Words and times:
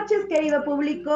noches, 0.00 0.24
querido 0.30 0.64
público. 0.64 1.12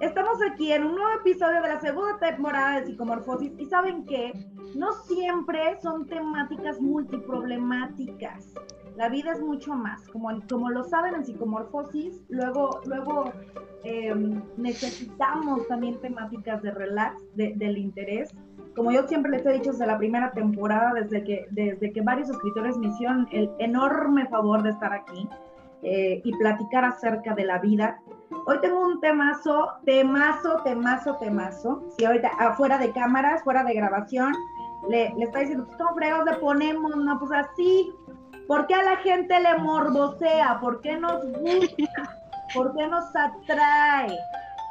Estamos 0.00 0.38
aquí 0.48 0.70
en 0.70 0.84
un 0.84 0.94
nuevo 0.94 1.10
episodio 1.20 1.60
de 1.60 1.68
la 1.70 1.80
segunda 1.80 2.18
temporada 2.18 2.78
de 2.78 2.86
Psicomorfosis 2.86 3.52
y 3.58 3.66
saben 3.66 4.04
que 4.04 4.32
no 4.76 4.92
siempre 4.92 5.76
son 5.82 6.06
temáticas 6.06 6.80
multiproblemáticas. 6.80 8.54
La 8.94 9.08
vida 9.08 9.32
es 9.32 9.40
mucho 9.40 9.74
más. 9.74 10.06
Como, 10.10 10.30
como 10.48 10.70
lo 10.70 10.84
saben 10.84 11.16
en 11.16 11.24
Psicomorfosis, 11.24 12.22
luego, 12.28 12.80
luego 12.84 13.32
em, 13.82 14.40
necesitamos 14.56 15.66
también 15.66 16.00
temáticas 16.00 16.62
de 16.62 16.70
relax, 16.70 17.20
del 17.34 17.76
interés. 17.76 18.32
Como 18.76 18.92
yo 18.92 19.08
siempre 19.08 19.32
les 19.32 19.44
he 19.44 19.54
dicho 19.54 19.72
desde 19.72 19.86
la 19.86 19.98
primera 19.98 20.30
temporada, 20.30 20.92
desde 20.94 21.24
que, 21.24 21.46
desde 21.50 21.92
que 21.92 22.00
varios 22.02 22.30
escritores 22.30 22.78
me 22.78 22.86
hicieron 22.86 23.26
el 23.32 23.50
enorme 23.58 24.28
favor 24.28 24.62
de 24.62 24.70
estar 24.70 24.92
aquí 24.92 25.28
eh, 25.82 26.20
y 26.24 26.36
platicar 26.36 26.84
acerca 26.84 27.34
de 27.34 27.44
la 27.44 27.58
vida. 27.58 28.00
Hoy 28.46 28.58
tengo 28.60 28.80
un 28.80 29.00
temazo, 29.00 29.72
temazo, 29.84 30.62
temazo, 30.62 31.16
temazo. 31.16 31.82
Si 31.96 32.04
ahorita 32.04 32.28
afuera 32.38 32.78
de 32.78 32.92
cámaras, 32.92 33.42
fuera 33.42 33.64
de 33.64 33.74
grabación, 33.74 34.32
le, 34.88 35.12
está 35.18 35.40
diciendo, 35.40 35.66
pues, 35.66 35.76
¿cómo 35.76 35.94
fregados 35.94 36.26
le 36.26 36.34
ponemos? 36.34 36.96
No, 36.96 37.18
pues 37.18 37.32
así. 37.32 37.92
¿Por 38.46 38.66
qué 38.66 38.74
a 38.74 38.82
la 38.82 38.96
gente 38.98 39.38
le 39.40 39.58
morbosea? 39.58 40.58
¿Por 40.60 40.80
qué 40.80 40.96
nos 40.96 41.24
gusta? 41.24 42.16
¿Por 42.54 42.74
qué 42.76 42.86
nos 42.86 43.04
atrae? 43.14 44.16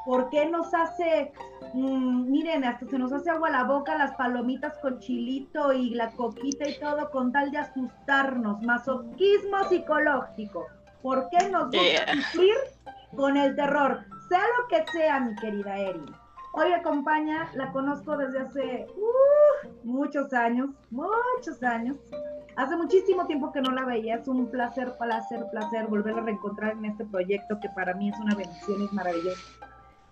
¿Por 0.06 0.30
qué 0.30 0.50
nos 0.50 0.74
hace 0.74 1.32
Mm, 1.74 2.32
miren, 2.32 2.64
hasta 2.64 2.88
se 2.88 2.98
nos 2.98 3.12
hace 3.12 3.30
agua 3.30 3.50
la 3.52 3.64
boca 3.64 3.96
las 3.98 4.16
palomitas 4.16 4.76
con 4.80 5.00
chilito 5.00 5.72
y 5.72 5.92
la 5.92 6.12
coquita 6.12 6.68
y 6.68 6.80
todo 6.80 7.12
con 7.12 7.32
tal 7.32 7.52
de 7.52 7.60
asustarnos. 7.60 8.62
Masoquismo 8.64 9.64
psicológico. 9.70 10.66
¿Por 11.02 11.30
qué 11.30 11.50
nos 11.50 11.72
gusta 11.72 12.14
sufrir 12.32 12.56
con 13.16 13.38
el 13.38 13.56
terror? 13.56 14.00
Sea 14.28 14.42
lo 14.58 14.68
que 14.68 14.86
sea, 14.92 15.20
mi 15.20 15.36
querida 15.36 15.78
Erin. 15.78 16.06
Hoy 16.54 16.72
acompaña, 16.74 17.50
la 17.54 17.72
conozco 17.72 18.18
desde 18.18 18.40
hace 18.40 18.88
uh, 18.98 19.70
muchos 19.84 20.34
años, 20.34 20.72
muchos 20.90 21.64
años. 21.64 21.98
Hace 22.58 22.76
muchísimo 22.76 23.26
tiempo 23.28 23.52
que 23.52 23.62
no 23.62 23.72
la 23.72 23.86
veía. 23.86 24.16
Es 24.16 24.28
un 24.28 24.48
placer, 24.48 24.94
placer, 24.98 25.46
placer 25.52 25.88
volverla 25.88 26.22
a 26.22 26.26
reencontrar 26.26 26.74
en 26.74 26.86
este 26.86 27.06
proyecto 27.06 27.60
que 27.62 27.70
para 27.70 27.94
mí 27.94 28.10
es 28.10 28.20
una 28.20 28.36
bendición 28.36 28.82
y 28.82 28.86
es 28.86 28.94
maravilloso. 28.94 29.42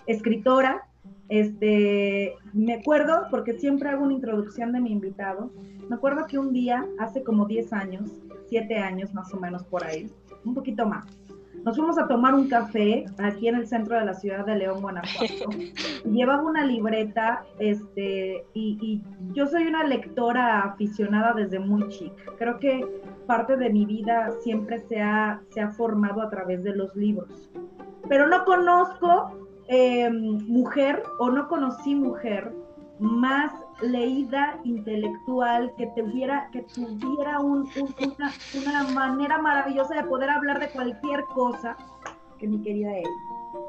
Escritora, 0.05 0.87
este, 1.27 2.35
me 2.53 2.75
acuerdo, 2.75 3.27
porque 3.29 3.59
siempre 3.59 3.89
hago 3.89 4.05
una 4.05 4.13
introducción 4.13 4.71
de 4.71 4.79
mi 4.79 4.91
invitado, 4.91 5.51
me 5.89 5.95
acuerdo 5.95 6.25
que 6.27 6.37
un 6.37 6.53
día, 6.53 6.85
hace 6.99 7.23
como 7.23 7.45
10 7.45 7.73
años, 7.73 8.11
7 8.49 8.77
años 8.77 9.13
más 9.13 9.33
o 9.33 9.37
menos 9.37 9.63
por 9.65 9.83
ahí, 9.83 10.09
un 10.47 10.55
poquito 10.55 10.85
más, 10.85 11.05
nos 11.63 11.75
fuimos 11.75 11.97
a 11.97 12.07
tomar 12.07 12.33
un 12.33 12.47
café 12.47 13.05
aquí 13.17 13.47
en 13.47 13.55
el 13.55 13.67
centro 13.67 13.99
de 13.99 14.05
la 14.05 14.13
ciudad 14.13 14.45
de 14.45 14.55
León, 14.55 14.81
Guanajuato. 14.81 15.49
Llevaba 16.05 16.43
una 16.43 16.65
libreta, 16.65 17.43
este, 17.59 18.45
y, 18.53 18.77
y, 18.81 19.01
yo 19.33 19.47
soy 19.47 19.67
una 19.67 19.83
lectora 19.83 20.61
aficionada 20.61 21.33
desde 21.33 21.59
muy 21.59 21.87
chica. 21.89 22.23
Creo 22.37 22.59
que 22.59 22.85
parte 23.25 23.57
de 23.57 23.69
mi 23.69 23.85
vida 23.85 24.31
siempre 24.43 24.79
se 24.79 25.01
ha, 25.01 25.41
se 25.49 25.59
ha 25.59 25.69
formado 25.71 26.21
a 26.21 26.29
través 26.29 26.63
de 26.63 26.73
los 26.73 26.95
libros. 26.95 27.49
Pero 28.07 28.27
no 28.27 28.45
conozco 28.45 29.47
Em, 29.69 30.37
mujer 30.47 31.03
o 31.19 31.29
no 31.29 31.49
conocí 31.49 31.93
mujer 31.93 32.53
más 32.99 33.51
leída, 33.81 34.59
intelectual, 34.63 35.73
que 35.77 35.87
tuviera, 35.87 36.49
que 36.51 36.63
tuviera 36.63 37.39
una, 37.39 38.33
una, 38.55 38.83
manera 38.93 39.37
maravillosa 39.37 39.95
de 39.95 40.03
poder 40.03 40.29
hablar 40.29 40.59
de 40.59 40.69
cualquier 40.69 41.23
cosa 41.33 41.77
que 42.39 42.47
mi 42.47 42.61
querida 42.61 42.91
Eri. 42.91 43.09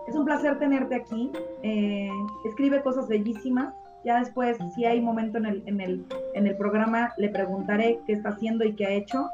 Es 0.07 0.15
un 0.15 0.25
placer 0.25 0.59
tenerte 0.59 0.95
aquí. 0.95 1.31
Eh, 1.63 2.11
escribe 2.45 2.83
cosas 2.83 3.09
bellísimas. 3.09 3.75
Ya 4.05 4.21
después, 4.21 4.57
si 4.75 4.85
hay 4.85 5.01
momento 5.01 5.39
en 5.39 5.47
el, 5.47 5.63
en, 5.67 5.81
el, 5.81 6.07
en 6.35 6.47
el 6.47 6.57
programa, 6.57 7.13
le 7.19 7.29
preguntaré 7.29 8.01
qué 8.07 8.15
está 8.15 8.31
haciendo 8.31 8.65
y 8.65 8.75
qué 8.75 8.87
ha 8.87 8.91
hecho. 8.91 9.29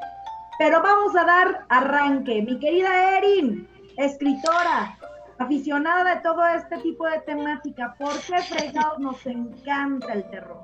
Pero 0.59 0.83
vamos 0.83 1.15
a 1.17 1.25
dar 1.25 1.65
arranque. 1.69 2.43
Mi 2.43 2.59
querida 2.59 3.19
Erin, 3.19 3.69
escritora, 3.97 4.97
aficionada 5.39 6.15
de 6.15 6.21
todo 6.21 6.47
este 6.47 6.79
tipo 6.79 7.07
de 7.07 7.21
temática, 7.21 7.95
¿por 7.99 8.19
qué 8.21 8.39
fregados 8.43 8.99
nos 8.99 9.25
encanta 9.27 10.13
el 10.13 10.29
terror? 10.31 10.63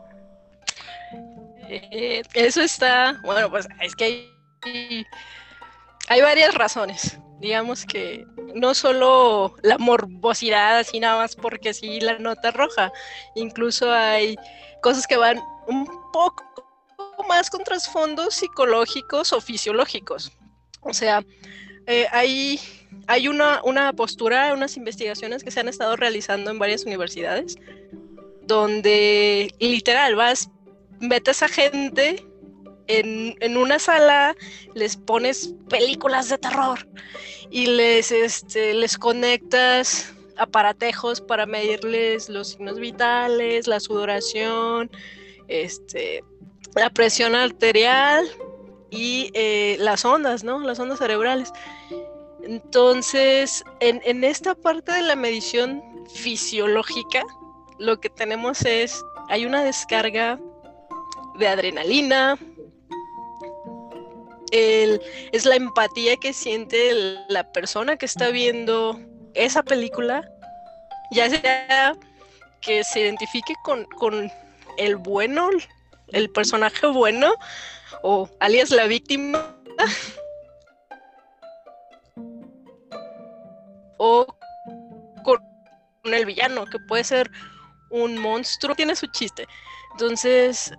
Eh, 1.68 2.22
eso 2.34 2.62
está, 2.62 3.20
bueno, 3.24 3.50
pues 3.50 3.68
es 3.80 3.94
que 3.94 4.04
hay, 4.64 5.06
hay 6.08 6.22
varias 6.22 6.54
razones. 6.54 7.18
Digamos 7.40 7.86
que 7.86 8.26
no 8.54 8.74
solo 8.74 9.54
la 9.62 9.78
morbosidad, 9.78 10.80
así 10.80 11.00
nada 11.00 11.16
más 11.16 11.34
porque 11.34 11.72
sí 11.72 12.00
la 12.00 12.18
nota 12.18 12.50
roja, 12.50 12.92
incluso 13.34 13.90
hay 13.90 14.36
cosas 14.82 15.06
que 15.06 15.16
van 15.16 15.40
un 15.66 15.86
poco 16.12 16.44
más 17.28 17.48
con 17.48 17.64
trasfondos 17.64 18.34
psicológicos 18.34 19.32
o 19.32 19.40
fisiológicos. 19.40 20.32
O 20.82 20.92
sea, 20.92 21.24
eh, 21.86 22.06
hay, 22.12 22.60
hay 23.06 23.28
una, 23.28 23.60
una 23.64 23.92
postura, 23.92 24.52
unas 24.54 24.76
investigaciones 24.76 25.42
que 25.42 25.50
se 25.50 25.60
han 25.60 25.68
estado 25.68 25.96
realizando 25.96 26.50
en 26.50 26.58
varias 26.58 26.84
universidades, 26.84 27.56
donde 28.42 29.54
literal 29.58 30.16
vas, 30.16 30.50
metes 31.00 31.42
a 31.42 31.48
gente 31.48 32.24
en, 32.86 33.36
en, 33.40 33.56
una 33.56 33.78
sala, 33.78 34.34
les 34.74 34.96
pones 34.96 35.54
películas 35.68 36.28
de 36.28 36.38
terror 36.38 36.88
y 37.50 37.66
les, 37.66 38.10
este, 38.10 38.74
les 38.74 38.98
conectas 38.98 40.12
aparatejos 40.36 41.20
para 41.20 41.46
medirles 41.46 42.28
los 42.28 42.50
signos 42.50 42.78
vitales, 42.78 43.66
la 43.66 43.78
sudoración, 43.78 44.90
este, 45.48 46.24
la 46.74 46.90
presión 46.90 47.34
arterial, 47.34 48.26
y 48.90 49.30
eh, 49.34 49.76
las 49.78 50.04
ondas, 50.04 50.44
¿no? 50.44 50.60
Las 50.60 50.78
ondas 50.78 50.98
cerebrales. 50.98 51.52
Entonces, 52.42 53.62
en, 53.80 54.24
esta 54.24 54.54
parte 54.54 54.92
de 54.92 55.02
la 55.02 55.16
medición 55.16 55.82
fisiológica, 56.12 57.22
lo 57.78 58.00
que 58.00 58.10
tenemos 58.10 58.62
es, 58.64 59.02
hay 59.28 59.46
una 59.46 59.62
descarga 59.62 60.40
de 61.38 61.48
adrenalina, 61.48 62.38
es 64.52 65.44
la 65.44 65.54
empatía 65.54 66.16
que 66.16 66.32
siente 66.32 66.92
la 67.28 67.52
persona 67.52 67.96
que 67.96 68.06
está 68.06 68.30
viendo 68.30 68.98
esa 69.34 69.62
película, 69.62 70.28
ya 71.12 71.30
sea 71.30 71.94
que 72.60 72.84
se 72.84 73.00
identifique 73.00 73.54
con, 73.64 74.30
el 74.76 74.96
bueno, 74.96 75.50
el 76.08 76.30
personaje 76.30 76.86
bueno, 76.86 77.32
o 78.02 78.28
alias 78.40 78.70
la 78.70 78.86
víctima 78.86 79.56
o 84.02 84.26
con 85.22 85.42
el 86.04 86.24
villano, 86.24 86.64
que 86.64 86.78
puede 86.88 87.04
ser 87.04 87.30
un 87.90 88.16
monstruo, 88.18 88.74
tiene 88.74 88.96
su 88.96 89.06
chiste. 89.08 89.46
Entonces, 89.92 90.72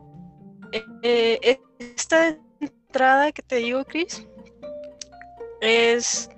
eh, 1.03 1.59
esta 1.77 2.35
entrada 2.59 3.31
que 3.31 3.43
te 3.43 3.57
digo, 3.57 3.85
Chris, 3.85 4.25
es 5.61 6.29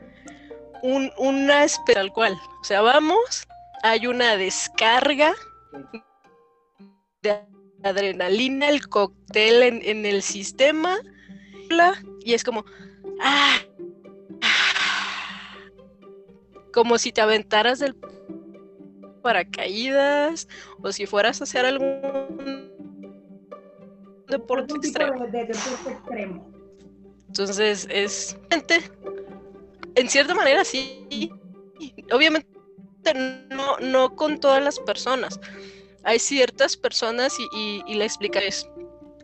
un, 0.81 1.09
una 1.17 1.63
espera 1.63 2.01
al 2.01 2.11
cual. 2.11 2.37
O 2.59 2.63
sea, 2.65 2.81
vamos, 2.81 3.47
hay 3.83 4.05
una 4.05 4.35
descarga 4.35 5.33
de 7.21 7.39
adrenalina, 7.83 8.67
el 8.67 8.89
cóctel 8.89 9.63
en, 9.63 10.05
el 10.05 10.21
sistema, 10.21 10.99
y 12.25 12.33
es 12.33 12.43
como, 12.43 12.65
ah, 13.21 13.57
como 16.73 16.97
si 16.97 17.11
te 17.11 17.21
aventaras 17.21 17.79
del 17.79 17.95
paracaídas 19.21 20.47
o 20.81 20.91
si 20.91 21.05
fueras 21.05 21.39
a 21.39 21.45
hacer 21.45 21.65
algún 21.65 22.71
deporte 24.27 24.73
extremo. 24.75 25.25
Entonces 27.27 27.87
es 27.89 28.37
en 29.95 30.09
cierta 30.09 30.35
manera 30.35 30.65
sí, 30.65 31.31
obviamente 32.11 32.49
no, 33.49 33.77
no 33.79 34.15
con 34.15 34.39
todas 34.39 34.63
las 34.63 34.79
personas, 34.79 35.39
hay 36.03 36.19
ciertas 36.19 36.75
personas 36.75 37.37
y, 37.39 37.93
la 37.93 38.05
explica 38.05 38.39
es, 38.39 38.67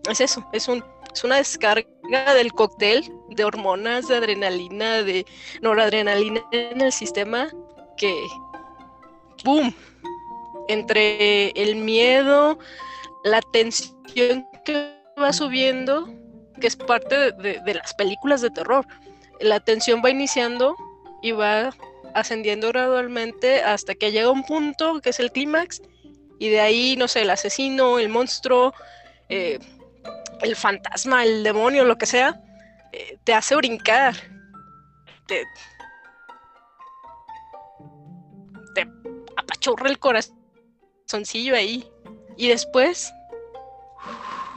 es 0.10 0.22
eso, 0.22 0.48
es, 0.54 0.68
un, 0.68 0.84
es 1.14 1.24
una 1.24 1.38
descarga 1.38 1.88
del 2.10 2.54
cóctel 2.54 3.12
de 3.30 3.44
hormonas, 3.44 4.08
de 4.08 4.16
adrenalina, 4.18 5.04
de 5.04 5.26
noradrenalina 5.62 6.42
en 6.52 6.82
el 6.82 6.92
sistema 6.92 7.50
que, 7.98 8.14
¡boom! 9.44 9.74
Entre 10.68 11.50
el 11.52 11.76
miedo, 11.76 12.60
la 13.24 13.42
tensión 13.54 14.46
que 14.66 14.94
va 15.22 15.34
subiendo, 15.34 16.08
que 16.60 16.68
es 16.68 16.76
parte 16.76 17.32
de, 17.34 17.60
de 17.64 17.74
las 17.74 17.94
películas 17.94 18.42
de 18.42 18.50
terror. 18.50 18.86
La 19.40 19.60
tensión 19.60 20.02
va 20.04 20.10
iniciando 20.10 20.76
y 21.22 21.32
va 21.32 21.72
ascendiendo 22.14 22.70
gradualmente 22.70 23.62
hasta 23.62 23.94
que 23.96 24.12
llega 24.12 24.32
un 24.32 24.44
punto 24.44 25.00
que 25.02 25.12
es 25.12 25.20
el 25.20 25.32
clímax 25.32 25.82
y 26.40 26.50
de 26.50 26.62
ahí, 26.62 26.96
no 26.96 27.08
sé, 27.08 27.22
el 27.22 27.30
asesino, 27.30 28.00
el 28.00 28.10
monstruo, 28.10 28.74
eh, 29.28 29.60
el 30.42 30.56
fantasma, 30.56 31.24
el 31.24 31.44
demonio, 31.44 31.86
lo 31.86 31.98
que 31.98 32.06
sea, 32.06 32.42
eh, 32.92 33.18
te 33.24 33.34
hace 33.34 33.56
brincar. 33.56 34.16
Te, 35.28 35.46
te 38.76 38.88
apachurra 39.36 39.90
el 39.90 40.00
corazoncillo 40.00 41.56
ahí. 41.56 41.90
Y 42.38 42.48
después 42.48 43.14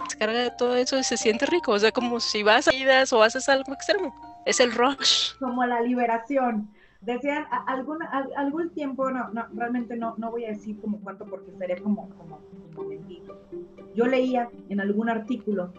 se 0.09 0.19
carga 0.19 0.39
de 0.39 0.51
todo 0.53 0.77
eso 0.77 0.99
y 0.99 1.05
se 1.05 1.17
siente 1.17 1.47
rico. 1.47 1.73
O 1.73 1.79
sea, 1.79 1.91
como 1.93 2.21
si 2.21 2.43
vas 2.43 2.69
a 2.69 2.75
idas 2.75 3.13
o 3.13 3.23
haces 3.23 3.49
algo 3.49 3.73
extremo. 3.73 4.15
Es 4.47 4.61
el 4.61 4.73
rush. 4.73 5.35
Como 5.39 5.65
la 5.65 5.81
liberación. 5.81 6.73
Decían 7.03 7.45
algún, 7.67 7.99
algún 8.37 8.71
tiempo, 8.71 9.11
no, 9.11 9.29
no, 9.31 9.47
realmente 9.55 9.97
no, 9.97 10.15
no 10.19 10.31
voy 10.31 10.45
a 10.45 10.51
decir 10.51 10.81
como 10.81 11.01
cuánto 11.01 11.25
porque 11.27 11.51
sería 11.59 11.77
como, 11.83 12.09
como, 12.11 12.39
como 12.75 12.89
mentir. 12.89 13.23
Yo 13.95 14.07
leía 14.07 14.49
en 14.69 14.81
algún 14.81 15.09
artículo 15.09 15.73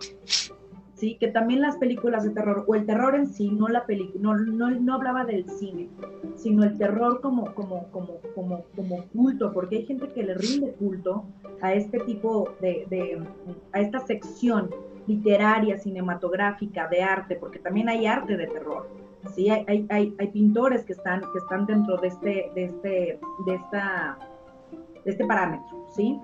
¿sí? 1.04 1.18
que 1.20 1.28
también 1.28 1.60
las 1.62 1.78
películas 1.78 2.24
de 2.24 2.30
terror, 2.30 2.64
o 2.68 2.76
el 2.76 2.86
terror 2.86 3.16
en 3.16 3.28
sí, 3.28 3.50
no 3.50 3.68
la 3.68 3.86
película, 3.86 4.22
no, 4.22 4.70
no, 4.70 4.94
hablaba 4.94 5.26
del 5.26 5.50
cine, 5.50 5.90
sino 6.36 6.64
el 6.64 6.78
terror 6.78 7.20
como, 7.20 7.54
como, 7.54 7.88
como, 7.92 8.22
como, 8.34 8.64
como 8.76 9.04
culto, 9.08 9.52
porque 9.52 9.78
hay 9.78 9.86
gente 9.86 10.08
que 10.10 10.24
le 10.24 10.34
rinde 10.34 10.72
culto 10.74 11.26
a 11.62 11.74
este 11.74 12.00
tipo 12.00 12.56
de, 12.62 12.86
de 12.90 13.22
a 13.74 13.82
esta 13.82 14.00
sección 14.00 14.70
literaria, 15.08 15.78
cinematográfica, 15.78 16.88
de 16.88 17.02
arte, 17.02 17.36
porque 17.36 17.60
también 17.60 17.90
hay 17.90 18.06
arte 18.06 18.38
de 18.38 18.48
terror. 18.48 18.88
Sí, 19.32 19.50
hay, 19.50 19.88
hay, 19.90 20.16
hay, 20.20 20.28
pintores 20.28 20.84
que 20.84 20.94
están, 20.94 21.22
que 21.22 21.38
están 21.40 21.66
dentro 21.66 21.98
de 21.98 22.08
este, 22.10 22.52
de 22.56 22.66
este, 22.66 23.20
de 23.46 23.56
esta, 23.56 24.18
de 25.06 25.12
este 25.12 25.26
parámetro, 25.26 25.88
¿sí? 25.96 26.20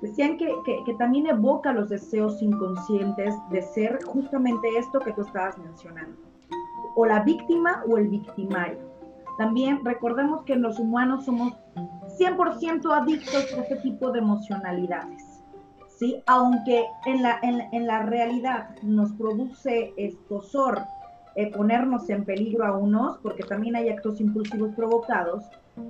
Decían 0.00 0.36
que, 0.36 0.52
que, 0.64 0.82
que, 0.84 0.94
también 0.94 1.26
evoca 1.26 1.72
los 1.72 1.88
deseos 1.88 2.42
inconscientes 2.42 3.34
de 3.50 3.62
ser 3.62 4.02
justamente 4.04 4.68
esto 4.76 5.00
que 5.00 5.12
tú 5.12 5.22
estabas 5.22 5.56
mencionando, 5.58 6.16
o 6.94 7.06
la 7.06 7.20
víctima 7.20 7.82
o 7.88 7.96
el 7.96 8.08
victimario. 8.08 8.92
También 9.38 9.84
recordemos 9.84 10.42
que 10.42 10.56
los 10.56 10.78
humanos 10.78 11.24
somos 11.24 11.54
100% 12.18 12.92
adictos 12.92 13.54
a 13.56 13.62
este 13.62 13.76
tipo 13.76 14.10
de 14.12 14.18
emocionalidades. 14.18 15.22
¿sí? 15.98 16.22
Aunque 16.26 16.84
en 17.06 17.22
la, 17.22 17.38
en, 17.42 17.62
en 17.72 17.86
la 17.86 18.02
realidad 18.02 18.76
nos 18.82 19.12
produce 19.12 19.94
escosor 19.96 20.82
eh, 21.34 21.50
ponernos 21.52 22.08
en 22.10 22.24
peligro 22.24 22.64
a 22.64 22.76
unos, 22.76 23.18
porque 23.18 23.42
también 23.42 23.76
hay 23.76 23.88
actos 23.88 24.20
impulsivos 24.20 24.74
provocados, 24.74 25.44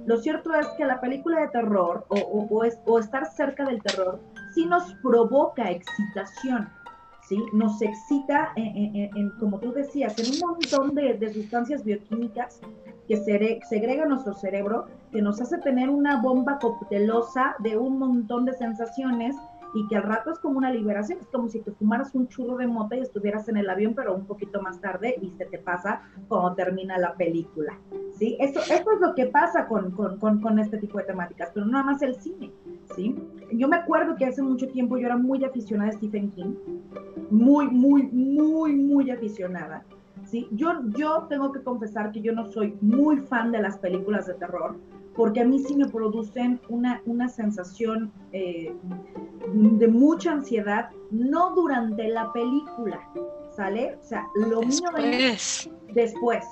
lo 0.06 0.16
cierto 0.18 0.54
es 0.54 0.66
que 0.76 0.84
la 0.84 1.00
película 1.00 1.40
de 1.40 1.48
terror 1.48 2.04
o, 2.08 2.16
o, 2.16 2.64
es, 2.64 2.78
o 2.86 2.98
estar 2.98 3.26
cerca 3.26 3.64
del 3.64 3.82
terror 3.82 4.20
sí 4.54 4.66
nos 4.66 4.94
provoca 5.02 5.70
excitación, 5.70 6.68
¿sí? 7.28 7.42
Nos 7.52 7.82
excita, 7.82 8.52
en, 8.54 9.30
como 9.40 9.58
tú 9.58 9.72
decías, 9.72 10.16
en 10.18 10.34
un 10.34 10.50
montón 10.50 10.94
de, 10.94 11.14
de 11.14 11.32
sustancias 11.32 11.84
bioquímicas 11.84 12.60
que 13.08 13.16
se, 13.16 13.60
segrega 13.68 14.06
nuestro 14.06 14.34
cerebro, 14.34 14.86
que 15.10 15.20
nos 15.20 15.40
hace 15.40 15.58
tener 15.58 15.90
una 15.90 16.22
bomba 16.22 16.58
coctelosa 16.60 17.56
de 17.58 17.76
un 17.76 17.98
montón 17.98 18.44
de 18.44 18.52
sensaciones 18.52 19.34
y 19.74 19.86
que 19.88 19.96
al 19.96 20.02
rato 20.02 20.30
es 20.30 20.38
como 20.38 20.58
una 20.58 20.70
liberación, 20.70 21.18
es 21.20 21.26
como 21.28 21.48
si 21.48 21.60
te 21.60 21.72
fumaras 21.72 22.14
un 22.14 22.28
churro 22.28 22.56
de 22.56 22.66
mota 22.66 22.96
y 22.96 23.00
estuvieras 23.00 23.48
en 23.48 23.56
el 23.56 23.68
avión, 23.70 23.94
pero 23.94 24.14
un 24.14 24.26
poquito 24.26 24.60
más 24.60 24.80
tarde 24.80 25.16
y 25.20 25.30
se 25.30 25.46
te 25.46 25.58
pasa 25.58 26.02
cuando 26.28 26.54
termina 26.54 26.98
la 26.98 27.14
película. 27.14 27.78
¿sí? 28.18 28.36
Eso, 28.40 28.60
eso 28.60 28.92
es 28.92 29.00
lo 29.00 29.14
que 29.14 29.26
pasa 29.26 29.66
con, 29.66 29.92
con, 29.92 30.18
con, 30.18 30.58
este 30.58 30.78
tipo 30.78 30.98
de 30.98 31.04
temáticas, 31.04 31.50
pero 31.54 31.66
no 31.66 31.72
nada 31.72 31.84
más 31.84 32.02
el 32.02 32.14
cine. 32.16 32.52
¿sí? 32.94 33.16
Yo 33.52 33.68
me 33.68 33.76
acuerdo 33.76 34.16
que 34.16 34.26
hace 34.26 34.42
mucho 34.42 34.68
tiempo 34.68 34.98
yo 34.98 35.06
era 35.06 35.16
muy 35.16 35.44
aficionada 35.44 35.90
a 35.90 35.92
Stephen 35.92 36.30
King, 36.30 36.54
muy, 37.30 37.68
muy, 37.68 38.04
muy, 38.04 38.74
muy 38.74 39.10
aficionada. 39.10 39.84
¿sí? 40.24 40.48
Yo, 40.52 40.82
yo 40.96 41.26
tengo 41.28 41.52
que 41.52 41.62
confesar 41.62 42.12
que 42.12 42.20
yo 42.20 42.32
no 42.32 42.46
soy 42.52 42.76
muy 42.80 43.18
fan 43.18 43.52
de 43.52 43.60
las 43.60 43.78
películas 43.78 44.26
de 44.26 44.34
terror, 44.34 44.76
porque 45.14 45.40
a 45.40 45.44
mí 45.44 45.58
sí 45.58 45.76
me 45.76 45.88
producen 45.88 46.60
una, 46.68 47.02
una 47.04 47.28
sensación 47.28 48.10
eh, 48.32 48.74
de 49.48 49.88
mucha 49.88 50.32
ansiedad, 50.32 50.90
no 51.10 51.54
durante 51.54 52.08
la 52.08 52.32
película, 52.32 53.00
¿sale? 53.50 53.96
O 54.00 54.04
sea, 54.04 54.26
lo 54.34 54.62
mío 54.62 54.88
es 54.96 55.68
después. 55.94 56.44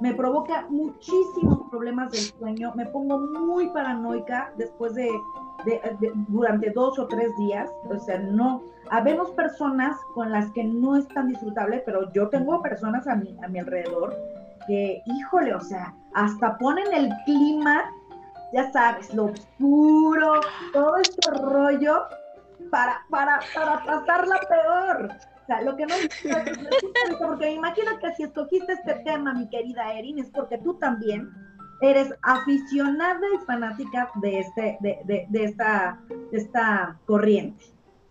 Me 0.00 0.14
provoca 0.14 0.66
muchísimos 0.68 1.68
problemas 1.70 2.12
del 2.12 2.20
sueño, 2.38 2.72
me 2.74 2.86
pongo 2.86 3.18
muy 3.18 3.68
paranoica 3.70 4.52
después 4.56 4.94
de, 4.94 5.10
durante 6.28 6.70
dos 6.70 6.98
o 6.98 7.06
tres 7.06 7.34
días, 7.38 7.70
o 7.88 7.98
sea, 7.98 8.18
no, 8.18 8.62
habemos 8.90 9.30
personas 9.30 9.96
con 10.14 10.30
las 10.30 10.50
que 10.52 10.64
no 10.64 10.96
es 10.96 11.08
tan 11.08 11.28
disfrutable, 11.28 11.82
pero 11.86 12.12
yo 12.12 12.28
tengo 12.28 12.62
personas 12.62 13.06
a 13.06 13.16
mi, 13.16 13.36
a 13.42 13.48
mi 13.48 13.58
alrededor 13.58 14.14
que, 14.66 15.02
híjole, 15.06 15.54
o 15.54 15.60
sea, 15.60 15.94
hasta 16.14 16.58
ponen 16.58 16.92
el 16.92 17.10
clima, 17.24 17.84
ya 18.52 18.70
sabes, 18.72 19.12
lo 19.14 19.26
oscuro, 19.26 20.40
todo 20.72 20.96
este 20.96 21.30
rollo 21.30 22.02
para, 22.70 23.04
para, 23.10 23.40
para 23.54 23.84
pasarla 23.84 24.40
peor. 24.48 25.08
O 25.42 25.46
sea, 25.46 25.62
lo 25.62 25.76
que 25.76 25.86
no 25.86 25.94
porque 27.20 27.44
me 27.46 27.52
imagino 27.52 27.98
que 28.00 28.12
si 28.14 28.24
escogiste 28.24 28.72
este 28.72 28.94
tema, 29.04 29.32
mi 29.32 29.48
querida 29.48 29.92
Erin, 29.92 30.18
es 30.18 30.28
porque 30.30 30.58
tú 30.58 30.74
también 30.74 31.30
eres 31.80 32.12
aficionada 32.22 33.20
y 33.34 33.44
fanática 33.46 34.10
de 34.16 34.40
este, 34.40 34.76
de, 34.80 34.98
de, 35.04 35.26
de 35.28 35.44
esta, 35.44 36.00
de 36.32 36.38
esta 36.38 36.98
corriente. 37.06 37.64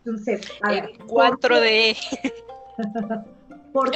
Entonces, 0.05 0.47
a 0.61 0.71
ver, 0.71 0.85
en 0.99 1.07
4D. 1.07 1.97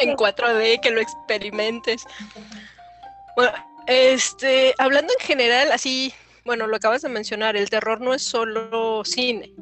en 0.01 0.17
4D, 0.17 0.81
que 0.81 0.91
lo 0.91 0.99
experimentes. 0.99 2.05
Bueno, 3.35 3.53
este, 3.87 4.73
hablando 4.79 5.13
en 5.17 5.25
general, 5.25 5.71
así, 5.71 6.13
bueno, 6.45 6.67
lo 6.67 6.75
acabas 6.75 7.03
de 7.03 7.09
mencionar, 7.09 7.55
el 7.55 7.69
terror 7.69 8.01
no 8.01 8.13
es 8.13 8.23
solo 8.23 9.03
cine. 9.05 9.53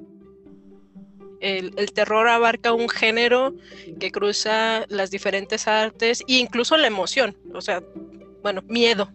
El, 1.39 1.92
terror 1.94 2.28
abarca 2.28 2.74
un 2.74 2.89
género 2.89 3.54
que 4.00 4.12
cruza 4.12 4.86
las 4.89 5.12
diferentes 5.12 5.68
artes 5.68 6.22
e 6.28 6.36
incluso 6.36 6.78
la 6.78 6.88
emoción, 6.88 7.36
o 7.54 7.62
sea, 7.62 7.83
bueno, 8.42 8.64
miedo. 8.68 9.12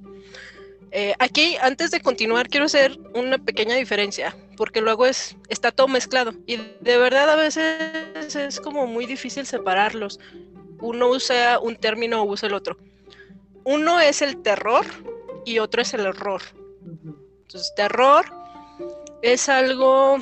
Eh, 0.93 1.15
aquí, 1.19 1.57
antes 1.61 1.91
de 1.91 2.01
continuar, 2.01 2.49
quiero 2.49 2.67
hacer 2.67 2.99
una 3.15 3.39
pequeña 3.39 3.75
diferencia, 3.77 4.37
porque 4.57 4.83
luego 4.83 5.07
es, 5.07 5.37
está 5.49 5.71
todo 5.73 5.89
mezclado 5.89 6.35
y 6.47 6.59
de 6.81 6.99
verdad 6.99 7.31
a 7.31 7.37
veces 7.37 8.37
es 8.37 8.61
como 8.61 8.87
muy 8.87 9.07
difícil 9.07 9.47
separarlos. 9.47 10.21
Uno 10.81 11.09
usa 11.09 11.59
un 11.61 11.77
término 11.77 12.23
o 12.23 12.27
usa 12.27 12.49
el 12.49 12.55
otro. 12.55 12.77
Uno 13.65 14.01
es 14.01 14.21
el 14.21 14.43
terror 14.43 14.85
y 15.45 15.61
otro 15.61 15.83
es 15.83 15.95
el 15.95 16.07
horror. 16.07 16.43
Entonces, 17.43 17.73
terror 17.75 18.27
es 19.23 19.49
algo 19.49 20.19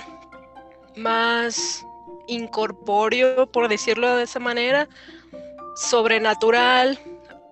más 0.96 1.84
incorpóreo, 2.30 3.50
por 3.50 3.68
decirlo 3.68 4.16
de 4.16 4.24
esa 4.24 4.38
manera, 4.38 4.88
sobrenatural, 5.76 6.98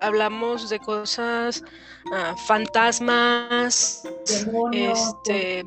hablamos 0.00 0.70
de 0.70 0.78
cosas, 0.78 1.62
uh, 2.06 2.36
fantasmas, 2.46 4.02
demonios, 4.26 4.98
este, 4.98 5.64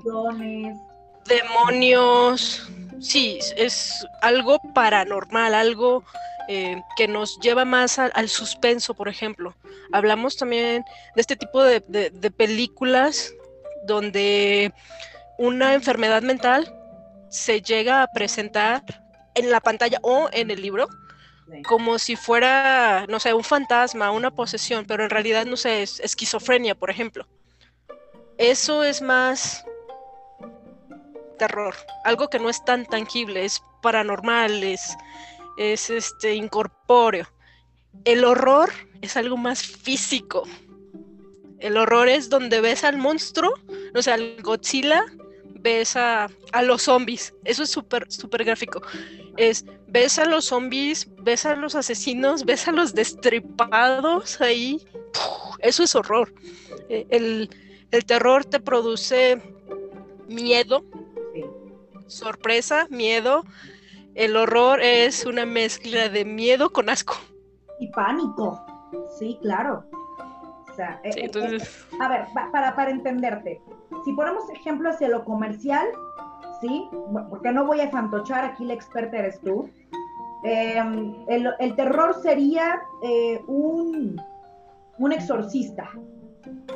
demonios, 1.25 2.70
sí, 3.00 3.39
es 3.58 4.06
algo 4.22 4.60
paranormal, 4.74 5.53
algo 5.53 6.03
eh, 6.48 6.82
que 6.98 7.08
nos 7.08 7.39
lleva 7.39 7.65
más 7.65 8.00
al 8.00 8.30
suspenso, 8.30 8.94
por 8.94 9.08
ejemplo. 9.08 9.56
Hablamos 9.91 10.38
también 10.38 10.84
de 11.15 11.22
este 11.22 11.36
tipo 11.36 11.63
de, 11.63 11.82
de 11.82 12.32
películas 12.32 13.34
donde 13.86 14.74
una 15.38 15.74
enfermedad 15.74 16.22
mental 16.22 16.81
se 17.32 17.62
llega 17.62 18.04
a 18.04 18.08
presentar 18.08 18.84
en 19.34 19.50
la 19.50 19.60
pantalla 19.60 19.98
o 20.04 20.30
en 20.32 20.52
el 20.52 20.62
libro 20.62 20.88
como 21.66 22.00
si 22.00 22.16
fuera, 22.16 23.06
no 23.08 23.20
sé, 23.20 23.34
un 23.34 23.44
fantasma, 23.44 24.12
una 24.12 24.32
posesión, 24.32 24.86
pero 24.86 25.04
en 25.04 25.10
realidad, 25.10 25.46
no 25.46 25.58
sé, 25.58 25.84
es 25.84 26.00
esquizofrenia, 26.00 26.76
por 26.76 26.90
ejemplo. 26.90 27.28
Eso 28.38 28.84
es 28.84 29.02
más 29.02 29.64
terror, 31.38 31.76
algo 32.06 32.30
que 32.30 32.40
no 32.40 32.50
es 32.50 32.64
tan 32.64 32.86
tangible, 32.86 33.44
es 33.44 33.62
paranormal, 33.82 34.64
es, 34.64 34.96
es 35.58 35.90
este, 35.90 36.36
incorpóreo. 36.36 37.28
El 38.06 38.24
horror 38.24 38.72
es 39.02 39.18
algo 39.18 39.38
más 39.38 39.62
físico. 39.62 40.44
El 41.60 41.78
horror 41.78 42.08
es 42.08 42.30
donde 42.30 42.62
ves 42.62 42.84
al 42.84 42.98
monstruo, 42.98 43.54
no 43.94 44.02
sé, 44.02 44.12
al 44.12 44.42
Godzilla, 44.42 45.04
ves 45.62 45.96
a, 45.96 46.27
los 46.63 46.84
zombies. 46.84 47.34
Eso 47.44 47.63
es 47.63 47.70
súper, 47.70 48.12
súper 48.12 48.44
gráfico. 48.44 48.82
Es, 49.38 49.65
ves 49.88 50.20
a 50.20 50.25
los 50.25 50.46
zombies, 50.46 51.08
ves 51.22 51.46
a 51.46 51.56
los 51.56 51.75
asesinos, 51.75 52.46
ves 52.46 52.68
a 52.68 52.72
los 52.72 52.94
destripados 52.94 54.41
ahí. 54.41 54.86
Eso 55.60 55.84
es 55.84 55.96
horror. 55.96 56.34
E, 56.89 57.06
el, 57.10 57.50
el 57.91 58.06
terror 58.06 58.46
te 58.46 58.60
produce 58.60 59.41
miedo, 60.27 60.84
sorpresa, 62.08 62.88
miedo. 62.89 63.44
El 64.15 64.36
horror 64.36 64.82
es 64.82 65.25
una 65.25 65.46
mezcla 65.46 66.10
de 66.10 66.25
miedo 66.25 66.72
con 66.72 66.89
asco. 66.89 67.15
Y 67.80 67.88
pánico. 67.91 68.65
Sí, 69.18 69.38
claro. 69.41 69.86
O 70.72 70.74
sea, 70.74 71.01
eh, 71.04 71.30
eh, 71.34 71.60
a 72.00 72.08
ver, 72.08 72.28
para, 72.51 72.74
para 72.75 72.92
entenderte, 72.92 73.62
si 74.06 74.13
ponemos 74.13 74.50
ejemplo 74.50 74.90
hacia 74.90 75.10
lo 75.10 75.25
comercial, 75.25 75.86
¿sí? 76.62 76.88
Porque 77.30 77.51
no 77.51 77.66
voy 77.66 77.82
a 77.82 77.90
fantochar, 77.90 78.46
aquí 78.46 78.63
la 78.63 78.74
experta 78.74 79.18
eres 79.18 79.40
tú. 79.42 79.70
Em, 80.44 81.13
el, 81.28 81.75
terror 81.75 82.16
sería 82.22 82.82
eh, 83.04 83.42
un, 83.48 84.20
un 84.98 85.12
exorcista, 85.12 85.90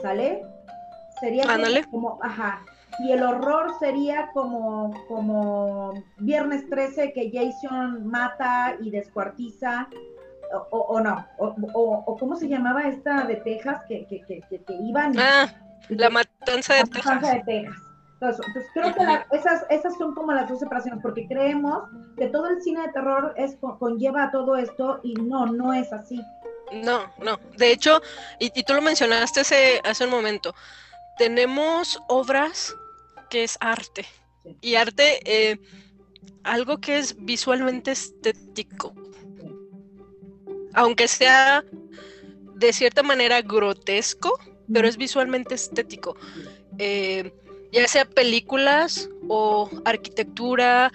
¿sale? 0.02 0.44
Sería 1.20 1.46
como, 1.90 2.20
ajá, 2.22 2.62
y 3.00 3.12
el 3.12 3.24
horror 3.24 3.74
sería 3.80 4.30
como, 4.34 4.94
como 5.08 5.94
Viernes 6.18 6.70
13 6.70 7.14
que 7.14 7.32
Jason 7.34 8.08
mata 8.08 8.76
y 8.82 8.90
descuartiza, 8.90 9.88
o, 10.72 11.00
no, 11.00 11.26
o, 11.38 12.18
¿cómo 12.18 12.36
se 12.36 12.48
llamaba 12.48 12.88
esta 12.88 13.26
de 13.26 13.38
Texas 13.38 13.82
que, 13.88 14.06
que, 14.08 14.22
que, 14.22 14.42
que 14.42 14.74
iban? 14.84 15.18
Ah, 15.18 15.54
la 15.90 16.10
matanza 16.10 16.74
de 16.74 16.80
la 16.80 16.86
Matanza 16.86 17.34
de 17.34 17.44
Texas. 17.44 17.82
Entonces, 18.22 18.66
creo 18.74 18.94
que 18.94 19.36
esas, 19.36 19.66
esas 19.70 19.98
son 19.98 20.16
como 20.16 20.32
las 20.32 20.50
dos 20.50 20.60
separaciones, 20.60 21.02
porque 21.02 21.28
creemos 21.28 21.84
que 22.18 22.28
todo 22.28 22.48
el 22.48 22.62
cine 22.62 22.82
de 22.82 22.94
terror 22.94 23.34
es, 23.36 23.58
conlleva 23.80 24.32
todo 24.32 24.56
esto 24.56 25.00
y 25.04 25.14
no, 25.16 25.46
no 25.48 25.74
es 25.74 25.92
así. 25.92 26.22
No, 26.72 27.12
no. 27.22 27.40
De 27.58 27.72
hecho, 27.72 28.02
y, 28.40 28.64
tú 28.64 28.74
lo 28.74 28.82
mencionaste 28.82 29.42
hace, 29.42 29.82
hace 29.84 30.06
un 30.06 30.12
momento, 30.12 30.56
tenemos 31.18 32.02
obras 32.08 32.76
que 33.30 33.44
es 33.44 33.58
arte. 33.60 34.06
Y 34.62 34.76
arte, 34.76 35.20
eh, 35.26 35.60
algo 36.44 36.78
que 36.78 36.98
es 36.98 37.16
visualmente 37.26 37.92
estético. 37.92 38.94
Aunque 40.76 41.08
sea 41.08 41.64
de 42.56 42.74
cierta 42.74 43.04
manera 43.04 43.42
grotesco, 43.42 44.40
pero 44.72 44.88
es 44.88 44.98
visualmente 44.98 45.56
estético. 45.56 46.16
Eh, 46.78 47.32
ya 47.72 47.88
sea 47.88 48.06
películas 48.06 49.10
o 49.28 49.70
arquitectura 49.84 50.92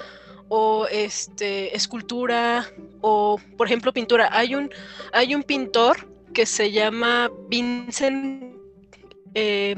o 0.48 0.86
este 0.86 1.76
escultura 1.76 2.66
o 3.00 3.38
por 3.56 3.66
ejemplo 3.66 3.92
pintura. 3.92 4.28
Hay 4.32 4.54
un, 4.54 4.70
hay 5.12 5.34
un 5.34 5.42
pintor 5.42 6.08
que 6.32 6.46
se 6.46 6.70
llama 6.70 7.30
Vincent 7.48 8.54
eh, 9.34 9.76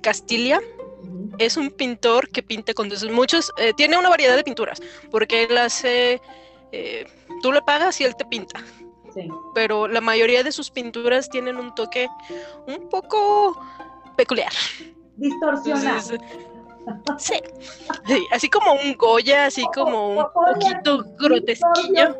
Castilla. 0.00 0.60
Es 1.38 1.56
un 1.56 1.70
pintor 1.70 2.28
que 2.28 2.42
pinta 2.42 2.72
con 2.74 2.88
muchos, 3.12 3.52
eh, 3.58 3.72
tiene 3.76 3.98
una 3.98 4.08
variedad 4.08 4.36
de 4.36 4.44
pinturas, 4.44 4.80
porque 5.10 5.44
él 5.44 5.58
hace, 5.58 6.20
tú 7.42 7.52
le 7.52 7.60
pagas 7.62 8.00
y 8.00 8.04
él 8.04 8.14
te 8.16 8.24
pinta. 8.24 8.64
Pero 9.54 9.88
la 9.88 10.00
mayoría 10.00 10.42
de 10.42 10.52
sus 10.52 10.70
pinturas 10.70 11.28
tienen 11.28 11.56
un 11.56 11.74
toque 11.74 12.08
un 12.66 12.88
poco 12.88 13.56
peculiar. 14.16 14.52
Distorsionado. 15.16 16.18
sí. 17.18 17.40
así 18.30 18.48
como 18.48 18.72
un 18.72 18.94
Goya, 18.96 19.46
así 19.46 19.64
como 19.74 20.10
un 20.10 20.26
poquito 20.32 21.04
grotesquillo. 21.18 22.16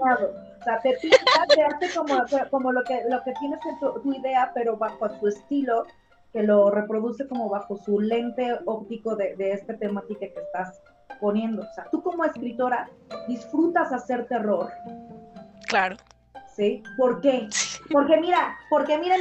O 0.60 0.64
sea, 0.64 0.80
te 0.80 0.96
pinta, 0.96 1.18
te 1.54 1.62
hace 1.62 1.94
como, 1.94 2.14
como 2.50 2.72
lo, 2.72 2.82
que, 2.84 3.02
lo 3.10 3.22
que 3.22 3.34
tienes 3.38 3.60
en 3.66 3.78
tu, 3.80 4.00
tu 4.00 4.14
idea, 4.14 4.50
pero 4.54 4.78
bajo 4.78 5.06
su 5.20 5.28
estilo, 5.28 5.84
que 6.32 6.42
lo 6.42 6.70
reproduce 6.70 7.28
como 7.28 7.50
bajo 7.50 7.76
su 7.76 8.00
lente 8.00 8.58
óptico 8.64 9.14
de, 9.14 9.36
de 9.36 9.52
esta 9.52 9.76
temática 9.76 10.20
que 10.20 10.40
estás 10.40 10.80
poniendo. 11.20 11.62
O 11.62 11.74
sea, 11.74 11.84
tú 11.90 12.02
como 12.02 12.24
escritora 12.24 12.88
disfrutas 13.28 13.92
hacer 13.92 14.26
terror. 14.26 14.70
Claro. 15.68 15.96
¿Sí? 16.56 16.82
¿Por 16.96 17.20
qué? 17.20 17.48
Porque 17.90 18.16
mira, 18.18 18.56
porque 18.70 18.96
mira, 18.98 19.16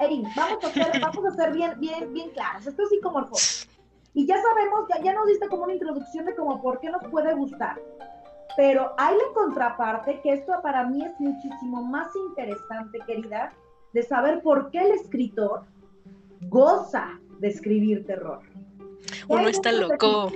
Erin, 0.00 0.24
vamos 0.36 0.62
a 0.62 0.68
ser, 0.70 1.00
vamos 1.00 1.24
a 1.24 1.30
ser 1.30 1.52
bien, 1.52 1.72
bien, 1.80 2.12
bien 2.12 2.30
claros. 2.30 2.66
Esto 2.66 2.82
es 2.82 2.90
psicomorfosis. 2.90 3.68
Y 4.12 4.26
ya 4.26 4.40
sabemos, 4.40 4.86
ya, 4.88 5.02
ya 5.02 5.14
nos 5.14 5.26
diste 5.26 5.48
como 5.48 5.64
una 5.64 5.72
introducción 5.72 6.26
de 6.26 6.34
cómo 6.34 6.60
por 6.60 6.80
qué 6.80 6.90
nos 6.90 7.02
puede 7.08 7.34
gustar. 7.34 7.80
Pero 8.56 8.92
hay 8.98 9.16
la 9.16 9.34
contraparte, 9.34 10.20
que 10.20 10.34
esto 10.34 10.52
para 10.62 10.86
mí 10.86 11.04
es 11.04 11.18
muchísimo 11.18 11.82
más 11.82 12.08
interesante, 12.28 12.98
querida, 13.06 13.52
de 13.92 14.02
saber 14.02 14.42
por 14.42 14.70
qué 14.70 14.80
el 14.80 14.92
escritor 14.92 15.64
goza 16.48 17.18
de 17.40 17.48
escribir 17.48 18.06
terror. 18.06 18.40
Uno 19.28 19.48
está 19.48 19.72
loco. 19.72 20.30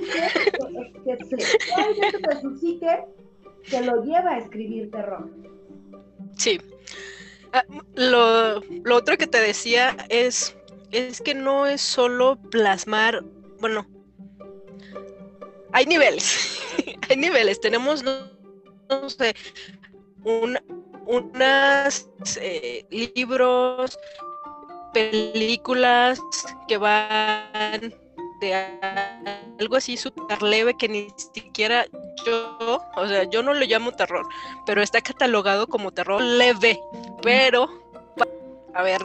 Que, 1.05 1.17
que, 1.17 1.25
psique 2.59 3.05
que 3.71 3.81
lo 3.83 4.03
lleva 4.03 4.31
a 4.33 4.39
escribir 4.39 4.91
terror. 4.91 5.29
Sí. 6.39 6.61
Ah, 7.53 7.65
lo, 7.95 8.61
lo, 8.61 8.97
otro 8.97 9.19
que 9.19 9.27
te 9.27 9.41
decía 9.41 9.97
es, 10.09 10.57
es 10.93 11.21
que 11.21 11.35
no 11.35 11.67
es 11.67 11.81
solo 11.81 12.37
plasmar, 12.51 13.25
bueno, 13.61 13.87
hay 15.73 15.87
niveles, 15.87 16.61
hay 17.09 17.17
niveles, 17.17 17.61
tenemos, 17.61 18.05
no, 18.05 19.11
sé, 19.11 19.35
un, 20.25 20.59
unas 21.07 22.09
eh, 22.41 22.87
libros, 22.91 23.99
películas 24.93 26.21
que 26.69 26.77
van 26.77 27.95
de 28.41 28.55
algo 29.59 29.77
así 29.77 29.97
súper 29.97 30.43
leve 30.43 30.75
que 30.79 30.89
ni 30.89 31.09
siquiera 31.17 31.87
yo, 32.25 32.83
o 32.97 33.07
sea, 33.07 33.25
yo 33.25 33.43
no 33.43 33.55
lo 33.55 33.65
llamo 33.65 33.93
terror, 33.93 34.27
pero 34.67 34.83
está 34.83 35.01
catalogado 35.01 35.67
como 35.67 35.93
terror 35.93 36.21
leve, 36.21 36.81
pero 37.23 37.69
a 38.75 38.83
ver, 38.83 39.03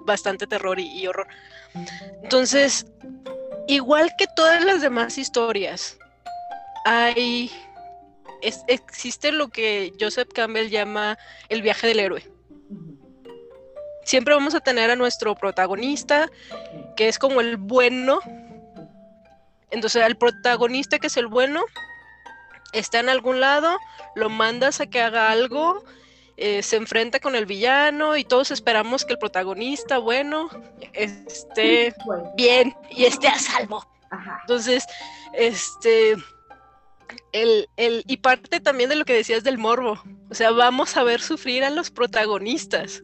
bastante 0.00 0.46
terror 0.46 0.78
y, 0.78 1.06
horror. 1.06 1.26
Entonces, 2.22 2.86
igual 3.66 4.12
que 4.18 4.26
todas 4.36 4.64
las 4.64 4.80
demás 4.80 5.18
historias, 5.18 5.98
hay 6.84 7.50
existe 8.42 9.32
lo 9.32 9.48
que 9.48 9.92
Joseph 10.00 10.30
Campbell 10.32 10.70
llama 10.70 11.18
el 11.50 11.60
viaje 11.60 11.86
del 11.86 12.00
héroe 12.00 12.24
siempre 14.10 14.34
vamos 14.34 14.54
a 14.56 14.60
tener 14.60 14.90
a 14.90 14.96
nuestro 14.96 15.34
protagonista, 15.36 16.30
que 16.96 17.08
es 17.08 17.18
como 17.18 17.40
el 17.40 17.56
bueno. 17.56 18.20
Entonces, 19.70 20.02
al 20.02 20.16
protagonista, 20.16 20.98
que 20.98 21.06
es 21.06 21.16
el 21.16 21.26
bueno, 21.26 21.64
está 22.72 23.00
en 23.00 23.08
algún 23.08 23.40
lado, 23.40 23.78
lo 24.14 24.28
mandas 24.28 24.80
a 24.80 24.86
que 24.86 25.00
haga 25.00 25.30
algo, 25.30 25.84
eh, 26.36 26.62
se 26.62 26.76
enfrenta 26.76 27.20
con 27.20 27.36
el 27.36 27.46
villano 27.46 28.16
y 28.16 28.24
todos 28.24 28.50
esperamos 28.50 29.04
que 29.04 29.12
el 29.12 29.18
protagonista, 29.18 29.98
bueno, 29.98 30.48
esté 30.92 31.94
bien 32.36 32.74
y 32.90 33.04
esté 33.04 33.28
a 33.28 33.38
salvo. 33.38 33.86
Entonces, 34.42 34.86
este, 35.34 36.16
el, 37.32 37.68
el, 37.76 38.04
y 38.06 38.16
parte 38.16 38.60
también 38.60 38.90
de 38.90 38.96
lo 38.96 39.04
que 39.04 39.12
decías 39.12 39.44
del 39.44 39.58
morbo, 39.58 40.02
o 40.30 40.34
sea, 40.34 40.50
vamos 40.50 40.96
a 40.96 41.02
ver 41.02 41.20
sufrir 41.20 41.64
a 41.64 41.70
los 41.70 41.90
protagonistas. 41.90 43.02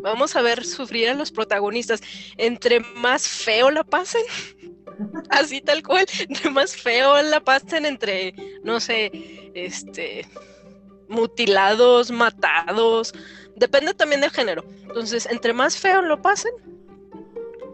Vamos 0.00 0.36
a 0.36 0.42
ver 0.42 0.64
sufrir 0.64 1.08
a 1.08 1.14
los 1.14 1.32
protagonistas. 1.32 2.00
Entre 2.36 2.80
más 2.80 3.26
feo 3.26 3.70
la 3.70 3.82
pasen, 3.82 4.22
así 5.30 5.60
tal 5.60 5.82
cual, 5.82 6.06
entre 6.18 6.50
más 6.50 6.76
feo 6.76 7.20
la 7.22 7.40
pasen 7.40 7.86
entre, 7.86 8.34
no 8.62 8.80
sé, 8.80 9.10
este, 9.54 10.26
mutilados, 11.08 12.10
matados, 12.10 13.12
depende 13.56 13.94
también 13.94 14.20
del 14.20 14.30
género. 14.30 14.64
Entonces, 14.82 15.26
entre 15.26 15.52
más 15.52 15.76
feo 15.76 16.02
lo 16.02 16.20
pasen, 16.20 16.52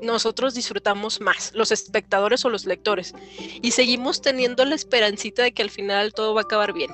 nosotros 0.02 0.54
disfrutamos 0.54 1.20
más, 1.20 1.52
los 1.54 1.72
espectadores 1.72 2.44
o 2.44 2.50
los 2.50 2.66
lectores, 2.66 3.14
y 3.62 3.70
seguimos 3.70 4.20
teniendo 4.20 4.64
la 4.64 4.74
esperancita 4.74 5.42
de 5.42 5.52
que 5.52 5.62
al 5.62 5.70
final 5.70 6.12
todo 6.12 6.34
va 6.34 6.42
a 6.42 6.44
acabar 6.44 6.72
bien. 6.72 6.90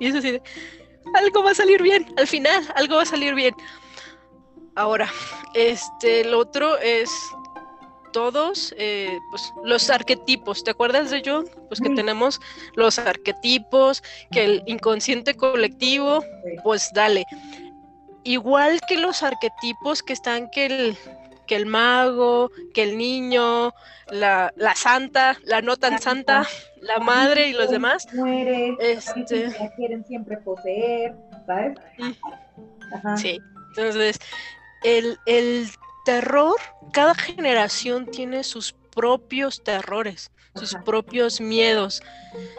Y 0.00 0.06
es 0.06 0.14
así 0.14 0.32
de, 0.32 0.42
algo 1.14 1.42
va 1.42 1.50
a 1.50 1.54
salir 1.54 1.82
bien, 1.82 2.12
al 2.16 2.26
final 2.26 2.66
algo 2.74 2.96
va 2.96 3.02
a 3.02 3.06
salir 3.06 3.34
bien. 3.34 3.54
Ahora, 4.74 5.12
este, 5.54 6.22
el 6.22 6.32
otro 6.32 6.78
es 6.78 7.10
todos 8.12 8.74
eh, 8.78 9.18
pues, 9.30 9.52
los 9.64 9.90
arquetipos. 9.90 10.62
¿Te 10.62 10.70
acuerdas 10.70 11.10
de 11.10 11.22
John? 11.24 11.46
Pues 11.68 11.80
que 11.80 11.90
tenemos 11.90 12.40
los 12.74 12.98
arquetipos, 12.98 14.02
que 14.30 14.44
el 14.44 14.62
inconsciente 14.66 15.34
colectivo, 15.34 16.24
pues 16.62 16.90
dale. 16.94 17.24
Igual 18.24 18.80
que 18.86 18.98
los 18.98 19.22
arquetipos 19.22 20.02
que 20.02 20.12
están 20.12 20.48
que 20.50 20.66
el, 20.66 20.96
que 21.46 21.56
el 21.56 21.66
mago, 21.66 22.50
que 22.72 22.84
el 22.84 22.96
niño, 22.96 23.74
la, 24.10 24.52
la 24.56 24.74
santa, 24.76 25.36
la 25.42 25.60
no 25.60 25.76
tan 25.76 26.00
santa, 26.00 26.46
la 26.80 26.98
madre 26.98 27.48
y 27.48 27.52
los 27.52 27.70
demás. 27.70 28.06
Muere, 28.14 28.76
este... 28.80 29.50
quieren 29.76 30.04
siempre 30.04 30.36
poseer, 30.38 31.14
¿sabes? 31.46 31.78
Sí, 33.16 33.40
entonces 33.70 34.18
el, 34.84 35.18
el 35.26 35.68
terror, 36.04 36.56
cada 36.92 37.14
generación 37.14 38.06
tiene 38.06 38.44
sus 38.44 38.74
propios 38.94 39.62
terrores, 39.62 40.30
sus 40.54 40.74
propios 40.84 41.40
miedos, 41.40 42.02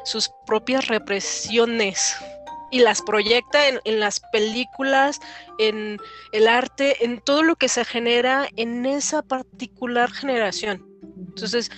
sus 0.04 0.32
propias 0.46 0.88
represiones 0.88 2.16
y 2.72 2.80
las 2.80 3.04
proyecta 3.04 3.68
en, 3.68 4.00
las 4.00 4.20
películas, 4.32 5.22
en 5.60 6.00
el 6.32 6.48
arte, 6.48 7.06
en 7.06 7.22
todo 7.22 7.44
lo 7.44 7.56
que 7.56 7.70
se 7.70 7.86
genera 7.86 8.48
en 8.56 8.88
esa 8.88 9.22
particular 9.22 10.12
generación. 10.12 10.84
Entonces, 11.18 11.70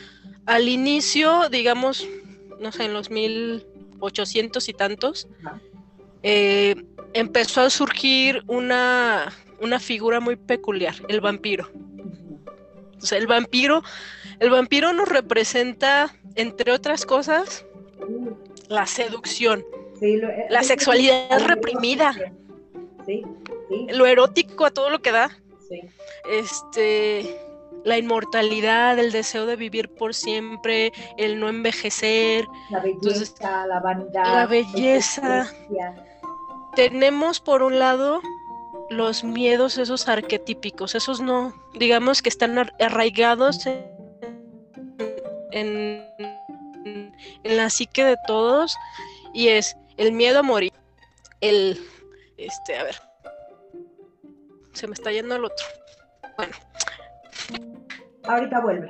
al 0.46 0.70
inicio, 0.70 1.50
digamos, 1.50 2.08
no 2.62 2.72
sé, 2.72 2.86
en 2.86 2.94
los 2.94 3.10
1800 3.10 4.70
y 4.70 4.74
tantos, 4.74 5.28
eh, 6.24 6.76
empezó 7.14 7.62
a 7.62 7.70
surgir 7.70 8.42
una, 8.48 9.34
una 9.66 9.80
figura 9.80 10.20
muy 10.20 10.36
peculiar, 10.38 10.96
el 11.10 11.20
vampiro. 11.20 11.70
O 13.02 13.06
sea, 13.06 13.18
el 13.18 13.28
vampiro, 13.28 13.84
el 14.40 14.50
vampiro 14.50 14.94
nos 14.94 15.10
representa, 15.10 16.16
entre 16.36 16.72
otras 16.72 17.06
cosas, 17.06 17.66
la 18.70 18.86
seducción, 18.86 19.66
la 20.50 20.64
sexualidad 20.64 21.46
reprimida, 21.46 22.14
lo 23.90 24.06
erótico 24.06 24.66
a 24.66 24.72
todo 24.72 24.90
lo 24.90 25.02
que 25.02 25.12
da, 25.12 25.30
este, 26.30 27.38
la 27.84 27.98
inmortalidad, 27.98 28.98
el 28.98 29.12
deseo 29.12 29.46
de 29.46 29.56
vivir 29.56 29.90
por 29.90 30.14
siempre, 30.14 30.92
el 31.18 31.40
no 31.40 31.50
envejecer, 31.50 32.46
la 32.72 32.80
belleza, 32.80 33.68
la 33.68 33.80
vanidad, 33.80 34.34
la 34.34 34.48
belleza. 34.48 35.48
Tenemos 36.76 37.40
por 37.40 37.62
un 37.62 37.80
lado 37.80 38.22
los 38.90 39.24
miedos 39.24 39.78
esos 39.78 40.08
arquetípicos, 40.08 40.96
esos 40.96 41.22
no, 41.22 41.54
digamos 41.74 42.22
que 42.22 42.30
están 42.30 42.58
arraigados 42.80 43.66
en, 43.66 43.86
en 47.44 47.58
la 47.58 47.70
psique 47.70 48.04
de 48.04 48.18
todos 48.28 48.76
y 49.34 49.50
es 49.50 49.76
el 49.98 50.12
miedo 50.12 50.40
a 50.40 50.44
morir, 50.44 50.74
el, 51.42 51.80
este, 52.38 52.78
a 52.78 52.84
ver, 52.84 52.96
se 54.74 54.88
me 54.88 54.94
está 54.94 55.12
yendo 55.12 55.36
el 55.36 55.46
otro. 55.46 55.66
Bueno. 56.38 56.54
Ahorita 58.24 58.60
vuelve. 58.60 58.90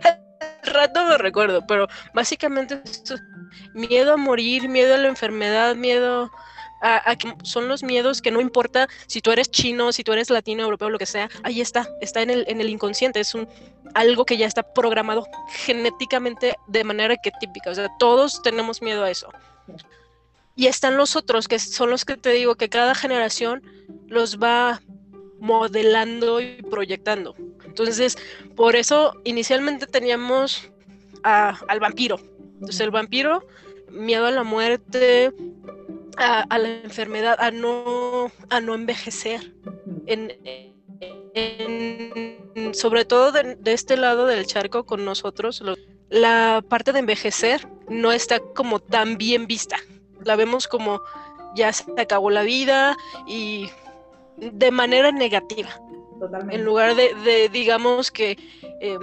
Rato 0.64 1.06
me 1.06 1.18
recuerdo, 1.18 1.66
pero 1.68 1.88
básicamente 2.14 2.82
miedo 3.74 4.14
a 4.14 4.18
morir, 4.18 4.68
miedo 4.68 4.96
a 4.96 4.98
la 4.98 5.08
enfermedad, 5.08 5.76
miedo 5.76 6.32
a, 6.86 7.18
son 7.44 7.68
los 7.68 7.84
miedos 7.84 8.22
que 8.22 8.32
no 8.32 8.40
importa 8.40 8.88
si 9.08 9.22
tú 9.22 9.32
eres 9.32 9.50
chino, 9.50 9.92
si 9.92 10.04
tú 10.04 10.14
eres 10.14 10.30
latino, 10.30 10.64
europeo, 10.64 10.90
lo 10.90 11.00
que 11.00 11.06
sea, 11.06 11.30
ahí 11.44 11.62
está, 11.62 11.90
está 12.02 12.22
en 12.22 12.30
el, 12.30 12.46
en 12.48 12.62
el 12.62 12.70
inconsciente, 12.70 13.20
es 13.20 13.34
un 13.34 13.48
algo 13.94 14.26
que 14.26 14.38
ya 14.38 14.46
está 14.46 14.62
programado 14.62 15.26
genéticamente 15.50 16.56
de 16.68 16.84
manera 16.84 17.16
que 17.18 17.32
típica, 17.40 17.72
o 17.72 17.76
sea, 17.76 17.90
todos 17.98 18.42
tenemos 18.42 18.82
miedo 18.82 19.04
a 19.04 19.10
eso. 19.10 19.30
Y 20.56 20.68
están 20.68 20.96
los 20.96 21.16
otros, 21.16 21.48
que 21.48 21.60
son 21.60 21.90
los 21.90 22.06
que 22.06 22.16
te 22.16 22.30
digo 22.30 22.56
que 22.56 22.70
cada 22.70 22.96
generación 22.96 23.62
los 24.08 24.38
va 24.40 24.82
modelando 25.40 26.40
y 26.40 26.62
proyectando. 26.62 27.36
Entonces, 27.66 28.18
por 28.56 28.76
eso 28.76 29.14
inicialmente 29.26 29.86
teníamos 29.86 30.72
al 31.24 31.80
vampiro. 31.80 32.20
Entonces, 32.54 32.80
el 32.80 32.92
vampiro, 32.92 33.46
miedo 33.92 34.28
a 34.28 34.32
la 34.32 34.44
muerte, 34.44 35.34
a, 36.18 36.58
la 36.58 36.70
enfermedad, 36.84 37.38
a 37.40 37.52
no, 37.52 38.32
a 38.50 38.60
no 38.60 38.74
envejecer. 38.76 39.54
sobre 42.74 43.06
todo 43.06 43.32
de, 43.32 43.58
este 43.66 43.98
lado 43.98 44.26
del 44.26 44.46
charco 44.46 44.86
con 44.86 45.06
nosotros, 45.06 45.64
la 46.10 46.64
parte 46.68 46.94
de 46.94 47.00
envejecer 47.00 47.68
no 47.90 48.12
está 48.12 48.40
como 48.40 48.80
tan 48.80 49.18
bien 49.18 49.48
vista 49.48 49.78
la 50.26 50.36
vemos 50.36 50.68
como 50.68 51.02
ya 51.56 51.72
se 51.72 51.86
acabó 51.98 52.30
la 52.30 52.42
vida 52.42 52.98
y 53.26 53.70
de 54.38 54.72
manera 54.72 55.12
negativa. 55.12 55.70
Totalmente. 56.20 56.56
En 56.56 56.66
lugar 56.66 56.96
de, 56.96 57.50
digamos 57.52 58.12
que, 58.12 58.38
eh, 58.82 58.98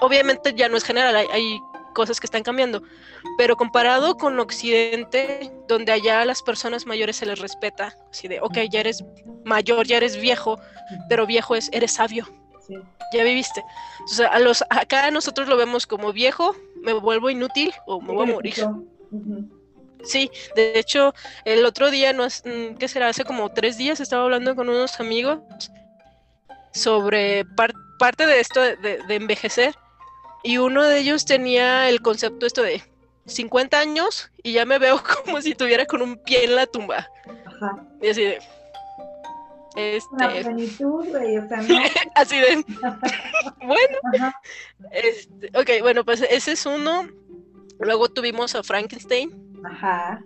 obviamente 0.00 0.54
ya 0.54 0.68
no 0.68 0.76
es 0.76 0.84
general, 0.84 1.14
hay, 1.16 1.60
cosas 1.92 2.20
que 2.20 2.26
están 2.26 2.42
cambiando, 2.42 2.82
pero 3.38 3.56
comparado 3.56 4.16
con 4.16 4.38
Occidente, 4.38 5.52
donde 5.68 5.92
allá 5.92 6.22
a 6.22 6.24
las 6.24 6.42
personas 6.42 6.86
mayores 6.86 7.16
se 7.16 7.26
les 7.26 7.38
respeta, 7.38 7.96
así 8.10 8.28
de, 8.28 8.40
ok, 8.40 8.58
ya 8.70 8.80
eres 8.80 9.04
mayor, 9.44 9.86
ya 9.86 9.96
eres 9.98 10.16
viejo, 10.16 10.58
pero 11.08 11.26
viejo 11.26 11.54
es, 11.54 11.68
eres 11.72 11.92
sabio. 11.92 12.28
Ya 13.12 13.24
viviste. 13.24 13.62
O 14.04 14.08
sea, 14.08 14.28
a 14.28 14.38
los, 14.38 14.64
acá 14.70 15.10
nosotros 15.10 15.46
lo 15.48 15.56
vemos 15.56 15.86
como 15.86 16.12
viejo, 16.12 16.56
me 16.80 16.94
vuelvo 16.94 17.28
inútil 17.28 17.72
o 17.86 18.00
me 18.00 18.12
voy 18.12 18.30
a 18.30 18.32
morir. 18.32 18.54
Sí, 20.04 20.30
de 20.56 20.78
hecho, 20.78 21.14
el 21.44 21.64
otro 21.64 21.90
día, 21.90 22.12
no 22.12 22.24
es, 22.24 22.42
mm, 22.44 22.76
¿qué 22.76 22.88
será? 22.88 23.08
Hace 23.08 23.24
como 23.24 23.50
tres 23.50 23.76
días 23.76 24.00
estaba 24.00 24.24
hablando 24.24 24.56
con 24.56 24.68
unos 24.68 24.98
amigos 25.00 25.38
sobre 26.72 27.44
parte 27.98 28.26
de 28.26 28.40
esto 28.40 28.60
de, 28.60 29.02
envejecer 29.08 29.74
y 30.42 30.58
uno 30.58 30.84
de 30.84 30.98
ellos 30.98 31.24
tenía 31.24 31.88
el 31.88 32.02
concepto 32.02 32.46
esto 32.46 32.62
de 32.62 32.82
50 33.26 33.78
años 33.78 34.30
y 34.42 34.52
ya 34.52 34.64
me 34.64 34.78
veo 34.78 35.00
como 35.24 35.40
si 35.40 35.54
tuviera 35.54 35.86
con 35.86 36.02
un 36.02 36.16
pie 36.16 36.44
en 36.44 36.56
la 36.56 36.66
tumba. 36.66 37.08
Ajá. 37.46 37.84
Y 38.00 38.08
así 38.08 38.22
de... 38.22 38.38
Este... 39.74 40.84
güey, 40.84 41.38
o 41.38 41.48
sea, 41.48 41.60
así 42.14 42.36
de... 42.38 42.64
bueno. 43.64 44.32
Este, 44.90 45.48
ok, 45.58 45.80
bueno, 45.80 46.04
pues 46.04 46.20
ese 46.20 46.52
es 46.52 46.66
uno. 46.66 47.08
Luego 47.78 48.08
tuvimos 48.10 48.54
a 48.54 48.62
Frankenstein 48.62 49.52
Ajá. 49.64 50.24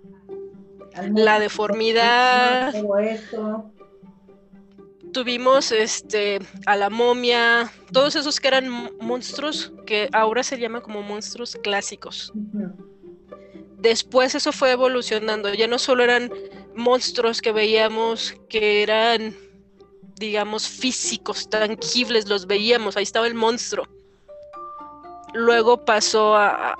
La 1.14 1.38
deformidad. 1.38 2.74
Tuvimos 5.12 5.72
este 5.72 6.40
a 6.66 6.76
la 6.76 6.90
momia, 6.90 7.72
todos 7.92 8.16
esos 8.16 8.38
que 8.40 8.48
eran 8.48 8.68
monstruos 9.00 9.72
que 9.86 10.08
ahora 10.12 10.42
se 10.42 10.58
llaman 10.58 10.82
como 10.82 11.02
monstruos 11.02 11.56
clásicos. 11.62 12.32
Después 13.78 14.34
eso 14.34 14.52
fue 14.52 14.72
evolucionando, 14.72 15.52
ya 15.54 15.66
no 15.68 15.78
solo 15.78 16.04
eran 16.04 16.30
monstruos 16.74 17.40
que 17.40 17.52
veíamos 17.52 18.34
que 18.48 18.82
eran 18.82 19.34
digamos 20.16 20.66
físicos, 20.66 21.48
tangibles, 21.48 22.28
los 22.28 22.46
veíamos, 22.46 22.96
ahí 22.96 23.02
estaba 23.02 23.26
el 23.26 23.34
monstruo. 23.34 23.86
Luego 25.34 25.84
pasó 25.84 26.34
a, 26.34 26.74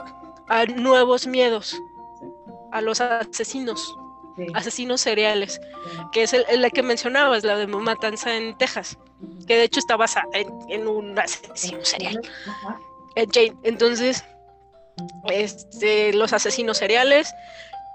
a 0.49 0.67
nuevos 0.67 1.27
miedos 1.27 1.77
a 2.73 2.81
los 2.81 3.01
asesinos, 3.01 3.97
asesinos 4.55 5.01
seriales, 5.01 5.61
que 6.13 6.23
es 6.23 6.33
el, 6.33 6.45
la 6.61 6.71
que 6.71 6.83
mencionabas, 6.83 7.45
la 7.45 7.57
de 7.57 7.67
Matanza 7.67 8.37
en 8.37 8.57
Texas, 8.59 8.99
que 9.47 9.57
de 9.57 9.65
hecho 9.65 9.81
está 9.81 9.97
basada 9.97 10.27
en, 10.69 10.87
un 10.87 11.19
asesino 11.19 11.85
serial. 11.85 12.21
En 13.15 13.31
Jane. 13.31 13.57
Entonces, 13.63 14.25
este, 15.31 16.13
los 16.13 16.33
asesinos 16.33 16.79
seriales. 16.79 17.33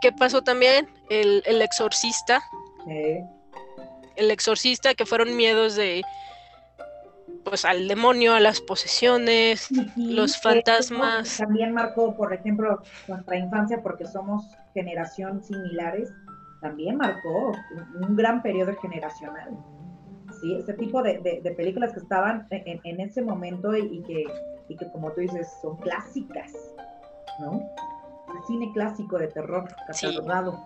¿Qué 0.01 0.11
pasó 0.11 0.41
también? 0.41 0.89
El, 1.09 1.43
el 1.45 1.61
exorcista. 1.61 2.41
El 4.15 4.31
exorcista, 4.31 4.95
que 4.95 5.05
fueron 5.05 5.35
miedos 5.35 5.75
de 5.75 6.03
pues 7.43 7.65
al 7.65 7.87
demonio, 7.87 8.33
a 8.33 8.39
las 8.39 8.61
posesiones, 8.61 9.67
los 9.95 10.39
fantasmas. 10.39 11.37
También 11.37 11.73
marcó, 11.73 12.15
por 12.15 12.33
ejemplo, 12.33 12.81
nuestra 13.07 13.37
infancia, 13.37 13.81
porque 13.81 14.05
somos 14.05 14.45
generación 14.73 15.43
similares, 15.43 16.09
también 16.61 16.97
marcó 16.97 17.51
un, 17.95 18.15
gran 18.15 18.41
periodo 18.41 18.75
generacional. 18.81 19.57
Sí, 20.39 20.55
ese 20.55 20.73
tipo 20.73 21.03
de, 21.03 21.53
películas 21.57 21.91
que 21.93 21.99
estaban 21.99 22.47
en, 22.51 22.99
ese 23.01 23.21
momento 23.21 23.75
y, 23.75 24.01
que, 24.03 24.25
y 24.69 24.77
que, 24.77 24.89
como 24.91 25.11
tú 25.11 25.21
dices, 25.21 25.49
son 25.61 25.75
clásicas, 25.77 26.53
¿no? 27.39 27.61
El 28.33 28.43
cine 28.47 28.71
clásico 28.73 29.17
de 29.17 29.27
terror, 29.27 29.67
catalogado. 29.87 30.63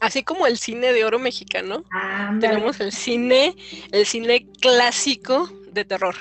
Así 0.00 0.22
como 0.24 0.46
el 0.46 0.56
cine 0.56 0.92
de 0.92 1.04
oro 1.04 1.18
mexicano, 1.18 1.84
tenemos 2.40 2.80
el 2.80 2.90
cine, 2.90 3.54
el 3.92 4.06
cine 4.06 4.48
clásico 4.60 5.48
de 5.72 5.84
terror, 5.84 6.14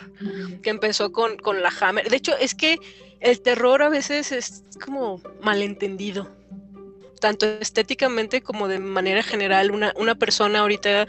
que 0.62 0.70
empezó 0.70 1.12
con, 1.12 1.38
con 1.38 1.62
la 1.62 1.72
Hammer. 1.80 2.10
De 2.10 2.18
hecho, 2.18 2.36
es 2.38 2.54
que 2.54 2.78
el 3.22 3.42
terror 3.42 3.82
a 3.82 3.90
veces 3.90 4.34
es 4.34 4.66
como 4.84 5.22
malentendido, 5.42 6.30
tanto 7.20 7.46
estéticamente 7.46 8.42
como 8.42 8.68
de 8.68 8.80
manera 8.80 9.24
general. 9.24 9.72
Una, 9.72 9.94
una 9.96 10.16
persona 10.16 10.60
ahorita, 10.60 11.08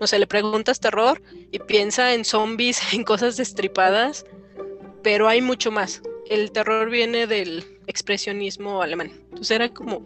no 0.00 0.06
sé, 0.06 0.18
le 0.18 0.26
preguntas 0.26 0.80
terror 0.80 1.20
y 1.50 1.58
piensa 1.58 2.14
en 2.14 2.24
zombies, 2.24 2.80
en 2.92 3.04
cosas 3.04 3.36
destripadas, 3.36 4.24
pero 5.02 5.28
hay 5.28 5.40
mucho 5.40 5.70
más. 5.70 6.02
El 6.28 6.52
terror 6.52 6.90
viene 6.90 7.26
del 7.26 7.64
expresionismo 7.86 8.82
alemán. 8.82 9.10
Entonces 9.30 9.50
era 9.50 9.68
como 9.68 10.04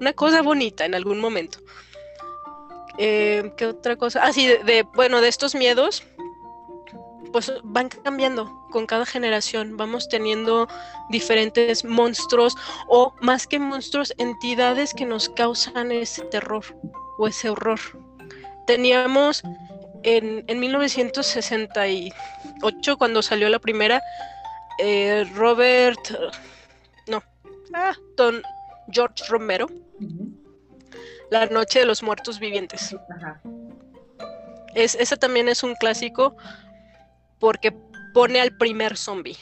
una 0.00 0.12
cosa 0.12 0.42
bonita 0.42 0.84
en 0.84 0.94
algún 0.94 1.20
momento. 1.20 1.58
Eh, 2.98 3.52
¿Qué 3.56 3.66
otra 3.66 3.96
cosa? 3.96 4.24
Ah, 4.24 4.32
sí, 4.32 4.46
de, 4.46 4.84
bueno, 4.94 5.20
de 5.20 5.28
estos 5.28 5.54
miedos, 5.54 6.02
pues 7.32 7.52
van 7.62 7.88
cambiando 7.88 8.66
con 8.70 8.86
cada 8.86 9.06
generación, 9.06 9.76
vamos 9.76 10.08
teniendo 10.08 10.68
diferentes 11.10 11.84
monstruos 11.84 12.56
o 12.88 13.14
más 13.20 13.46
que 13.46 13.58
monstruos, 13.58 14.14
entidades 14.18 14.94
que 14.94 15.06
nos 15.06 15.28
causan 15.30 15.90
ese 15.92 16.22
terror 16.24 16.64
o 17.18 17.26
ese 17.26 17.50
horror. 17.50 17.80
Teníamos 18.66 19.42
en, 20.02 20.44
1968, 20.46 22.98
cuando 22.98 23.22
salió 23.22 23.48
la 23.48 23.58
primera, 23.58 24.02
eh, 24.78 25.26
Robert, 25.34 25.98
no, 27.06 27.22
ah, 27.74 27.94
Don 28.16 28.42
George 28.90 29.24
Romero, 29.28 29.66
La 31.30 31.46
Noche 31.46 31.80
de 31.80 31.86
los 31.86 32.02
Muertos 32.02 32.38
Vivientes. 32.38 32.94
Es, 34.74 34.94
ese 34.94 35.16
también 35.16 35.48
es 35.48 35.62
un 35.62 35.74
clásico 35.74 36.36
porque 37.38 37.72
pone 38.14 38.40
al 38.40 38.56
primer 38.56 38.96
zombie. 38.96 39.36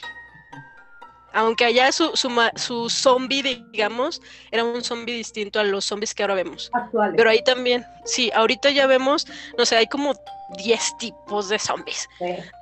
Aunque 1.32 1.66
allá 1.66 1.92
su, 1.92 2.12
su, 2.14 2.88
zombie, 2.88 3.42
digamos, 3.70 4.22
era 4.50 4.64
un 4.64 4.82
zombie 4.82 5.14
distinto 5.14 5.60
a 5.60 5.64
los 5.64 5.84
zombies 5.84 6.14
que 6.14 6.22
ahora 6.22 6.34
vemos. 6.34 6.70
Pero 7.14 7.28
ahí 7.28 7.44
también, 7.44 7.84
sí, 8.06 8.30
ahorita 8.34 8.70
ya 8.70 8.86
vemos, 8.86 9.26
no 9.58 9.66
sé, 9.66 9.76
hay 9.76 9.86
como 9.86 10.14
10 10.56 10.96
tipos 10.96 11.50
de 11.50 11.58
zombies. 11.58 12.08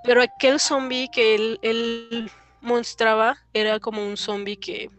Pero 0.03 0.23
aquel 0.23 0.59
zombie 0.59 1.09
que 1.13 1.37
él, 1.37 1.59
él 1.63 2.31
mostraba 2.63 3.37
era 3.53 3.79
como 3.79 4.05
un 4.05 4.17
zombie 4.17 4.57
que 4.57 4.91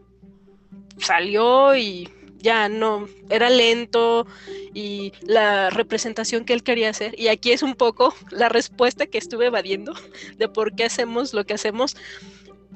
salió 0.98 1.76
y 1.76 2.08
ya 2.38 2.68
no, 2.68 3.08
era 3.30 3.50
lento 3.50 4.26
y 4.74 5.12
la 5.22 5.70
representación 5.70 6.44
que 6.44 6.52
él 6.52 6.62
quería 6.62 6.90
hacer. 6.90 7.18
Y 7.18 7.28
aquí 7.28 7.52
es 7.52 7.62
un 7.62 7.74
poco 7.74 8.14
la 8.30 8.48
respuesta 8.48 9.06
que 9.06 9.18
estuve 9.18 9.46
evadiendo 9.46 9.94
de 10.36 10.48
por 10.48 10.74
qué 10.74 10.84
hacemos 10.84 11.34
lo 11.34 11.44
que 11.44 11.54
hacemos. 11.54 11.96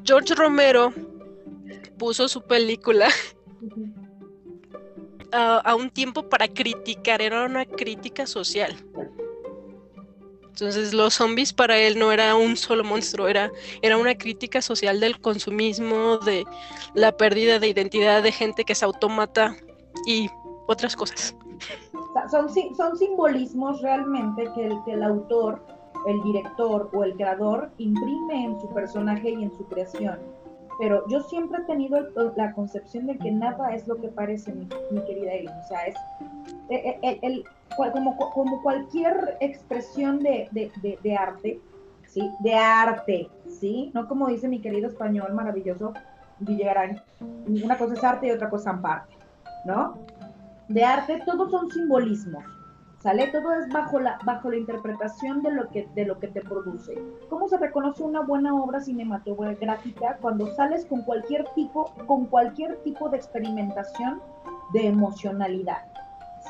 George 0.05 0.35
Romero 0.35 0.92
puso 1.99 2.29
su 2.29 2.42
película 2.42 3.09
a, 5.33 5.75
un 5.75 5.90
tiempo 5.90 6.29
para 6.29 6.49
criticar, 6.49 7.23
era 7.23 7.44
una 7.44 7.64
crítica 7.64 8.27
social. 8.27 8.77
Entonces 10.61 10.92
los 10.92 11.14
zombies 11.14 11.55
para 11.55 11.79
él 11.79 11.99
no 11.99 12.12
era 12.12 12.37
un 12.37 12.55
solo 12.55 12.85
monstruo, 12.85 13.29
era, 13.29 13.51
era 13.81 13.96
una 13.96 14.14
crítica 14.14 14.61
social 14.61 15.01
del 15.01 15.18
consumismo, 15.18 16.18
de 16.18 16.44
la 16.92 17.12
pérdida 17.12 17.59
de 17.59 17.68
identidad 17.68 18.23
de 18.23 18.31
gente 18.31 18.64
que 18.64 18.75
se 18.75 18.85
automata 18.85 19.57
y 20.07 20.29
otras 20.66 20.94
cosas. 20.94 21.35
Son, 22.31 22.51
son 22.77 22.99
simbolismos 22.99 23.81
realmente 23.81 24.51
que 24.55 24.66
el, 24.66 24.85
que 24.85 24.92
el 24.92 25.03
autor, 25.03 25.64
el 26.07 26.23
director 26.25 26.90
o 26.92 27.05
el 27.05 27.14
creador 27.14 27.70
imprime 27.79 28.44
en 28.44 28.61
su 28.61 28.68
personaje 28.75 29.31
y 29.31 29.44
en 29.44 29.53
su 29.57 29.64
creación. 29.64 30.18
Pero 30.79 31.07
yo 31.09 31.20
siempre 31.23 31.61
he 31.62 31.66
tenido 31.66 32.07
la 32.37 32.53
concepción 32.53 33.07
de 33.07 33.16
que 33.18 33.31
nada 33.31 33.75
es 33.75 33.87
lo 33.87 33.96
que 33.96 34.09
parece, 34.09 34.53
mi, 34.53 34.66
querida 35.07 35.33
Eileen. 35.33 35.59
O 35.59 35.68
sea, 35.68 35.87
es 35.87 35.94
eh, 36.70 36.99
eh, 37.03 37.18
el, 37.23 37.44
como, 37.77 38.63
cualquier 38.63 39.37
expresión 39.41 40.21
de, 40.21 40.49
arte, 41.19 41.61
¿sí? 42.07 42.31
De 42.41 42.55
arte, 42.55 43.31
¿sí? 43.47 43.91
No 43.95 44.09
como 44.09 44.29
dice 44.29 44.49
mi 44.49 44.61
querido 44.61 44.89
español 44.89 45.33
maravilloso 45.33 45.93
Villarán, 46.41 47.03
una 47.47 47.77
cosa 47.77 47.95
es 47.95 48.05
arte 48.05 48.29
y 48.29 48.31
otra 48.31 48.49
cosa 48.49 48.73
es 48.73 48.81
parte, 48.81 49.15
¿no? 49.65 49.99
De 50.69 50.85
arte, 50.85 51.23
todos 51.27 51.51
son 51.51 51.71
simbolismos, 51.71 52.45
¿sale? 53.01 53.27
Todo 53.29 53.53
es 53.55 53.69
bajo 53.73 54.01
la, 54.01 54.19
bajo 54.25 54.51
la 54.51 54.57
interpretación 54.57 55.43
de 55.43 55.53
lo, 55.53 55.69
que, 55.69 55.89
de 55.95 56.07
lo 56.07 56.19
que 56.19 56.29
te 56.29 56.41
produce. 56.41 56.95
¿Cómo 57.29 57.49
se 57.49 57.59
reconoce 57.59 58.03
una 58.03 58.21
buena 58.21 58.55
obra 58.55 58.81
cinematográfica 58.81 60.19
cuando 60.21 60.47
sales 60.55 60.87
con 60.87 61.03
cualquier 61.03 61.45
tipo, 61.55 61.93
con 62.07 62.27
cualquier 62.27 62.77
tipo 62.83 63.09
de 63.09 63.17
experimentación 63.17 64.23
de 64.73 64.87
emocionalidad? 64.87 65.89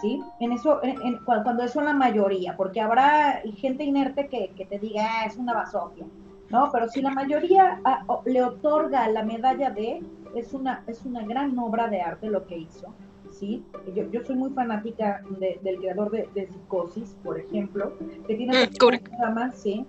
¿Sí? 0.01 0.23
En 0.41 0.53
eso, 0.53 0.81
cuando 1.25 1.63
eso 1.63 1.81
es 1.81 1.87
la 1.87 1.93
mayoría, 1.93 2.57
porque 2.57 2.81
habrá 2.81 3.43
gente 3.57 3.85
inerte 3.85 4.29
que, 4.29 4.67
te 4.67 4.79
diga, 4.79 5.07
ah, 5.09 5.27
es 5.27 5.37
una 5.37 5.55
basofia, 5.55 6.07
¿no? 6.51 6.71
Pero 6.73 6.89
si 6.89 7.03
la 7.03 7.11
mayoría 7.11 7.81
ah, 7.85 8.05
le 8.25 8.43
otorga 8.43 9.09
la 9.09 9.25
medalla 9.25 9.71
de, 9.71 10.03
es 10.35 10.53
una, 10.55 10.85
es 10.87 11.05
una 11.05 11.25
gran 11.25 11.59
obra 11.59 11.89
de 11.89 12.01
arte 12.01 12.29
lo 12.29 12.47
que 12.47 12.59
hizo, 12.59 12.95
¿sí? 13.31 13.65
Yo, 13.95 14.11
yo 14.11 14.25
soy 14.25 14.37
muy 14.37 14.51
fanática 14.51 15.23
del 15.39 15.79
creador 15.79 16.11
de, 16.11 16.47
Psicosis, 16.47 17.17
por 17.23 17.39
ejemplo, 17.39 17.93
que 18.27 18.35
tiene 18.35 18.67
mm, 18.67 18.73
toda 18.75 18.99
una 18.99 19.19
gama, 19.19 19.53
¿sí? 19.53 19.87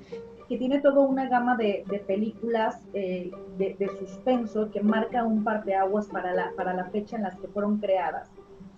que 0.52 0.58
tiene 0.58 0.82
toda 0.82 1.00
una 1.00 1.30
gama 1.30 1.56
de, 1.56 1.86
películas 2.06 2.78
eh, 2.94 3.32
de, 3.58 3.90
suspenso 3.98 4.70
que 4.70 4.82
marca 4.82 5.24
un 5.24 5.46
parteaguas 5.46 6.08
para 6.08 6.34
la, 6.34 6.52
para 6.58 6.74
la 6.74 6.90
fecha 6.90 7.16
en 7.16 7.24
las 7.24 7.38
que 7.38 7.48
fueron 7.48 7.78
creadas. 7.78 8.30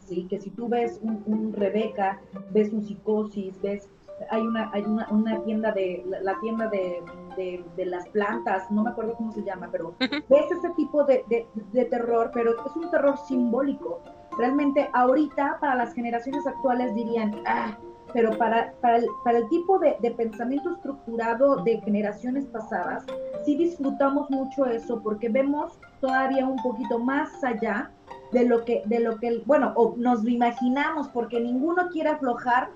¿Sí? 0.07 0.27
Que 0.29 0.39
si 0.39 0.49
tú 0.51 0.67
ves 0.67 0.99
un, 1.01 1.53
Rebeca, 1.53 2.19
ves 2.51 2.71
un 2.71 2.83
Psicosis, 2.83 3.59
ves, 3.61 3.89
hay 4.29 4.41
una, 4.41 4.69
hay 4.73 4.83
una, 4.83 5.07
una 5.09 5.43
tienda 5.43 5.71
de, 5.71 6.03
la, 6.21 6.39
tienda 6.39 6.67
de, 6.69 7.03
de, 7.35 7.85
las 7.85 8.07
plantas, 8.09 8.69
no 8.71 8.83
me 8.83 8.91
acuerdo 8.91 9.15
cómo 9.15 9.31
se 9.31 9.43
llama, 9.43 9.69
pero 9.71 9.95
ves 9.99 10.51
ese 10.51 10.69
tipo 10.77 11.03
de, 11.03 11.23
de, 11.71 11.85
terror, 11.85 12.31
pero 12.33 12.51
es 12.51 12.75
un 12.75 12.89
terror 12.91 13.17
simbólico. 13.17 14.01
Realmente 14.37 14.89
ahorita 14.93 15.57
para 15.59 15.75
las 15.75 15.93
generaciones 15.93 16.45
actuales 16.47 16.93
dirían, 16.95 17.35
ah, 17.45 17.77
pero 18.13 18.35
para, 18.37 18.73
para, 18.81 18.97
el, 18.97 19.07
para 19.23 19.39
el 19.39 19.49
tipo 19.49 19.79
de, 19.79 19.95
de, 19.99 20.11
pensamiento 20.11 20.71
estructurado 20.71 21.63
de 21.63 21.81
generaciones 21.81 22.45
pasadas, 22.45 23.05
sí 23.45 23.55
disfrutamos 23.55 24.29
mucho 24.29 24.65
eso 24.65 25.01
porque 25.01 25.29
vemos 25.29 25.77
todavía 25.99 26.45
un 26.47 26.61
poquito 26.61 26.99
más 26.99 27.43
allá 27.43 27.91
de 28.33 28.45
lo 28.45 28.65
que, 28.65 28.81
de 28.85 28.99
lo 28.99 29.17
que, 29.19 29.41
bueno, 29.45 29.73
o 29.75 29.95
nos 29.97 30.23
lo 30.23 30.29
imaginamos 30.29 31.07
porque 31.09 31.39
ninguno 31.39 31.89
quiere 31.89 32.09
aflojar 32.09 32.69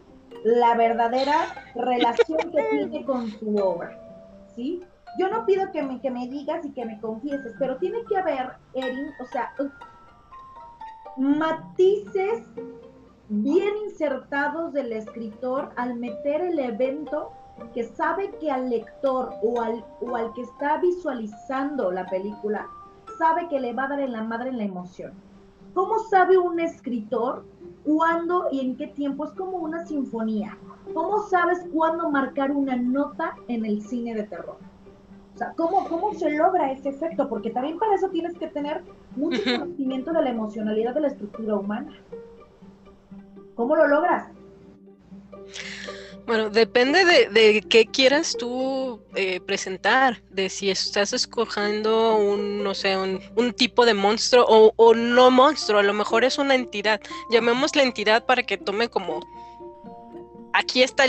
la 0.43 0.76
verdadera 0.76 1.36
relación 1.76 2.52
que 2.52 2.63
tiene 2.70 3.06
con 3.06 3.30
su 3.32 3.56
obra, 3.58 3.98
¿sí? 4.56 4.84
Yo 5.20 5.30
no 5.30 5.46
pido 5.46 5.72
que 5.72 5.82
me, 5.82 6.00
que 6.00 6.12
me 6.12 6.28
digas 6.28 6.63
y 6.63 6.72
que 6.72 6.86
me 6.86 7.00
confieses, 7.00 7.54
pero 7.58 7.78
tiene 7.78 8.04
que 8.08 8.17
haber, 8.17 8.52
Erin, 8.74 9.10
o 9.20 9.26
sea, 9.26 9.52
matices 11.17 12.43
bien 13.30 13.74
insertados 13.86 14.74
del 14.74 14.93
escritor 14.93 15.72
al 15.76 15.96
meter 15.96 16.41
el 16.41 16.60
evento 16.60 17.32
que 17.74 17.84
sabe 17.84 18.32
que 18.39 18.52
al 18.52 18.70
lector 18.70 19.34
o 19.41 19.62
al, 19.62 19.84
o 20.02 20.15
al 20.15 20.32
que 20.34 20.41
está 20.41 20.78
visualizando 20.78 21.91
la 21.91 22.06
película 22.06 22.67
sabe 23.17 23.48
que 23.48 23.60
le 23.60 23.74
va 23.74 23.86
a 23.86 23.89
dar 23.89 24.00
en 24.00 24.12
la 24.12 24.24
madre 24.24 24.50
en 24.50 24.58
la 24.58 24.63
emoción. 24.63 25.13
¿Cómo 25.78 26.00
sabe 26.00 26.40
un 26.40 26.60
escritor 26.60 27.46
cuándo 27.84 28.48
y 28.52 28.62
en 28.62 28.78
qué 28.78 28.88
tiempo? 28.88 29.26
Es 29.26 29.32
como 29.34 29.58
una 29.58 29.86
sinfonía. 29.86 30.58
¿Cómo 30.92 31.20
sabes 31.28 31.60
cuándo 31.72 32.10
marcar 32.10 32.50
una 32.50 32.76
nota 32.76 33.36
en 33.48 33.63
el 33.63 33.84
cine 33.84 34.16
de 34.16 34.24
terror? 34.24 34.58
O 35.36 35.38
sea, 35.38 35.54
¿cómo, 35.56 35.88
¿cómo 35.88 36.16
se 36.16 36.32
logra 36.32 36.72
ese 36.72 36.90
efecto? 36.90 37.30
Porque 37.30 37.52
también 37.52 37.78
para 37.78 37.94
eso 37.94 38.10
tienes 38.10 38.36
que 38.40 38.48
tener 38.48 38.82
mucho 39.16 39.40
conocimiento 39.44 40.12
de 40.13 40.24
la 40.24 40.32
emocionalidad 40.32 40.96
de 40.96 41.02
la 41.02 41.08
estructura 41.10 41.58
humana. 41.58 41.94
¿Cómo 43.54 43.76
lo 43.76 43.88
logras? 43.88 44.32
Bueno, 46.28 46.50
depende 46.50 47.06
de, 47.06 47.62
qué 47.70 47.86
quieras 47.86 48.36
tú 48.38 49.02
eh, 49.16 49.40
presentar, 49.40 50.22
de 50.30 50.50
si 50.50 50.70
estás 50.70 51.13
escogiendo 51.13 52.18
un, 52.18 52.62
no 52.66 52.76
sé, 52.76 52.98
un, 52.98 53.54
tipo 53.54 53.86
de 53.86 53.94
monstruo 53.94 54.46
o, 54.46 54.94
no 54.94 55.32
monstruo, 55.32 55.80
a 55.80 55.84
lo 55.84 55.94
mejor 55.94 56.26
es 56.26 56.38
una 56.38 56.54
entidad. 56.54 57.00
Llamemos 57.32 57.78
la 57.78 57.84
entidad 57.84 58.26
para 58.26 58.44
que 58.44 58.58
tome 58.58 58.90
como, 58.90 59.22
aquí 60.52 60.84
está 60.84 61.06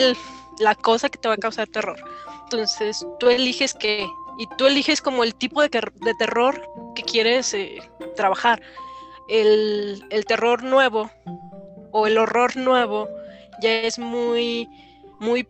la 0.60 0.76
cosa 0.76 1.08
que 1.08 1.18
te 1.18 1.26
va 1.26 1.34
a 1.34 1.38
causar 1.38 1.66
terror. 1.66 1.98
Entonces, 2.44 3.04
tú 3.18 3.28
eliges 3.28 3.74
qué, 3.74 4.06
y 4.38 4.46
tú 4.56 4.66
eliges 4.66 5.02
como 5.02 5.24
el 5.24 5.34
tipo 5.34 5.60
de, 5.62 5.68
terror 5.68 6.62
que 6.94 7.02
quieres 7.02 7.54
eh, 7.54 7.80
trabajar. 8.14 8.62
El, 9.28 10.06
el 10.10 10.24
terror 10.26 10.62
nuevo 10.62 11.10
o 11.90 12.06
el 12.06 12.18
horror 12.18 12.56
nuevo 12.56 13.08
ya 13.60 13.80
es 13.80 13.98
muy 13.98 14.68
muy 15.18 15.48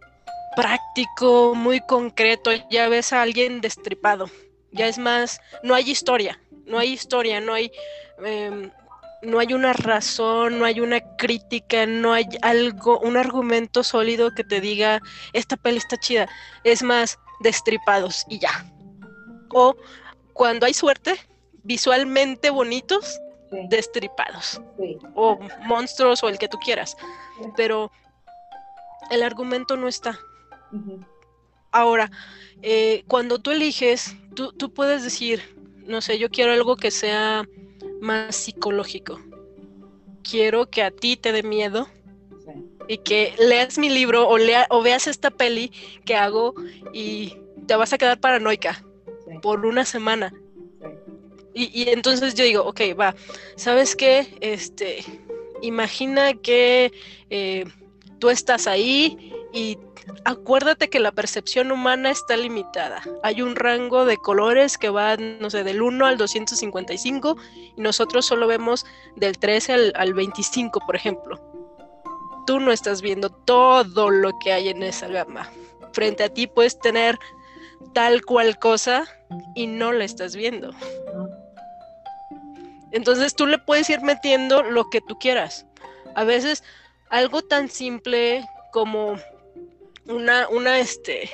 práctico, 0.57 1.55
muy 1.55 1.81
concreto, 1.81 2.51
ya 2.71 2.89
ves 2.89 3.13
a 3.13 3.23
alguien 3.23 3.61
destripado, 3.61 4.31
ya 4.73 4.89
es 4.89 4.99
más, 4.99 5.41
no 5.63 5.75
hay 5.75 5.91
historia, 5.91 6.41
no 6.67 6.79
hay 6.79 6.93
historia, 6.93 7.41
no 7.41 7.55
hay, 7.55 7.71
em, 8.25 8.71
no 9.23 9.39
hay 9.39 9.55
una 9.55 9.73
razón, 9.73 10.59
no 10.59 10.65
hay 10.65 10.81
una 10.81 11.01
crítica, 11.17 11.87
no 11.87 12.13
hay 12.13 12.27
algo, 12.43 12.99
un 13.01 13.17
argumento 13.17 13.83
sólido 13.83 14.35
que 14.35 14.45
te 14.45 14.61
diga, 14.61 15.01
esta 15.33 15.57
peli 15.57 15.79
está 15.79 15.97
chida, 15.97 16.29
es 16.65 16.83
más, 16.83 17.19
destripados 17.41 18.25
y 18.29 18.39
ya. 18.39 18.67
O 19.51 19.77
cuando 20.33 20.67
hay 20.67 20.75
suerte, 20.75 21.15
visualmente 21.63 22.51
bonitos, 22.51 23.21
destripados. 23.69 24.61
O 25.15 25.39
monstruos 25.67 26.23
o 26.23 26.29
el 26.29 26.39
que 26.39 26.49
tú 26.49 26.59
quieras. 26.59 26.97
Pero 27.57 27.91
el 29.11 29.23
argumento 29.23 29.77
no 29.77 29.89
está. 29.89 30.19
Ahora, 31.71 32.11
eh, 32.63 33.05
cuando 33.07 33.39
tú 33.39 33.51
eliges, 33.51 34.17
tú, 34.35 34.53
tú 34.53 34.73
puedes 34.73 35.03
decir, 35.03 35.43
no 35.87 36.01
sé, 36.01 36.19
yo 36.19 36.31
quiero 36.31 36.53
algo 36.53 36.77
que 36.77 36.91
sea 36.91 37.47
más 38.01 38.37
psicológico. 38.37 39.21
Quiero 40.23 40.69
que 40.69 40.83
a 40.83 40.91
ti 40.91 41.17
te 41.17 41.33
dé 41.33 41.43
miedo 41.43 41.89
y 42.89 42.99
que 42.99 43.35
leas 43.39 43.79
mi 43.79 43.91
libro 43.91 44.29
o, 44.29 44.39
lea, 44.39 44.67
o 44.71 44.83
veas 44.83 45.07
esta 45.07 45.31
peli 45.31 45.73
que 46.05 46.17
hago 46.17 46.55
y 46.93 47.37
te 47.67 47.77
vas 47.77 47.93
a 47.93 47.99
quedar 47.99 48.19
paranoica 48.19 48.83
por 49.43 49.65
una 49.67 49.85
semana. 49.85 50.33
Y, 51.55 51.91
entonces 51.91 52.35
yo 52.35 52.45
digo, 52.45 52.63
ok, 52.65 52.81
va, 52.99 53.17
¿sabes 53.57 53.97
qué? 53.97 54.29
Este, 54.41 55.05
imagina 55.61 56.35
que 56.35 56.93
eh, 57.31 57.65
tú 58.19 58.31
estás 58.31 58.67
ahí 58.67 59.33
y 59.53 59.79
acuérdate 60.25 60.89
que 60.89 61.01
la 61.01 61.13
percepción 61.13 61.71
humana 61.73 62.11
está 62.11 62.37
limitada. 62.37 63.03
Hay 63.23 63.43
un 63.43 63.57
rango 63.57 64.05
de 64.05 64.17
colores 64.17 64.79
que 64.79 64.91
va, 64.91 65.17
no 65.17 65.51
sé, 65.51 65.65
del 65.65 65.83
1 65.83 66.07
al 66.07 66.19
255 66.19 67.37
y 67.77 67.81
nosotros 67.81 68.27
solo 68.27 68.47
vemos 68.47 68.87
del 69.17 69.39
13 69.39 69.73
al, 69.73 69.93
al 69.97 70.15
25, 70.15 70.81
por 70.87 70.97
ejemplo. 70.97 71.41
Tú 72.47 72.61
no 72.61 72.73
estás 72.73 73.03
viendo 73.03 73.31
todo 73.31 74.11
lo 74.11 74.33
que 74.39 74.53
hay 74.53 74.69
en 74.69 74.83
esa 74.83 75.09
gama. 75.09 75.51
Frente 75.93 76.25
a 76.25 76.29
ti 76.29 76.47
puedes 76.47 76.79
tener 76.79 77.19
tal 77.93 78.25
cual 78.25 78.59
cosa 78.59 79.05
y 79.55 79.67
no 79.67 79.93
la 79.93 80.05
estás 80.05 80.35
viendo. 80.35 80.71
Entonces 82.91 83.35
tú 83.35 83.47
le 83.47 83.59
puedes 83.59 83.91
ir 83.91 84.01
metiendo 84.01 84.63
lo 84.63 84.89
que 84.89 85.01
tú 85.01 85.19
quieras. 85.19 85.67
A 86.15 86.25
veces 86.25 86.65
algo 87.11 87.43
tan 87.43 87.69
simple 87.69 88.45
como 88.73 89.19
una, 90.07 90.49
una, 90.49 90.79
este, 90.79 91.31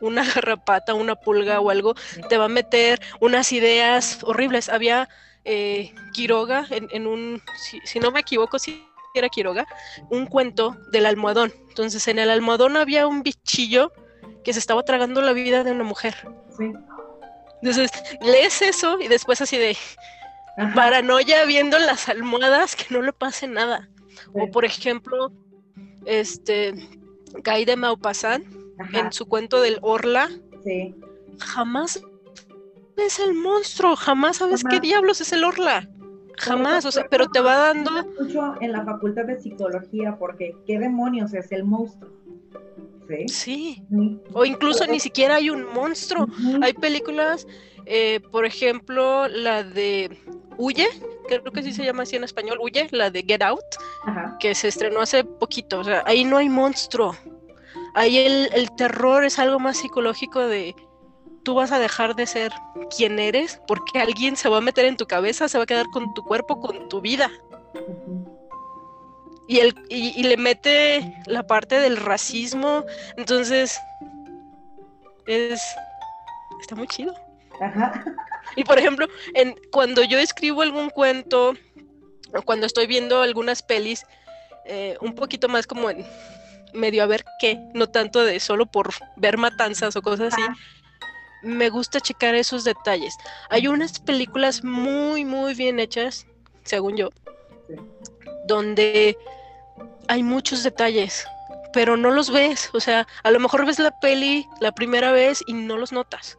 una 0.00 0.24
garrapata, 0.24 0.94
una 0.94 1.14
pulga 1.14 1.60
o 1.60 1.70
algo, 1.70 1.94
te 2.28 2.38
va 2.38 2.46
a 2.46 2.48
meter 2.48 3.00
unas 3.20 3.52
ideas 3.52 4.18
horribles. 4.22 4.68
Había 4.68 5.08
eh, 5.44 5.94
Quiroga 6.12 6.66
en, 6.70 7.06
un, 7.06 7.42
si, 7.84 8.00
no 8.00 8.10
me 8.10 8.20
equivoco, 8.20 8.58
si 8.58 8.86
era 9.14 9.28
Quiroga, 9.28 9.66
un 10.10 10.26
cuento 10.26 10.76
del 10.90 11.06
almohadón. 11.06 11.52
Entonces 11.68 12.06
en 12.08 12.18
el 12.18 12.30
almohadón 12.30 12.76
había 12.76 13.06
un 13.06 13.22
bichillo 13.22 13.92
que 14.42 14.52
se 14.52 14.58
estaba 14.58 14.82
tragando 14.84 15.22
la 15.22 15.32
vida 15.32 15.64
de 15.64 15.72
una 15.72 15.84
mujer. 15.84 16.14
Entonces 17.62 17.90
lees 18.20 18.60
eso 18.62 19.00
y 19.00 19.08
después 19.08 19.40
así 19.40 19.56
de 19.56 19.76
paranoia 20.74 21.44
viendo 21.44 21.78
las 21.78 22.08
almohadas 22.08 22.76
que 22.76 22.86
no 22.90 23.02
le 23.02 23.12
pase 23.12 23.46
nada. 23.46 23.88
O 24.32 24.50
por 24.50 24.64
ejemplo, 24.64 25.32
este 26.04 26.74
Guy 27.44 27.64
de 27.64 27.76
Maupassant 27.76 28.46
en 28.92 29.12
su 29.12 29.26
cuento 29.26 29.60
del 29.60 29.78
Orla. 29.82 30.30
Jamás 31.38 32.02
ves 32.96 33.18
el 33.18 33.34
monstruo, 33.34 33.96
jamás 33.96 34.38
sabes 34.38 34.62
qué 34.64 34.80
diablos 34.80 35.20
es 35.20 35.32
el 35.32 35.44
Orla. 35.44 35.88
Jamás, 36.36 36.84
o 36.84 36.90
sea, 36.90 37.06
pero 37.08 37.28
te 37.28 37.40
va 37.40 37.56
dando. 37.56 37.90
Mucho 38.20 38.54
en 38.60 38.72
la 38.72 38.84
facultad 38.84 39.24
de 39.24 39.40
psicología, 39.40 40.16
porque 40.18 40.56
¿qué 40.66 40.78
demonios 40.78 41.32
es 41.32 41.52
el 41.52 41.64
monstruo? 41.64 42.10
Sí. 43.26 43.84
O 44.32 44.44
incluso 44.44 44.86
ni 44.86 44.98
siquiera 44.98 45.36
hay 45.36 45.50
un 45.50 45.72
monstruo. 45.72 46.26
Hay 46.62 46.72
películas, 46.72 47.46
eh, 47.86 48.20
por 48.30 48.44
ejemplo, 48.44 49.28
la 49.28 49.62
de 49.62 50.18
Huye, 50.56 50.88
creo 51.28 51.42
que 51.44 51.62
sí 51.62 51.72
se 51.72 51.84
llama 51.84 52.04
así 52.04 52.16
en 52.16 52.24
español, 52.24 52.58
Huye, 52.60 52.88
la 52.90 53.10
de 53.10 53.22
Get 53.22 53.42
Out, 53.42 53.64
que 54.38 54.54
se 54.54 54.68
estrenó 54.68 55.00
hace 55.00 55.24
poquito. 55.24 55.80
O 55.80 55.84
sea, 55.84 56.02
ahí 56.06 56.24
no 56.24 56.36
hay 56.36 56.48
monstruo. 56.48 57.16
Ahí 57.94 58.18
el, 58.18 58.50
el 58.54 58.74
terror 58.76 59.24
es 59.24 59.38
algo 59.38 59.58
más 59.58 59.78
psicológico 59.78 60.40
de 60.40 60.74
tú 61.44 61.54
vas 61.54 61.72
a 61.72 61.78
dejar 61.78 62.16
de 62.16 62.26
ser 62.26 62.52
quien 62.96 63.18
eres 63.18 63.60
porque 63.66 64.00
alguien 64.00 64.36
se 64.36 64.48
va 64.48 64.58
a 64.58 64.62
meter 64.62 64.86
en 64.86 64.96
tu 64.96 65.06
cabeza, 65.06 65.48
se 65.48 65.58
va 65.58 65.64
a 65.64 65.66
quedar 65.66 65.86
con 65.90 66.12
tu 66.14 66.24
cuerpo, 66.24 66.58
con 66.58 66.88
tu 66.88 67.00
vida 67.00 67.30
y, 69.46 69.58
el, 69.58 69.74
y, 69.88 70.22
le 70.22 70.36
mete 70.36 71.22
la 71.26 71.46
parte 71.46 71.78
del 71.78 71.96
racismo. 71.96 72.84
Entonces, 73.16 73.78
es. 75.26 75.62
Está 76.60 76.74
muy 76.74 76.86
chido. 76.86 77.14
Ajá. 77.60 78.04
Y 78.56 78.64
por 78.64 78.78
ejemplo, 78.78 79.06
en, 79.34 79.54
cuando 79.70 80.02
yo 80.02 80.18
escribo 80.18 80.62
algún 80.62 80.90
cuento, 80.90 81.54
o 82.34 82.42
cuando 82.42 82.66
estoy 82.66 82.86
viendo 82.86 83.22
algunas 83.22 83.62
pelis, 83.62 84.04
eh, 84.64 84.96
un 85.00 85.14
poquito 85.14 85.48
más 85.48 85.66
como 85.66 85.90
en 85.90 86.06
medio 86.72 87.02
a 87.02 87.06
ver 87.06 87.24
qué, 87.38 87.58
no 87.74 87.88
tanto 87.88 88.24
de 88.24 88.40
solo 88.40 88.66
por 88.66 88.90
ver 89.16 89.38
matanzas 89.38 89.96
o 89.96 90.02
cosas 90.02 90.32
así. 90.32 90.42
Me 91.42 91.68
gusta 91.68 92.00
checar 92.00 92.34
esos 92.34 92.64
detalles. 92.64 93.14
Hay 93.50 93.66
unas 93.68 94.00
películas 94.00 94.64
muy, 94.64 95.24
muy 95.24 95.54
bien 95.54 95.78
hechas, 95.78 96.26
según 96.64 96.96
yo, 96.96 97.10
donde 98.46 99.16
hay 100.08 100.22
muchos 100.22 100.62
detalles, 100.62 101.26
pero 101.72 101.96
no 101.96 102.10
los 102.10 102.30
ves. 102.30 102.70
O 102.72 102.80
sea, 102.80 103.06
a 103.22 103.30
lo 103.30 103.40
mejor 103.40 103.66
ves 103.66 103.78
la 103.78 103.98
peli 104.00 104.46
la 104.60 104.72
primera 104.72 105.12
vez 105.12 105.42
y 105.46 105.52
no 105.52 105.76
los 105.76 105.92
notas. 105.92 106.38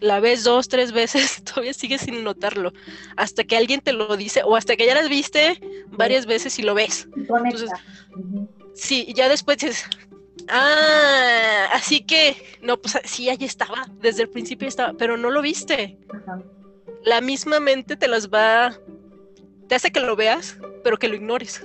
La 0.00 0.18
ves 0.18 0.44
dos, 0.44 0.68
tres 0.68 0.92
veces, 0.92 1.42
todavía 1.44 1.74
sigues 1.74 2.02
sin 2.02 2.24
notarlo. 2.24 2.72
Hasta 3.16 3.44
que 3.44 3.56
alguien 3.56 3.80
te 3.80 3.92
lo 3.92 4.16
dice, 4.16 4.42
o 4.44 4.56
hasta 4.56 4.76
que 4.76 4.86
ya 4.86 4.94
las 4.94 5.08
viste 5.08 5.60
varias 5.88 6.26
veces 6.26 6.58
y 6.58 6.62
lo 6.62 6.74
ves. 6.74 7.06
Entonces, 7.16 7.70
sí, 8.74 9.12
ya 9.14 9.28
después 9.28 9.58
dices, 9.58 9.84
ah, 10.48 11.68
así 11.72 12.00
que, 12.00 12.58
no, 12.62 12.80
pues 12.80 12.98
sí, 13.04 13.28
ahí 13.28 13.38
estaba, 13.40 13.86
desde 14.00 14.22
el 14.22 14.30
principio 14.30 14.66
estaba, 14.66 14.94
pero 14.94 15.16
no 15.16 15.30
lo 15.30 15.42
viste. 15.42 15.98
La 17.04 17.20
misma 17.20 17.60
mente 17.60 17.96
te 17.96 18.08
las 18.08 18.28
va, 18.28 18.78
te 19.68 19.74
hace 19.74 19.90
que 19.92 20.00
lo 20.00 20.16
veas, 20.16 20.56
pero 20.82 20.98
que 20.98 21.08
lo 21.08 21.14
ignores. 21.14 21.62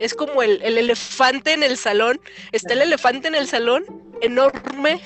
Es 0.00 0.14
como 0.14 0.42
el, 0.42 0.60
elefante 0.62 1.52
en 1.52 1.62
el 1.62 1.76
salón. 1.76 2.20
Está 2.50 2.72
el 2.72 2.82
elefante 2.82 3.28
en 3.28 3.36
el 3.36 3.46
salón, 3.46 3.84
enorme, 4.20 5.00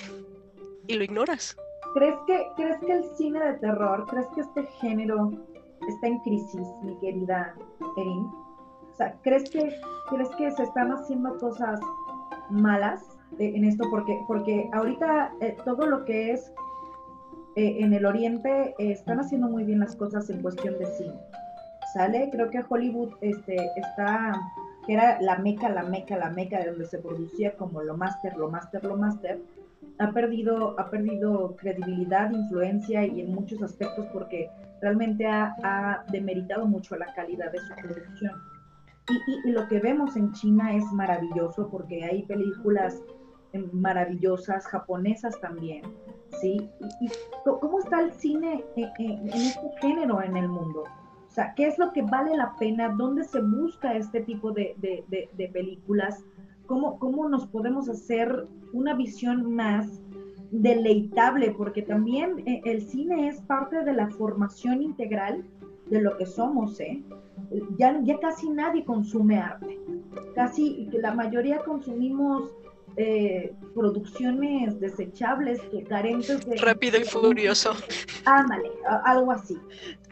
y 0.86 0.94
lo 0.94 1.04
ignoras. 1.04 1.56
¿Crees 1.96 2.16
que, 2.26 2.46
¿Crees 2.56 2.76
que 2.80 2.92
el 2.92 3.04
cine 3.16 3.40
de 3.42 3.54
terror, 3.54 4.04
crees 4.10 4.26
que 4.34 4.42
este 4.42 4.64
género 4.82 5.32
está 5.88 6.08
en 6.08 6.18
crisis, 6.18 6.68
mi 6.82 6.94
querida 6.98 7.54
Erin? 7.96 8.26
O 8.92 8.94
sea, 8.98 9.14
¿crees 9.22 9.48
que, 9.48 9.74
¿crees 10.10 10.28
que 10.36 10.50
se 10.50 10.64
están 10.64 10.92
haciendo 10.92 11.38
cosas 11.38 11.80
malas 12.50 13.02
en 13.38 13.64
esto? 13.64 13.84
Porque, 13.90 14.22
porque 14.28 14.68
ahorita 14.74 15.32
eh, 15.40 15.56
todo 15.64 15.86
lo 15.86 16.04
que 16.04 16.32
es 16.32 16.52
eh, 17.54 17.78
en 17.78 17.94
el 17.94 18.04
oriente 18.04 18.74
eh, 18.78 18.92
están 18.92 19.18
haciendo 19.18 19.48
muy 19.48 19.64
bien 19.64 19.80
las 19.80 19.96
cosas 19.96 20.28
en 20.28 20.42
cuestión 20.42 20.78
de 20.78 20.84
cine. 20.98 21.18
¿Sale? 21.94 22.28
Creo 22.30 22.50
que 22.50 22.62
Hollywood 22.68 23.14
este, 23.22 23.56
está 23.74 24.38
que 24.86 24.92
era 24.92 25.20
la 25.20 25.38
meca, 25.38 25.68
la 25.68 25.82
meca, 25.82 26.16
la 26.16 26.30
meca, 26.30 26.58
de 26.58 26.66
donde 26.66 26.84
se 26.84 26.98
producía 26.98 27.56
como 27.56 27.82
lo 27.82 27.96
máster, 27.96 28.36
lo 28.36 28.50
máster, 28.50 28.84
lo 28.84 28.96
máster, 28.96 29.40
ha 29.98 30.10
perdido, 30.12 30.78
ha 30.78 30.90
perdido 30.90 31.56
credibilidad, 31.56 32.30
influencia 32.30 33.06
y 33.06 33.20
en 33.20 33.34
muchos 33.34 33.62
aspectos 33.62 34.06
porque 34.12 34.50
realmente 34.80 35.26
ha, 35.26 36.04
demeritado 36.10 36.66
mucho 36.66 36.96
la 36.96 37.12
calidad 37.14 37.50
de 37.52 37.58
su 37.58 37.74
producción. 37.74 38.32
Y, 39.44 39.50
lo 39.52 39.68
que 39.68 39.78
vemos 39.78 40.16
en 40.16 40.32
China 40.32 40.74
es 40.74 40.84
maravilloso 40.92 41.68
porque 41.70 42.04
hay 42.04 42.24
películas 42.24 43.00
maravillosas, 43.72 44.66
japonesas 44.66 45.40
también, 45.40 45.82
¿sí? 46.40 46.68
¿Y, 47.00 47.08
cómo 47.44 47.78
está 47.78 48.00
el 48.00 48.12
cine 48.12 48.64
en, 48.76 48.90
en 48.98 49.28
este 49.28 49.70
género 49.80 50.20
en 50.20 50.36
el 50.36 50.48
mundo? 50.48 50.84
sea, 51.36 51.52
¿qué 51.54 51.66
es 51.66 51.78
lo 51.78 51.92
que 51.92 52.02
vale 52.02 52.34
la 52.34 52.56
pena? 52.56 52.88
¿Dónde 52.88 53.22
se 53.22 53.40
busca 53.40 53.94
este 53.94 54.22
tipo 54.22 54.52
de, 54.52 54.74
películas? 55.52 56.24
¿Cómo, 56.66 56.98
¿Cómo 56.98 57.28
nos 57.28 57.46
podemos 57.46 57.88
hacer 57.88 58.46
una 58.72 58.94
visión 58.94 59.54
más 59.54 60.02
deleitable? 60.50 61.52
Porque 61.52 61.82
también 61.82 62.42
eh, 62.46 62.60
el 62.64 62.82
cine 62.82 63.28
es 63.28 63.40
parte 63.42 63.84
de 63.84 63.92
la 63.92 64.08
formación 64.10 64.82
integral 64.82 65.44
de 65.90 66.00
lo 66.00 66.16
que 66.16 66.26
somos, 66.26 66.80
¿eh? 66.80 67.02
Ya, 67.78 68.00
ya 68.02 68.18
casi 68.18 68.50
nadie 68.50 68.84
consume 68.84 69.38
arte. 69.38 69.78
Casi 70.34 70.88
la 70.92 71.14
mayoría 71.14 71.58
consumimos 71.60 72.50
eh, 72.96 73.54
producciones 73.74 74.80
desechables 74.80 75.60
que 75.70 75.84
carentes 75.84 76.46
de... 76.46 76.56
Rápido 76.56 76.98
y 76.98 77.04
furioso. 77.04 77.72
Ándale, 78.24 78.70
algo 79.04 79.32
así, 79.32 79.58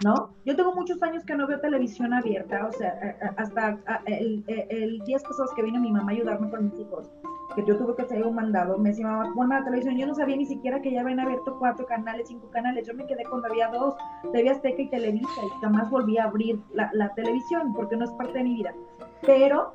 ¿no? 0.05 0.35
Yo 0.45 0.55
tengo 0.55 0.75
muchos 0.75 1.03
años 1.03 1.25
que 1.25 1.35
no 1.35 1.47
veo 1.47 1.61
televisión 1.61 2.13
abierta, 2.13 2.67
o 2.67 2.73
sea, 2.73 3.17
hasta 3.39 3.79
el, 4.07 4.45
el, 4.47 4.99
días 5.07 5.23
pasados 5.23 5.53
que 5.55 5.63
vino 5.63 5.81
mi 5.81 5.91
mamá 5.91 6.13
a 6.13 6.15
ayudarme 6.15 6.51
con 6.51 6.67
mis 6.67 6.79
hijos, 6.79 7.11
que 7.57 7.65
yo 7.65 7.77
tuve 7.79 7.97
que 7.97 8.03
hacer 8.03 8.23
un 8.23 8.35
mandado, 8.35 8.77
me 8.77 8.91
decía, 8.91 9.07
mamá, 9.07 9.33
ponme 9.35 9.55
la 9.59 9.65
televisión, 9.65 9.97
yo 9.97 10.07
no 10.07 10.15
sabía 10.15 10.37
ni 10.37 10.47
siquiera 10.47 10.83
que 10.83 10.93
ya 10.93 11.01
habían 11.01 11.21
abierto 11.21 11.57
cuatro 11.59 11.87
canales, 11.87 12.29
cinco 12.29 12.51
canales, 12.51 12.87
yo 12.87 12.93
me 12.93 13.07
quedé 13.07 13.25
cuando 13.25 13.49
había 13.49 13.69
dos, 13.69 13.95
TV 14.33 14.51
Azteca 14.51 14.83
y 14.83 14.91
Televisa, 14.91 15.41
y 15.43 15.61
jamás 15.63 15.91
volví 15.91 16.19
a 16.19 16.25
abrir 16.25 16.61
la, 16.75 16.91
la 16.93 17.15
televisión, 17.15 17.73
porque 17.73 17.97
no 17.97 18.05
es 18.05 18.11
parte 18.13 18.35
de 18.35 18.45
mi 18.45 18.55
vida. 18.57 18.75
Pero, 19.23 19.73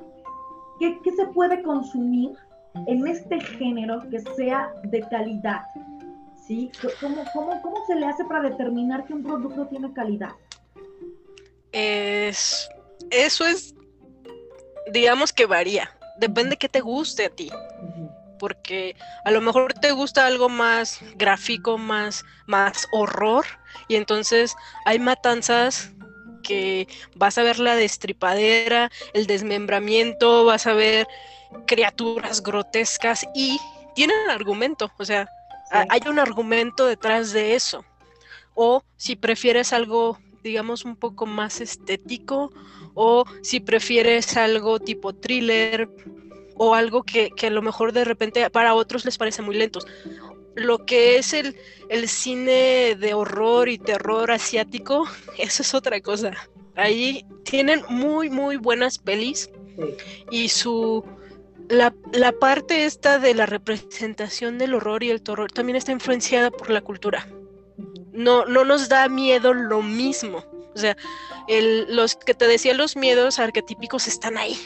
¿qué, 0.78 1.00
qué 1.02 1.10
se 1.10 1.26
puede 1.26 1.60
consumir 1.62 2.36
en 2.86 3.06
este 3.06 3.40
género 3.40 4.02
que 4.10 4.20
sea 4.36 4.72
de 4.84 5.00
calidad? 5.08 5.62
¿Sí? 6.46 6.70
¿Cómo, 7.00 7.24
cómo, 7.32 7.62
cómo 7.62 7.76
se 7.86 7.94
le 7.94 8.06
hace 8.06 8.24
para 8.24 8.48
determinar 8.48 9.04
que 9.04 9.14
un 9.14 9.22
producto 9.22 9.66
tiene 9.66 9.92
calidad? 9.92 10.30
Es, 11.72 12.68
eso 13.10 13.46
es, 13.46 13.74
digamos 14.92 15.32
que 15.32 15.46
varía. 15.46 15.90
Depende 16.18 16.56
que 16.56 16.68
te 16.68 16.80
guste 16.80 17.26
a 17.26 17.30
ti. 17.30 17.50
Porque 18.38 18.96
a 19.24 19.30
lo 19.30 19.40
mejor 19.40 19.74
te 19.74 19.92
gusta 19.92 20.26
algo 20.26 20.48
más 20.48 21.00
gráfico, 21.16 21.76
más, 21.78 22.24
más 22.46 22.86
horror. 22.92 23.44
Y 23.86 23.96
entonces 23.96 24.56
hay 24.86 24.98
matanzas 24.98 25.92
que 26.42 26.88
vas 27.14 27.36
a 27.38 27.42
ver 27.42 27.58
la 27.58 27.76
destripadera, 27.76 28.90
el 29.12 29.26
desmembramiento, 29.26 30.44
vas 30.46 30.66
a 30.66 30.72
ver 30.72 31.06
criaturas 31.66 32.42
grotescas 32.42 33.26
y 33.34 33.58
tienen 33.94 34.30
argumento, 34.30 34.90
o 34.98 35.04
sea, 35.04 35.28
hay 35.70 36.00
un 36.08 36.18
argumento 36.18 36.86
detrás 36.86 37.32
de 37.32 37.54
eso. 37.54 37.84
O 38.54 38.82
si 38.96 39.16
prefieres 39.16 39.72
algo, 39.72 40.18
digamos, 40.42 40.84
un 40.84 40.96
poco 40.96 41.26
más 41.26 41.60
estético, 41.60 42.52
o 42.94 43.24
si 43.42 43.60
prefieres 43.60 44.36
algo 44.36 44.80
tipo 44.80 45.14
thriller, 45.14 45.88
o 46.62 46.74
algo 46.74 47.04
que, 47.04 47.32
a 47.42 47.50
lo 47.50 47.62
mejor 47.62 47.92
de 47.92 48.04
repente 48.04 48.50
para 48.50 48.74
otros 48.74 49.06
les 49.06 49.16
parece 49.16 49.40
muy 49.40 49.56
lentos. 49.56 49.86
Lo 50.56 50.84
que 50.84 51.16
es 51.16 51.32
el, 51.32 51.56
el 51.88 52.06
cine 52.08 52.96
de 52.96 53.14
horror 53.14 53.68
y 53.70 53.78
terror 53.78 54.30
asiático, 54.30 55.06
eso 55.38 55.62
es 55.62 55.72
otra 55.72 56.00
cosa. 56.02 56.32
Ahí 56.74 57.24
tienen 57.44 57.82
muy, 57.88 58.28
muy 58.28 58.56
buenas 58.56 58.98
pelis 58.98 59.48
y 60.30 60.48
su, 60.48 61.02
la, 61.70 62.32
parte 62.32 62.84
esta 62.84 63.18
de 63.18 63.32
la 63.32 63.46
representación 63.46 64.58
del 64.58 64.74
horror 64.74 65.02
y 65.02 65.10
el 65.10 65.22
terror 65.22 65.50
también 65.52 65.76
está 65.76 65.92
influenciada 65.92 66.50
por 66.50 66.70
la 66.70 66.80
cultura. 66.80 67.26
No, 68.12 68.44
no 68.44 68.64
nos 68.64 68.88
da 68.88 69.08
miedo 69.08 69.54
lo 69.54 69.80
mismo. 69.80 70.44
O 70.74 70.78
sea, 70.78 70.96
los 71.88 72.16
que 72.16 72.34
te 72.34 72.48
decía 72.48 72.74
los 72.74 72.96
miedos 72.96 73.38
arquetípicos 73.38 74.08
están 74.08 74.36
ahí. 74.36 74.58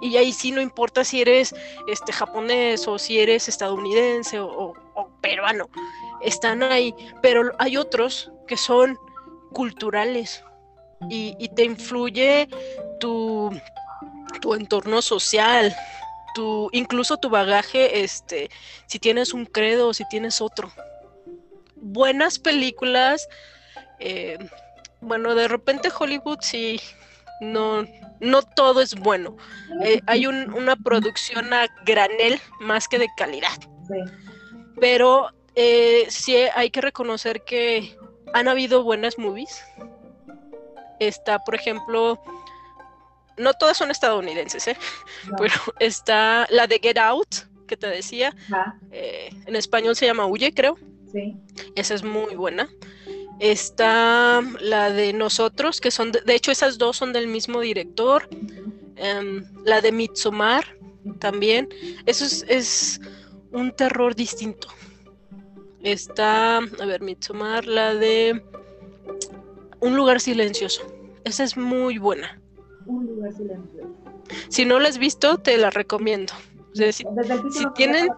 Y 0.00 0.16
ahí 0.16 0.32
sí 0.32 0.50
no 0.50 0.60
importa 0.60 1.04
si 1.04 1.20
eres 1.20 1.54
este 1.86 2.12
japonés 2.12 2.88
o 2.88 2.98
si 2.98 3.20
eres 3.20 3.48
estadounidense 3.48 4.40
o, 4.40 4.74
peruano. 5.20 5.68
Están 6.22 6.64
ahí. 6.64 6.92
Pero 7.22 7.52
hay 7.60 7.76
otros 7.76 8.32
que 8.48 8.56
son 8.56 8.98
culturales. 9.52 10.44
Y, 11.08 11.36
y 11.38 11.48
te 11.48 11.64
influye 11.64 12.48
tu, 13.00 13.50
tu 14.40 14.54
entorno 14.54 15.02
social, 15.02 15.74
tu, 16.34 16.68
incluso 16.72 17.16
tu 17.16 17.30
bagaje, 17.30 18.02
este, 18.02 18.50
si 18.86 18.98
tienes 18.98 19.34
un 19.34 19.46
credo 19.46 19.88
o 19.88 19.94
si 19.94 20.08
tienes 20.08 20.40
otro. 20.40 20.72
Buenas 21.76 22.38
películas, 22.38 23.28
eh, 23.98 24.38
bueno, 25.00 25.34
de 25.34 25.48
repente 25.48 25.90
Hollywood 25.96 26.38
sí, 26.40 26.80
no, 27.40 27.84
no 28.20 28.42
todo 28.42 28.80
es 28.80 28.94
bueno. 28.94 29.36
Eh, 29.84 30.00
hay 30.06 30.26
una 30.26 30.76
producción 30.76 31.52
a 31.52 31.66
granel 31.84 32.40
más 32.60 32.86
que 32.88 32.98
de 32.98 33.08
calidad. 33.16 33.58
Pero 34.80 35.28
eh, 35.54 36.06
sí 36.08 36.36
hay 36.36 36.70
que 36.70 36.80
reconocer 36.80 37.42
que 37.42 37.96
han 38.32 38.48
habido 38.48 38.84
buenas 38.84 39.18
movies. 39.18 39.62
Está, 41.00 41.40
por 41.40 41.56
ejemplo, 41.56 42.22
no 43.36 43.54
todas 43.54 43.76
son 43.76 43.90
estadounidenses, 43.90 44.68
¿eh? 44.68 44.76
Pero 45.38 45.54
está 45.78 46.46
la 46.50 46.66
de 46.66 46.78
Get 46.82 46.98
Out, 46.98 47.34
que 47.66 47.76
te 47.76 47.86
decía. 47.86 48.34
Eh, 48.90 49.30
en 49.46 49.56
español 49.56 49.96
se 49.96 50.06
llama 50.06 50.26
Huye, 50.26 50.52
creo. 50.52 50.78
Sí. 51.10 51.36
Esa 51.74 51.94
es 51.94 52.04
muy 52.04 52.34
buena. 52.34 52.68
Está 53.38 54.42
la 54.60 54.90
de 54.90 55.12
Nosotros, 55.12 55.80
que 55.80 55.90
son, 55.90 56.12
de, 56.12 56.34
hecho, 56.34 56.50
esas 56.52 56.78
dos 56.78 56.96
son 56.96 57.12
del 57.12 57.28
mismo 57.28 57.60
director. 57.60 58.28
Em, 58.96 59.44
la 59.64 59.80
de 59.80 59.92
Mitsumar 59.92 60.64
también. 61.18 61.68
Eso 62.06 62.24
es, 62.24 62.44
es, 62.48 63.00
un 63.52 63.72
terror 63.72 64.14
distinto. 64.14 64.68
Está, 65.82 66.58
a 66.58 66.86
ver, 66.86 67.00
Mitsumar, 67.00 67.66
la 67.66 67.94
de 67.94 68.42
Un 69.80 69.96
lugar 69.96 70.20
silencioso. 70.20 70.86
Esa 71.24 71.44
es 71.44 71.56
muy 71.56 71.98
buena 71.98 72.41
un 72.86 73.06
lugar 73.06 73.32
silencioso. 73.32 73.88
Si 74.48 74.64
no 74.64 74.78
la 74.78 74.88
has 74.88 74.98
visto, 74.98 75.38
te 75.38 75.56
la 75.58 75.70
recomiendo. 75.70 76.32
si, 76.74 77.04
tienen, 77.74 78.08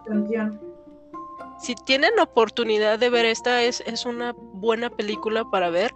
si 1.61 1.75
tienen 1.85 2.19
oportunidad 2.19 2.99
de 2.99 3.09
ver 3.09 3.25
esta, 3.25 3.63
es, 3.63 3.81
es 3.85 4.05
una 4.05 4.33
buena 4.33 4.89
película 4.89 5.43
para 5.45 5.69
ver. 5.69 5.93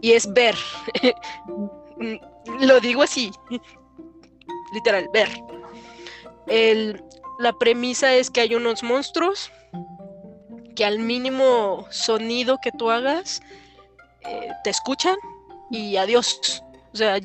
Y 0.00 0.12
es 0.12 0.32
ver. 0.32 0.54
Lo 2.60 2.80
digo 2.80 3.02
así. 3.02 3.30
Literal, 4.72 5.08
ver. 5.12 5.28
El, 6.46 7.02
la 7.38 7.52
premisa 7.52 8.14
es 8.14 8.30
que 8.30 8.40
hay 8.40 8.54
unos 8.54 8.82
monstruos 8.82 9.50
que 10.76 10.84
al 10.84 10.98
mínimo 10.98 11.86
sonido 11.90 12.58
que 12.62 12.70
tú 12.72 12.90
hagas 12.90 13.42
eh, 14.22 14.48
te 14.64 14.70
escuchan 14.70 15.16
y 15.70 15.96
adiós. 15.96 16.62
O 16.92 16.96
sea, 16.96 17.20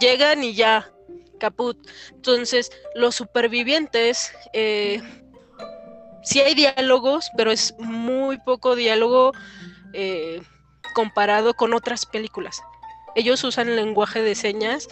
llegan 0.00 0.42
y 0.42 0.54
ya, 0.54 0.90
caput. 1.38 1.76
Entonces, 2.12 2.72
los 2.94 3.14
supervivientes, 3.14 4.32
eh, 4.52 5.00
sí 6.22 6.40
hay 6.40 6.54
diálogos, 6.54 7.30
pero 7.36 7.52
es 7.52 7.74
muy 7.78 8.38
poco 8.38 8.76
diálogo 8.76 9.32
eh, 9.92 10.42
comparado 10.94 11.54
con 11.54 11.74
otras 11.74 12.06
películas. 12.06 12.62
Ellos 13.14 13.42
usan 13.44 13.76
lenguaje 13.76 14.22
de 14.22 14.34
señas 14.34 14.88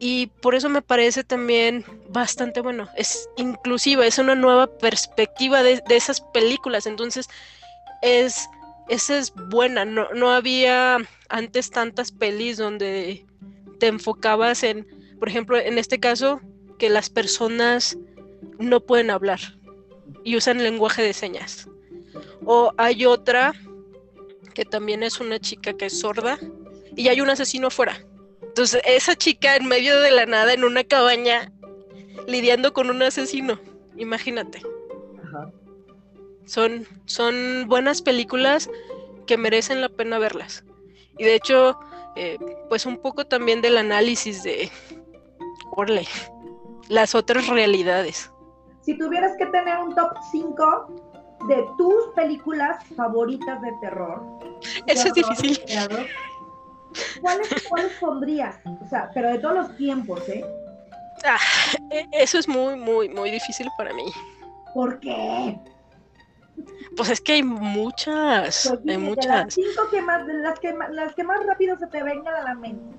y 0.00 0.26
por 0.26 0.54
eso 0.54 0.68
me 0.68 0.82
parece 0.82 1.24
también 1.24 1.84
bastante 2.08 2.60
bueno. 2.60 2.88
Es 2.96 3.28
inclusiva, 3.36 4.06
es 4.06 4.18
una 4.18 4.34
nueva 4.34 4.66
perspectiva 4.66 5.62
de, 5.62 5.82
esas 5.90 6.20
películas. 6.20 6.86
Entonces, 6.86 7.28
es, 8.02 8.48
esa 8.88 9.18
es 9.18 9.32
buena. 9.34 9.84
No, 9.84 10.08
no 10.14 10.30
había 10.30 10.98
antes 11.28 11.70
tantas 11.70 12.12
pelis 12.12 12.56
donde 12.56 13.24
te 13.78 13.86
enfocabas 13.86 14.62
en, 14.62 14.86
por 15.18 15.28
ejemplo, 15.28 15.58
en 15.58 15.78
este 15.78 15.98
caso, 15.98 16.40
que 16.78 16.88
las 16.88 17.10
personas 17.10 17.98
no 18.58 18.80
pueden 18.80 19.10
hablar 19.10 19.40
y 20.24 20.36
usan 20.36 20.62
lenguaje 20.62 21.02
de 21.02 21.12
señas. 21.12 21.68
O 22.44 22.72
hay 22.76 23.04
otra 23.04 23.52
que 24.54 24.64
también 24.64 25.02
es 25.02 25.20
una 25.20 25.38
chica 25.38 25.72
que 25.72 25.86
es 25.86 26.00
sorda 26.00 26.38
y 26.96 27.08
hay 27.08 27.20
un 27.20 27.30
asesino 27.30 27.68
afuera. 27.68 28.04
Entonces, 28.42 28.80
esa 28.84 29.14
chica 29.14 29.56
en 29.56 29.66
medio 29.66 30.00
de 30.00 30.10
la 30.10 30.26
nada, 30.26 30.52
en 30.52 30.64
una 30.64 30.82
cabaña, 30.82 31.52
lidiando 32.26 32.72
con 32.72 32.90
un 32.90 33.02
asesino, 33.02 33.60
imagínate. 33.96 34.62
Son, 36.44 36.86
son 37.04 37.66
buenas 37.68 38.02
películas 38.02 38.70
que 39.26 39.36
merecen 39.36 39.80
la 39.80 39.90
pena 39.90 40.18
verlas. 40.18 40.64
Y 41.18 41.24
de 41.24 41.34
hecho, 41.34 41.78
eh, 42.18 42.38
pues 42.68 42.84
un 42.84 42.98
poco 42.98 43.24
también 43.24 43.62
del 43.62 43.78
análisis 43.78 44.42
de 44.42 44.70
Orle, 45.70 46.06
las 46.88 47.14
otras 47.14 47.46
realidades. 47.46 48.30
Si 48.80 48.98
tuvieras 48.98 49.36
que 49.38 49.46
tener 49.46 49.78
un 49.78 49.94
top 49.94 50.12
5 50.32 51.46
de 51.46 51.64
tus 51.76 52.08
películas 52.16 52.84
favoritas 52.96 53.60
de 53.62 53.72
terror. 53.80 54.22
Eso 54.86 55.08
es 55.08 55.14
difícil. 55.14 55.60
¿cuáles, 57.20 57.48
¿Cuáles 57.68 57.92
pondrías? 58.00 58.56
O 58.84 58.88
sea, 58.88 59.10
pero 59.14 59.30
de 59.30 59.38
todos 59.38 59.54
los 59.54 59.76
tiempos, 59.76 60.28
¿eh? 60.28 60.44
Ah, 61.24 61.38
e, 61.90 62.08
eso 62.12 62.38
es 62.38 62.48
muy, 62.48 62.76
muy, 62.76 63.08
muy 63.08 63.30
difícil 63.30 63.68
para 63.76 63.92
mí. 63.92 64.04
¿Por 64.74 64.98
qué? 65.00 65.58
Pues 66.98 67.10
es 67.10 67.20
que 67.20 67.34
hay 67.34 67.44
muchas, 67.44 68.66
pues 68.68 68.80
hay 68.88 68.98
muchas. 68.98 69.26
Las 69.26 69.54
cinco 69.54 69.88
que 69.88 70.02
más, 70.02 70.26
las 70.26 70.58
que, 70.58 70.74
las 70.90 71.14
que 71.14 71.22
más 71.22 71.46
rápido 71.46 71.78
se 71.78 71.86
te 71.86 72.02
vengan 72.02 72.34
a 72.34 72.42
la 72.42 72.54
mente. 72.56 72.98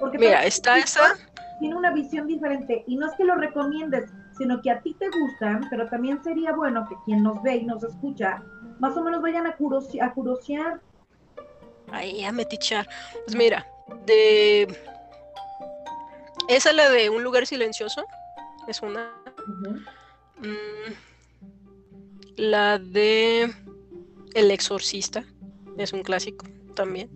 Porque 0.00 0.16
Mira, 0.16 0.46
está 0.46 0.78
esa. 0.78 1.14
Tiene 1.60 1.76
una 1.76 1.92
visión 1.92 2.26
diferente 2.26 2.84
y 2.86 2.96
no 2.96 3.06
es 3.06 3.12
que 3.16 3.24
lo 3.24 3.34
recomiendes, 3.34 4.10
sino 4.38 4.62
que 4.62 4.70
a 4.70 4.80
ti 4.80 4.96
te 4.98 5.10
gustan, 5.10 5.66
pero 5.68 5.86
también 5.90 6.24
sería 6.24 6.52
bueno 6.52 6.86
que 6.88 6.96
quien 7.04 7.22
nos 7.22 7.42
ve 7.42 7.56
y 7.56 7.66
nos 7.66 7.84
escucha, 7.84 8.42
más 8.78 8.96
o 8.96 9.02
menos 9.02 9.20
vayan 9.20 9.46
a, 9.46 9.54
curosear. 9.56 10.80
Ahí 11.92 12.24
a 12.24 12.32
metichar. 12.32 12.88
Pues 13.26 13.36
mira, 13.36 13.66
de. 14.06 14.74
Esa 16.48 16.70
es 16.70 16.76
la 16.76 16.88
de 16.88 17.10
un 17.10 17.22
lugar 17.22 17.46
silencioso. 17.46 18.06
Es 18.66 18.80
una. 18.80 19.12
La 22.36 22.78
de 22.78 23.54
El 24.34 24.50
Exorcista 24.50 25.24
es 25.78 25.92
un 25.92 26.02
clásico 26.02 26.46
también. 26.74 27.10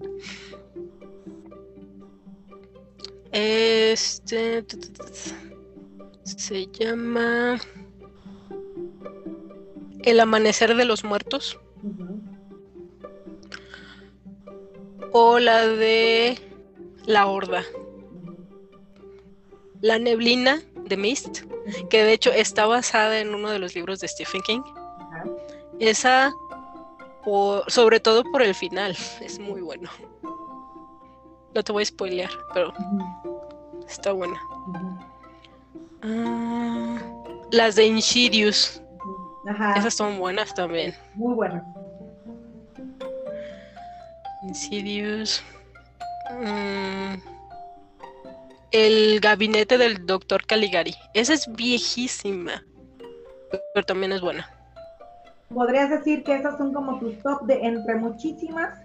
Este. 3.33 4.65
Se 6.25 6.67
llama 6.67 7.59
El 10.05 10.21
amanecer 10.21 10.77
de 10.77 10.85
los 10.85 11.05
muertos. 11.05 11.59
O 15.13 15.39
la 15.39 15.67
de 15.67 16.39
La 17.07 17.27
Horda. 17.27 17.65
La 19.81 19.99
neblina 19.99 20.63
de 20.89 20.97
Mist, 20.97 21.43
que 21.91 22.05
de 22.05 22.13
hecho 22.13 22.31
está 22.31 22.67
basada 22.67 23.21
en 23.21 23.35
uno 23.35 23.51
de 23.51 23.59
los 23.59 23.75
libros 23.75 24.01
de 24.01 24.09
Stephen 24.09 24.43
King. 24.43 24.63
Esa, 25.81 26.33
sobre 27.69 28.01
todo 28.01 28.25
por 28.25 28.43
el 28.43 28.55
final, 28.55 28.97
es 29.21 29.39
muy 29.39 29.61
bueno. 29.61 29.91
No 31.55 31.63
te 31.63 31.73
voy 31.73 31.83
a 31.83 31.87
spoilear, 31.87 32.31
pero 32.53 32.73
está 33.87 34.13
buena. 34.13 34.41
Ah, 36.03 36.99
las 37.51 37.77
de 37.77 37.87
Insidious. 37.87 38.83
Esas 39.77 39.95
son 39.95 40.19
buenas 40.19 40.55
también. 40.55 40.95
Muy 41.15 41.35
buenas. 41.35 41.63
Insidious. 44.43 45.43
Mm, 46.31 47.15
el 48.71 49.21
gabinete 49.21 49.79
del 49.79 50.05
doctor 50.07 50.45
Caligari. 50.47 50.95
Esa 51.15 51.33
es 51.35 51.51
viejísima, 51.55 52.63
pero 53.73 53.87
también 53.87 54.13
es 54.13 54.21
buena. 54.21 54.58
¿Podrías 55.53 55.91
decir 55.91 56.23
que 56.25 56.37
esas 56.37 56.59
son 56.59 56.73
como 56.73 56.99
tus 56.99 57.19
top 57.23 57.43
de 57.47 57.55
entre 57.67 57.97
muchísimas 57.97 58.79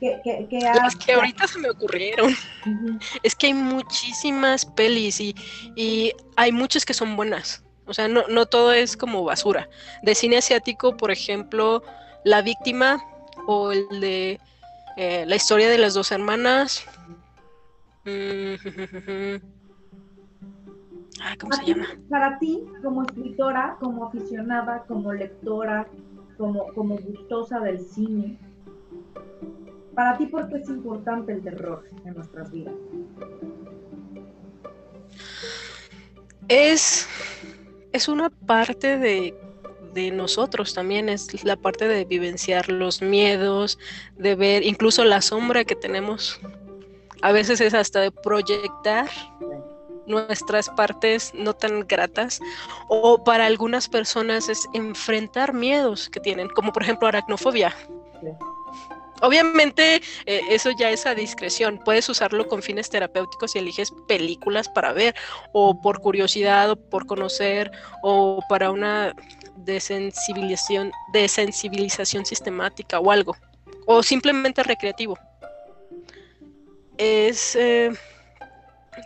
que, 0.00 0.20
que, 0.24 0.46
que 0.48 0.58
Es 0.58 0.96
que 0.96 1.12
ahorita 1.12 1.46
se 1.46 1.58
me 1.58 1.70
ocurrieron. 1.70 2.34
Es 3.22 3.34
que 3.34 3.48
hay 3.48 3.54
muchísimas 3.54 4.64
pelis 4.64 5.20
y, 5.20 5.34
y 5.76 6.12
hay 6.36 6.52
muchas 6.52 6.84
que 6.84 6.94
son 6.94 7.16
buenas. 7.16 7.62
O 7.86 7.94
sea, 7.94 8.08
no, 8.08 8.26
no 8.28 8.46
todo 8.46 8.72
es 8.72 8.96
como 8.96 9.24
basura. 9.24 9.68
De 10.02 10.14
cine 10.14 10.38
asiático, 10.38 10.96
por 10.96 11.10
ejemplo, 11.10 11.82
La 12.24 12.40
Víctima 12.40 13.04
o 13.46 13.72
el 13.72 14.00
de 14.00 14.40
eh, 14.96 15.24
La 15.26 15.36
historia 15.36 15.68
de 15.68 15.78
las 15.78 15.94
dos 15.94 16.10
hermanas. 16.12 16.84
Ah, 21.20 21.36
¿Cómo 21.38 21.52
se 21.52 21.64
llama? 21.64 21.86
Para 22.08 22.38
ti, 22.38 22.64
como 22.82 23.02
escritora, 23.02 23.76
como 23.78 24.06
aficionada, 24.06 24.84
como 24.88 25.12
lectora, 25.12 25.86
como, 26.38 26.72
como 26.72 26.96
gustosa 26.96 27.60
del 27.60 27.80
cine, 27.80 28.38
para 29.94 30.16
ti, 30.16 30.26
¿por 30.26 30.48
qué 30.48 30.56
es 30.56 30.68
importante 30.68 31.32
el 31.32 31.42
terror 31.42 31.84
en 32.04 32.14
nuestras 32.14 32.50
vidas? 32.50 32.74
Es, 36.48 37.06
es 37.92 38.08
una 38.08 38.30
parte 38.30 38.96
de, 38.96 39.34
de 39.92 40.10
nosotros 40.10 40.74
también, 40.74 41.08
es 41.08 41.44
la 41.44 41.56
parte 41.56 41.86
de 41.86 42.04
vivenciar 42.04 42.70
los 42.70 43.02
miedos, 43.02 43.78
de 44.16 44.34
ver 44.36 44.64
incluso 44.64 45.04
la 45.04 45.20
sombra 45.20 45.64
que 45.64 45.76
tenemos. 45.76 46.40
A 47.22 47.32
veces 47.32 47.60
es 47.60 47.74
hasta 47.74 48.00
de 48.00 48.10
proyectar 48.10 49.08
nuestras 50.06 50.68
partes 50.70 51.32
no 51.34 51.54
tan 51.54 51.86
gratas 51.86 52.40
o 52.88 53.22
para 53.22 53.46
algunas 53.46 53.88
personas 53.88 54.48
es 54.48 54.66
enfrentar 54.72 55.52
miedos 55.52 56.08
que 56.08 56.20
tienen, 56.20 56.48
como 56.48 56.72
por 56.72 56.82
ejemplo 56.82 57.08
aracnofobia. 57.08 57.74
Obviamente 59.22 59.96
eh, 60.24 60.40
eso 60.48 60.70
ya 60.70 60.90
es 60.90 61.06
a 61.06 61.14
discreción, 61.14 61.78
puedes 61.84 62.08
usarlo 62.08 62.48
con 62.48 62.62
fines 62.62 62.88
terapéuticos 62.88 63.52
si 63.52 63.58
eliges 63.58 63.92
películas 64.08 64.68
para 64.68 64.92
ver 64.92 65.14
o 65.52 65.78
por 65.80 66.00
curiosidad 66.00 66.70
o 66.70 66.76
por 66.76 67.06
conocer 67.06 67.70
o 68.02 68.40
para 68.48 68.70
una 68.70 69.14
desensibilización, 69.56 70.90
desensibilización 71.12 72.24
sistemática 72.24 72.98
o 72.98 73.10
algo, 73.10 73.36
o 73.86 74.02
simplemente 74.02 74.62
recreativo. 74.62 75.18
Es 76.96 77.56
eh, 77.56 77.90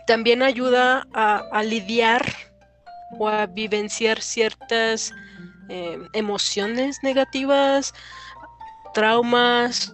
también 0.07 0.41
ayuda 0.43 1.07
a, 1.13 1.63
lidiar 1.63 2.25
o 3.17 3.27
a 3.27 3.45
vivenciar 3.45 4.21
ciertas 4.21 5.13
eh, 5.69 5.99
emociones 6.13 6.99
negativas, 7.03 7.93
traumas. 8.93 9.93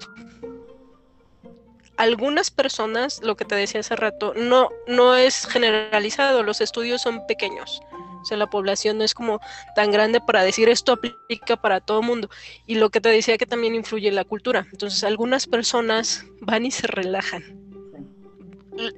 Algunas 1.97 2.49
personas, 2.49 3.21
lo 3.21 3.35
que 3.35 3.45
te 3.45 3.55
decía 3.55 3.81
hace 3.81 3.95
rato, 3.95 4.33
no, 4.35 4.69
no 4.87 5.15
es 5.15 5.45
generalizado, 5.45 6.43
los 6.43 6.61
estudios 6.61 7.01
son 7.01 7.25
pequeños. 7.27 7.81
O 8.21 8.25
sea, 8.25 8.37
la 8.37 8.47
población 8.49 8.99
no 8.99 9.03
es 9.03 9.13
como 9.13 9.39
tan 9.75 9.91
grande 9.91 10.21
para 10.21 10.43
decir 10.43 10.69
esto 10.69 10.93
aplica 10.93 11.57
para 11.57 11.79
todo 11.79 12.01
mundo. 12.01 12.29
Y 12.67 12.75
lo 12.75 12.89
que 12.89 13.01
te 13.01 13.09
decía 13.09 13.37
que 13.37 13.45
también 13.45 13.75
influye 13.75 14.11
la 14.11 14.23
cultura. 14.23 14.67
Entonces, 14.71 15.03
algunas 15.03 15.47
personas 15.47 16.25
van 16.39 16.65
y 16.65 16.71
se 16.71 16.87
relajan. 16.87 17.60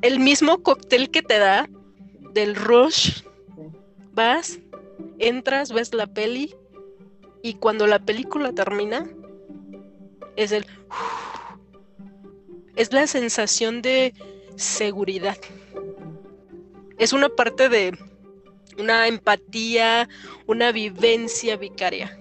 El 0.02 0.20
mismo 0.20 0.62
cóctel 0.62 1.10
que 1.10 1.22
te 1.22 1.40
da 1.40 1.68
del 2.34 2.56
rush, 2.56 3.24
vas, 4.12 4.60
entras, 5.20 5.72
ves 5.72 5.94
la 5.94 6.08
peli 6.08 6.56
y 7.42 7.56
cuando 7.56 7.88
la 7.88 8.00
película 8.00 8.54
termina, 8.54 9.10
es 10.36 10.52
el... 10.52 10.66
Es 12.76 12.92
la 12.92 13.06
sensación 13.06 13.84
de 13.84 14.14
seguridad. 14.56 15.38
Es 16.98 17.14
una 17.14 17.30
parte 17.30 17.70
de 17.70 17.96
una 18.80 19.08
empatía, 19.08 20.10
una 20.48 20.72
vivencia 20.72 21.56
vicaria. 21.56 22.18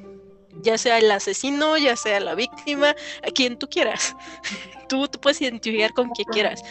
Ya 0.63 0.79
sea 0.79 0.99
el 0.99 1.11
asesino, 1.11 1.77
ya 1.77 1.97
sea 1.97 2.21
la 2.21 2.35
víctima, 2.35 2.95
a 3.27 3.31
quien 3.31 3.59
tú 3.59 3.69
quieras. 3.69 4.17
Tú, 4.89 5.09
tú 5.09 5.19
puedes 5.19 5.41
identificar 5.41 5.95
con 5.95 6.11
quien 6.11 6.29
quieras. 6.29 6.63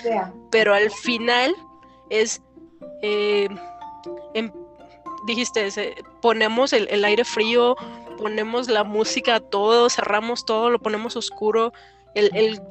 Pero 0.51 0.75
al 0.75 0.91
final 0.91 1.55
es, 2.11 2.39
eh, 3.01 3.49
em, 4.35 4.51
dijiste, 5.25 5.95
ponemos 6.21 6.71
el, 6.71 7.03
aire 7.03 7.25
frío, 7.25 7.75
ponemos 8.19 8.67
la 8.67 8.83
música 8.83 9.39
todo, 9.39 9.89
cerramos 9.89 10.45
todo, 10.45 10.69
lo 10.69 10.77
ponemos 10.77 11.15
oscuro, 11.15 11.73
el, 12.13 12.29
el 12.35 12.61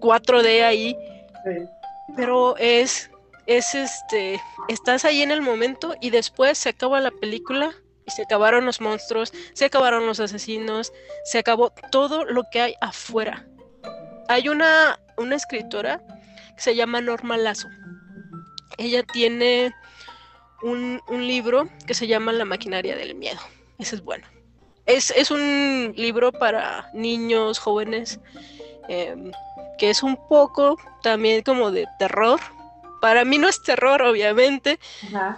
4D 0.00 0.64
ahí. 0.64 0.96
Pero 2.16 2.56
es 2.56 3.08
es 3.48 3.74
este, 3.74 4.40
estás 4.68 5.06
ahí 5.06 5.22
en 5.22 5.30
el 5.30 5.40
momento 5.40 5.94
y 6.02 6.10
después 6.10 6.58
se 6.58 6.68
acaba 6.68 7.00
la 7.00 7.10
película 7.10 7.74
y 8.08 8.10
se 8.10 8.22
acabaron 8.22 8.64
los 8.64 8.80
monstruos, 8.80 9.34
se 9.52 9.66
acabaron 9.66 10.06
los 10.06 10.18
asesinos, 10.18 10.92
se 11.24 11.38
acabó 11.38 11.70
todo 11.92 12.24
lo 12.24 12.44
que 12.50 12.62
hay 12.62 12.74
afuera. 12.80 13.46
Hay 14.28 14.48
una, 14.48 14.98
una 15.18 15.36
escritora 15.36 16.00
que 16.56 16.62
se 16.62 16.74
llama 16.74 17.02
Norma 17.02 17.36
Lazo. 17.36 17.68
Ella 18.78 19.02
tiene 19.02 19.74
un, 20.62 21.00
libro 21.10 21.68
que 21.86 21.92
se 21.92 22.06
llama 22.06 22.32
La 22.32 22.46
maquinaria 22.46 22.96
del 22.96 23.14
miedo. 23.14 23.40
Ese 23.78 23.96
es 23.96 24.02
bueno. 24.02 24.26
Es, 24.86 25.10
es 25.10 25.30
un 25.30 25.92
libro 25.94 26.32
para 26.32 26.88
niños, 26.94 27.58
jóvenes, 27.58 28.20
em, 28.88 29.32
que 29.76 29.90
es 29.90 30.02
un 30.02 30.16
poco 30.28 30.78
también 31.02 31.42
como 31.42 31.70
de 31.70 31.86
terror, 31.98 32.40
para 33.00 33.24
mí 33.24 33.38
no 33.38 33.48
es 33.48 33.62
terror, 33.62 34.02
obviamente. 34.02 34.78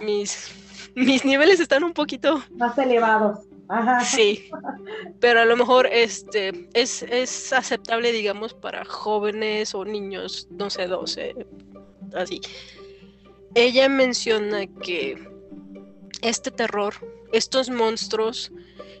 Mis, 0.01 0.51
mis 0.95 1.25
niveles 1.25 1.59
están 1.59 1.83
un 1.83 1.93
poquito 1.93 2.43
más 2.55 2.77
elevados. 2.77 3.39
Ajá. 3.67 4.01
Sí, 4.01 4.49
pero 5.21 5.41
a 5.41 5.45
lo 5.45 5.55
mejor 5.55 5.87
este 5.87 6.67
es, 6.73 7.03
es 7.03 7.53
aceptable, 7.53 8.11
digamos, 8.11 8.53
para 8.53 8.83
jóvenes 8.83 9.73
o 9.73 9.85
niños, 9.85 10.47
no 10.51 10.69
sé, 10.69 10.87
12, 10.87 11.35
así. 12.13 12.41
Ella 13.55 13.87
menciona 13.87 14.67
que 14.67 15.17
este 16.21 16.51
terror, 16.51 16.93
estos 17.31 17.69
monstruos, 17.69 18.51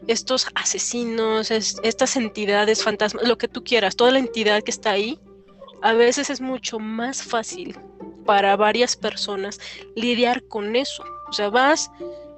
estos 0.07 0.47
asesinos, 0.55 1.51
estas 1.51 2.15
entidades 2.15 2.83
fantasmas, 2.83 3.27
lo 3.27 3.37
que 3.37 3.47
tú 3.47 3.63
quieras, 3.63 3.95
toda 3.95 4.11
la 4.11 4.19
entidad 4.19 4.63
que 4.63 4.71
está 4.71 4.91
ahí, 4.91 5.19
a 5.81 5.93
veces 5.93 6.29
es 6.29 6.41
mucho 6.41 6.79
más 6.79 7.23
fácil 7.23 7.77
para 8.25 8.55
varias 8.55 8.95
personas 8.95 9.59
lidiar 9.95 10.43
con 10.43 10.75
eso. 10.75 11.03
O 11.31 11.33
sea, 11.33 11.49
vas, 11.49 11.89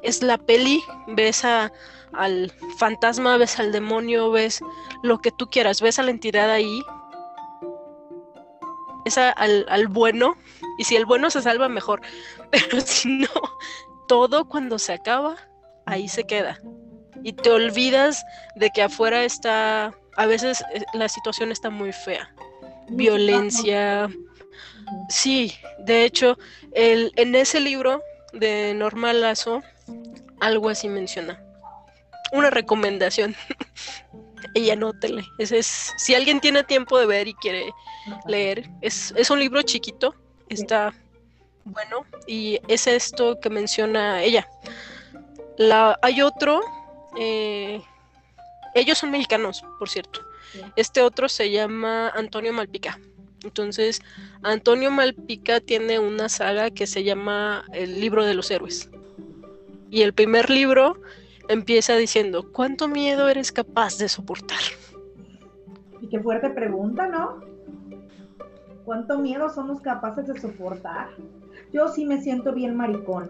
es 0.04 0.22
la 0.22 0.38
peli, 0.38 0.84
ves 1.08 1.44
al 1.44 2.52
fantasma, 2.78 3.38
ves 3.38 3.60
al 3.60 3.72
demonio, 3.72 4.30
ves 4.30 4.60
lo 5.02 5.18
que 5.18 5.32
tú 5.32 5.50
quieras, 5.50 5.82
ves 5.82 5.98
a 5.98 6.04
la 6.04 6.12
entidad 6.12 6.52
ahí, 6.52 6.80
ves 9.04 9.18
al, 9.18 9.66
al 9.68 9.88
bueno, 9.88 10.38
y 10.78 10.84
si 10.84 10.96
el 10.96 11.08
bueno 11.08 11.32
se 11.32 11.42
salva, 11.42 11.70
mejor. 11.70 12.02
Pero 12.52 12.82
si 12.82 13.10
no, 13.10 13.28
todo 14.08 14.46
cuando 14.46 14.78
se 14.78 14.94
acaba, 14.94 15.38
ahí 15.88 16.08
se 16.08 16.26
queda. 16.26 16.60
Y 17.24 17.34
te 17.34 17.50
olvidas 17.50 18.24
de 18.56 18.70
que 18.70 18.84
afuera 18.84 19.24
está, 19.24 19.92
a 20.18 20.26
veces 20.28 20.64
eh, 20.76 20.84
la 20.94 21.10
situación 21.10 21.52
está 21.52 21.72
muy 21.72 21.94
fea. 21.94 22.32
Violencia, 22.90 24.08
Sí, 25.10 25.54
de 25.80 26.06
hecho, 26.06 26.38
el, 26.74 27.12
en 27.16 27.36
ese 27.36 27.60
libro 27.60 28.02
de 28.34 28.74
Norma 28.74 29.14
Lazo, 29.14 29.62
algo 30.40 30.70
así 30.70 30.90
menciona. 30.90 31.42
Una 32.32 32.50
recomendación. 32.50 33.36
y 34.54 34.70
anótele. 34.70 35.24
Ese 35.38 35.60
es, 35.60 35.94
si 35.98 36.16
alguien 36.16 36.40
tiene 36.40 36.64
tiempo 36.64 37.00
de 37.00 37.06
ver 37.06 37.28
y 37.28 37.34
quiere 37.36 37.72
leer, 38.28 38.70
es, 38.82 39.14
es 39.16 39.30
un 39.30 39.40
libro 39.40 39.62
chiquito, 39.62 40.16
está 40.50 40.94
bueno, 41.66 42.06
y 42.28 42.60
es 42.68 42.88
esto 42.88 43.40
que 43.40 43.50
menciona 43.50 44.22
ella. 44.22 44.48
La, 45.58 45.98
hay 46.02 46.22
otro, 46.22 46.62
eh, 47.18 47.82
ellos 48.76 48.98
son 48.98 49.12
mexicanos, 49.12 49.64
por 49.80 49.90
cierto. 49.90 50.22
Este 50.76 51.02
otro 51.02 51.30
se 51.30 51.50
llama 51.50 52.10
Antonio 52.10 52.54
Malpica. 52.54 53.00
Entonces, 53.44 54.02
Antonio 54.42 54.90
Malpica 54.90 55.60
tiene 55.60 56.00
una 56.00 56.30
saga 56.30 56.72
que 56.72 56.88
se 56.88 57.04
llama 57.04 57.66
El 57.74 58.00
libro 58.00 58.26
de 58.26 58.34
los 58.34 58.50
héroes. 58.52 58.90
Y 59.90 60.02
el 60.02 60.14
primer 60.14 60.50
libro 60.50 60.98
empieza 61.50 61.96
diciendo, 61.96 62.52
¿cuánto 62.52 62.88
miedo 62.88 63.30
eres 63.30 63.52
capaz 63.52 63.98
de 63.98 64.10
soportar? 64.10 64.60
Y 66.02 66.08
qué 66.08 66.20
fuerte 66.20 66.50
pregunta, 66.50 67.08
¿no? 67.08 67.42
¿Cuánto 68.86 69.20
miedo 69.20 69.50
somos 69.50 69.82
capaces 69.82 70.28
de 70.28 70.40
soportar? 70.40 71.10
Yo 71.72 71.88
sí 71.90 72.06
me 72.06 72.22
siento 72.22 72.54
bien 72.54 72.76
maricona. 72.76 73.30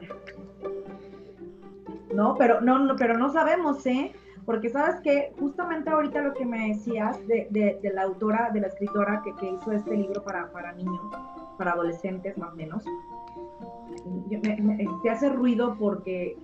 No, 2.14 2.36
pero 2.38 2.61
no, 2.61 2.80
no, 2.80 2.95
pero 2.95 3.18
no 3.18 3.32
sabemos, 3.32 3.86
¿eh? 3.86 4.14
Porque 4.46 4.70
sabes 4.70 5.00
que 5.02 5.34
justamente 5.39 5.89
ahorita 5.89 6.22
lo 6.22 6.34
que 6.34 6.46
me 6.46 6.70
decías 6.70 7.18
de, 7.28 7.48
de, 7.50 7.94
la 7.94 8.04
autora, 8.04 8.50
de 8.54 8.62
la 8.62 8.68
escritora 8.68 9.22
que, 9.24 9.34
que 9.36 9.52
hizo 9.52 9.72
este 9.72 9.96
libro 9.96 10.22
para, 10.24 10.52
para, 10.52 10.74
niños, 10.74 11.00
para 11.58 11.72
adolescentes 11.72 12.38
más 12.38 12.52
o 12.52 12.56
menos, 12.56 12.84
me, 14.30 14.88
te 15.02 15.10
hace 15.10 15.30
ruido 15.30 15.76
porque, 15.80 16.38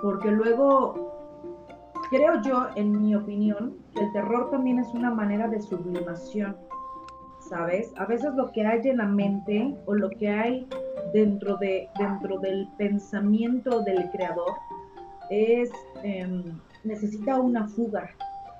porque 0.00 0.30
luego 0.30 1.12
creo 2.10 2.40
yo, 2.42 2.68
en 2.76 3.02
mi 3.02 3.14
opinión, 3.14 3.76
el 3.96 4.12
terror 4.12 4.50
también 4.50 4.78
es 4.78 4.88
una 4.94 5.10
manera 5.10 5.48
de 5.48 5.60
sublimación, 5.60 6.56
¿sabes? 7.40 7.92
A 7.96 8.06
veces 8.06 8.34
lo 8.34 8.50
que 8.52 8.66
hay 8.66 8.80
en 8.84 8.98
la 8.98 9.06
mente 9.06 9.76
o 9.86 9.94
lo 9.94 10.08
que 10.10 10.28
hay 10.28 10.68
dentro, 11.12 11.56
de, 11.56 11.88
dentro 11.98 12.38
del 12.38 12.68
pensamiento 12.78 13.82
del 13.82 14.10
creador 14.10 14.52
es... 15.28 15.70
Em, 16.02 16.58
necesita 16.84 17.40
una 17.40 17.68
fuga 17.68 18.10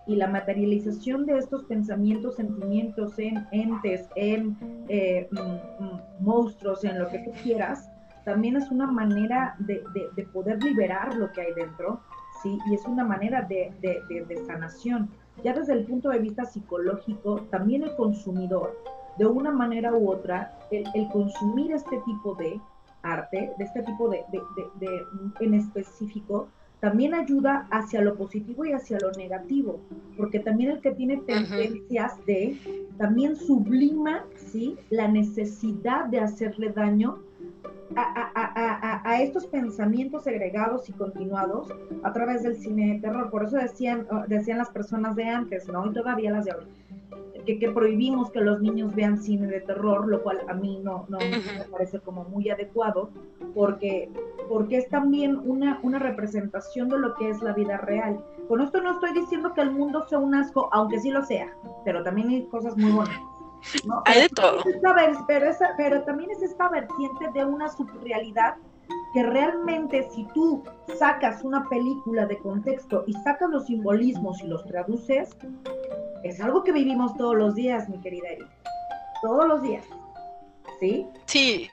y 0.06 0.16
la 0.16 0.26
materialización 0.26 1.26
de 1.26 1.38
estos 1.38 1.64
pensamientos, 1.64 2.36
sentimientos 2.36 3.18
en 3.18 3.46
entes, 3.52 4.08
en 4.16 4.56
eh, 4.88 5.28
mm, 5.30 5.84
mm, 5.84 6.00
monstruos, 6.20 6.84
en 6.84 6.98
lo 6.98 7.08
que 7.08 7.20
tú 7.20 7.30
quieras, 7.42 7.88
también 8.24 8.56
es 8.56 8.70
una 8.70 8.86
manera 8.86 9.54
de, 9.58 9.82
poder 10.32 10.62
liberar 10.62 11.14
lo 11.16 11.30
que 11.32 11.42
hay 11.42 11.52
dentro, 11.54 12.00
¿sí? 12.42 12.58
Y 12.70 12.74
es 12.74 12.84
una 12.86 13.04
manera 13.04 13.42
de, 13.42 13.72
sanación. 14.46 15.08
Ya 15.42 15.52
desde 15.52 15.72
el 15.72 15.84
punto 15.84 16.10
de 16.10 16.18
vista 16.18 16.44
psicológico, 16.44 17.42
también 17.50 17.82
el 17.82 17.94
consumidor, 17.96 18.76
de 19.18 19.26
una 19.26 19.50
manera 19.50 19.92
u 19.92 20.10
otra, 20.10 20.52
el, 20.70 20.84
el 20.94 21.08
consumir 21.08 21.72
este 21.72 22.00
tipo 22.04 22.34
de 22.36 22.60
arte, 23.02 23.52
de 23.58 23.64
este 23.64 23.82
tipo 23.82 24.08
de, 24.08 24.24
en 25.40 25.54
específico, 25.54 26.48
también 26.82 27.14
ayuda 27.14 27.68
hacia 27.70 28.00
lo 28.00 28.16
positivo 28.16 28.64
y 28.64 28.72
hacia 28.72 28.98
lo 28.98 29.12
negativo, 29.12 29.78
porque 30.16 30.40
también 30.40 30.72
el 30.72 30.80
que 30.80 30.90
tiene 30.90 31.18
tendencias 31.18 32.14
de, 32.26 32.58
también 32.98 33.36
sublima, 33.36 34.24
¿sí? 34.34 34.76
La 34.90 35.06
necesidad 35.06 36.06
de 36.06 36.18
hacerle 36.18 36.70
daño 36.70 37.20
a, 37.94 39.22
estos 39.22 39.46
pensamientos 39.46 40.24
segregados 40.24 40.88
y 40.88 40.92
continuados 40.92 41.68
a 42.02 42.12
través 42.12 42.42
del 42.42 42.56
cine 42.56 42.94
de 42.94 43.00
terror. 43.00 43.30
Por 43.30 43.44
eso 43.44 43.58
decían, 43.58 44.08
decían 44.26 44.58
las 44.58 44.70
personas 44.70 45.14
de 45.14 45.22
antes, 45.22 45.68
¿no? 45.68 45.88
Y 45.88 45.92
todavía 45.94 46.32
las 46.32 46.46
de 46.46 46.50
ahora 46.50 46.66
que, 47.45 47.70
prohibimos 47.72 48.30
que 48.30 48.40
los 48.40 48.61
niños 48.61 48.95
vean 48.95 49.22
cine 49.22 49.47
de 49.47 49.61
terror, 49.61 50.07
lo 50.09 50.22
cual 50.22 50.40
a 50.49 50.55
mí 50.55 50.80
no, 50.82 51.07
no 51.09 51.18
me 51.18 51.64
parece 51.70 52.01
como 52.01 52.24
muy 52.24 52.49
adecuado, 52.51 53.11
porque, 53.55 54.11
porque 54.49 54.78
es 54.78 54.88
también 54.88 55.40
una, 55.45 55.80
una 55.82 55.99
representación 55.99 56.88
de 56.88 56.99
lo 56.99 57.14
que 57.14 57.30
es 57.30 57.43
la 57.43 57.53
vida 57.53 57.78
real. 57.78 58.24
Con 58.49 58.61
esto 58.61 58.80
no 58.80 58.93
estoy 58.93 59.12
diciendo 59.12 59.53
que 59.55 59.61
el 59.61 59.70
mundo 59.70 60.07
sea 60.09 60.18
un 60.18 60.34
asco, 60.34 60.68
aunque 60.72 61.01
sí 61.01 61.11
lo 61.11 61.24
sea, 61.24 61.53
pero 61.84 62.03
también 62.03 62.28
hay 62.28 62.43
cosas 62.47 62.76
muy 62.76 62.93
bonitas. 62.93 63.20
Hay 64.07 64.22
de 64.22 64.28
todo. 64.30 64.59
pero, 65.28 65.47
pero 65.76 66.03
también 66.03 66.30
es 66.30 66.43
esta 66.43 66.68
vertiente 66.68 67.30
de 67.32 67.45
una 67.45 67.68
subrealidad 67.68 68.57
que 69.12 69.22
realmente 69.22 70.09
si 70.11 70.24
tú 70.34 70.62
sacas 70.99 71.45
una 71.45 71.68
película 71.68 72.26
de 72.26 72.38
contexto 72.38 73.05
y 73.07 73.12
sacas 73.12 73.51
los 73.51 73.66
simbolismos 73.66 74.43
y 74.43 74.47
los 74.47 74.64
traduces, 74.64 75.36
es 76.22 76.40
algo 76.40 76.64
que 76.64 76.72
vivimos 76.72 77.16
todos 77.16 77.36
los 77.36 77.54
días, 77.54 77.88
mi 77.88 78.00
querida 78.00 78.28
Erika. 78.28 78.50
Todos 79.22 79.46
los 79.46 79.62
días. 79.62 79.84
¿Sí? 80.80 81.06
Sí, 81.26 81.70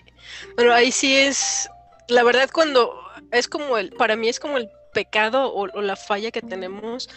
pero 0.56 0.74
ahí 0.74 0.91
sí 0.91 1.16
es, 1.16 1.70
la 2.08 2.24
verdad 2.24 2.50
cuando 2.52 2.93
es 3.32 3.47
como 3.47 3.78
el, 3.78 3.91
para 3.91 4.16
mí 4.16 4.30
es 4.30 4.39
como 4.39 4.58
el 4.58 4.70
pecado 4.93 5.54
o, 5.54 5.68
la 5.82 5.95
falla 5.95 6.32
que 6.32 6.41
tenemos, 6.41 7.10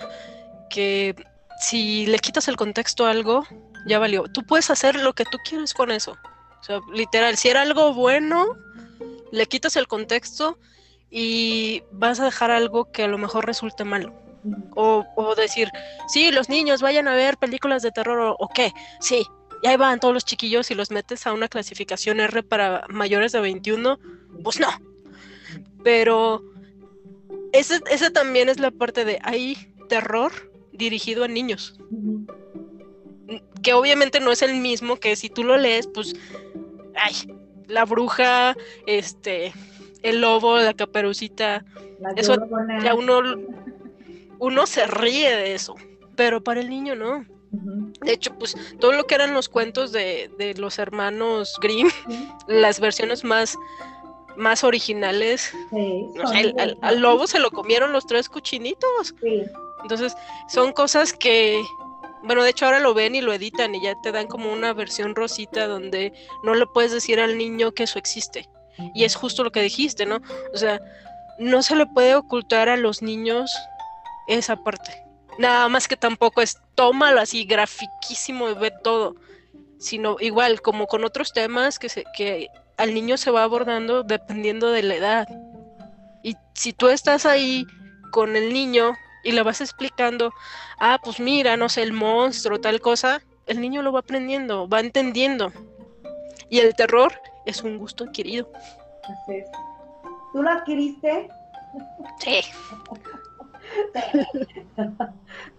que 0.70 1.14
si 1.60 2.06
le 2.06 2.18
quitas 2.18 2.48
el 2.48 2.56
contexto 2.56 3.06
a 3.06 3.10
algo, 3.10 3.44
ya 3.86 3.98
valió. 3.98 4.24
Tú 4.24 4.42
puedes 4.42 4.70
hacer 4.70 4.96
lo 4.96 5.12
que 5.12 5.24
tú 5.24 5.38
quieres 5.48 5.74
con 5.74 5.90
eso. 5.90 6.16
O 6.60 6.64
sea, 6.64 6.80
literal, 6.92 7.36
si 7.36 7.48
era 7.48 7.62
algo 7.62 7.92
bueno, 7.92 8.56
le 9.32 9.46
quitas 9.46 9.76
el 9.76 9.88
contexto 9.88 10.58
y 11.10 11.82
vas 11.90 12.20
a 12.20 12.24
dejar 12.24 12.50
algo 12.50 12.90
que 12.92 13.04
a 13.04 13.08
lo 13.08 13.18
mejor 13.18 13.46
resulte 13.46 13.84
malo. 13.84 14.12
O, 14.74 15.34
decir, 15.36 15.70
sí, 16.08 16.32
los 16.32 16.48
niños 16.48 16.82
vayan 16.82 17.06
a 17.06 17.14
ver 17.14 17.36
películas 17.36 17.82
de 17.82 17.92
terror 17.92 18.34
o, 18.38 18.48
qué, 18.48 18.72
sí, 19.00 19.24
y 19.62 19.68
ahí 19.68 19.76
van 19.76 20.00
todos 20.00 20.12
los 20.12 20.24
chiquillos 20.24 20.70
y 20.70 20.74
los 20.74 20.90
metes 20.90 21.26
a 21.26 21.32
una 21.32 21.48
clasificación 21.48 22.18
R 22.18 22.42
para 22.42 22.84
mayores 22.88 23.32
de 23.32 23.40
21, 23.40 23.98
pues 24.42 24.58
no. 24.58 24.68
Pero 25.84 26.42
esa 27.52 28.10
también 28.10 28.48
es 28.48 28.58
la 28.58 28.70
parte 28.70 29.04
de, 29.04 29.20
hay 29.22 29.56
terror 29.88 30.32
dirigido 30.72 31.24
a 31.24 31.28
niños. 31.28 31.78
Que 33.62 33.72
obviamente 33.74 34.18
no 34.20 34.32
es 34.32 34.42
el 34.42 34.56
mismo 34.56 34.96
que 34.96 35.14
si 35.16 35.28
tú 35.28 35.44
lo 35.44 35.56
lees, 35.56 35.86
pues, 35.86 36.16
ay, 36.96 37.14
la 37.68 37.84
bruja, 37.84 38.56
este, 38.86 39.52
el 40.02 40.20
lobo, 40.20 40.58
la 40.58 40.74
caperucita, 40.74 41.64
eso 42.16 42.36
ya 42.82 42.94
uno 42.94 43.22
uno 44.42 44.66
se 44.66 44.88
ríe 44.88 45.36
de 45.36 45.54
eso, 45.54 45.76
pero 46.16 46.42
para 46.42 46.60
el 46.60 46.68
niño 46.68 46.96
no. 46.96 47.24
De 48.04 48.12
hecho, 48.12 48.36
pues 48.36 48.56
todo 48.80 48.90
lo 48.92 49.06
que 49.06 49.14
eran 49.14 49.34
los 49.34 49.48
cuentos 49.48 49.92
de, 49.92 50.54
los 50.58 50.80
hermanos 50.80 51.56
Grimm, 51.62 51.88
las 52.48 52.80
versiones 52.80 53.22
más, 53.22 53.56
más 54.36 54.64
originales, 54.64 55.54
al, 56.80 57.00
lobo 57.00 57.28
se 57.28 57.38
lo 57.38 57.52
comieron 57.52 57.92
los 57.92 58.04
tres 58.04 58.28
cuchinitos. 58.28 59.14
Entonces, 59.82 60.16
son 60.48 60.72
cosas 60.72 61.12
que, 61.12 61.62
bueno, 62.24 62.42
de 62.42 62.50
hecho 62.50 62.64
ahora 62.64 62.80
lo 62.80 62.94
ven 62.94 63.14
y 63.14 63.20
lo 63.20 63.32
editan 63.32 63.76
y 63.76 63.82
ya 63.84 63.94
te 64.02 64.10
dan 64.10 64.26
como 64.26 64.52
una 64.52 64.72
versión 64.72 65.14
rosita 65.14 65.68
donde 65.68 66.12
no 66.42 66.56
le 66.56 66.66
puedes 66.66 66.90
decir 66.90 67.20
al 67.20 67.38
niño 67.38 67.74
que 67.74 67.84
eso 67.84 67.96
existe. 67.96 68.48
Y 68.92 69.04
es 69.04 69.14
justo 69.14 69.44
lo 69.44 69.52
que 69.52 69.62
dijiste, 69.62 70.04
¿no? 70.04 70.20
O 70.52 70.56
sea, 70.56 70.80
no 71.38 71.62
se 71.62 71.76
le 71.76 71.86
puede 71.86 72.16
ocultar 72.16 72.68
a 72.68 72.76
los 72.76 73.02
niños 73.02 73.52
esa 74.26 74.56
parte. 74.56 75.04
Nada 75.38 75.68
más 75.68 75.88
que 75.88 75.96
tampoco 75.96 76.42
es 76.42 76.58
tómalo 76.74 77.20
así 77.20 77.44
grafiquísimo 77.44 78.48
y 78.50 78.54
ve 78.54 78.72
todo, 78.82 79.16
sino 79.78 80.16
igual 80.20 80.60
como 80.60 80.86
con 80.86 81.04
otros 81.04 81.32
temas 81.32 81.78
que, 81.78 81.88
se, 81.88 82.04
que 82.16 82.48
al 82.76 82.94
niño 82.94 83.16
se 83.16 83.30
va 83.30 83.42
abordando 83.42 84.02
dependiendo 84.02 84.70
de 84.70 84.82
la 84.82 84.94
edad. 84.94 85.28
Y 86.22 86.36
si 86.54 86.72
tú 86.72 86.88
estás 86.88 87.26
ahí 87.26 87.66
con 88.10 88.36
el 88.36 88.52
niño 88.52 88.92
y 89.24 89.32
le 89.32 89.42
vas 89.42 89.60
explicando, 89.60 90.32
ah, 90.78 90.98
pues 91.02 91.18
mira, 91.18 91.56
no 91.56 91.68
sé, 91.68 91.82
el 91.82 91.92
monstruo, 91.92 92.60
tal 92.60 92.80
cosa, 92.80 93.22
el 93.46 93.60
niño 93.60 93.82
lo 93.82 93.92
va 93.92 94.00
aprendiendo, 94.00 94.68
va 94.68 94.80
entendiendo. 94.80 95.52
Y 96.48 96.58
el 96.58 96.74
terror 96.74 97.12
es 97.46 97.62
un 97.62 97.78
gusto 97.78 98.04
adquirido. 98.04 98.50
¿Tú 100.32 100.42
lo 100.42 100.50
adquiriste? 100.50 101.28
Sí. 102.18 102.40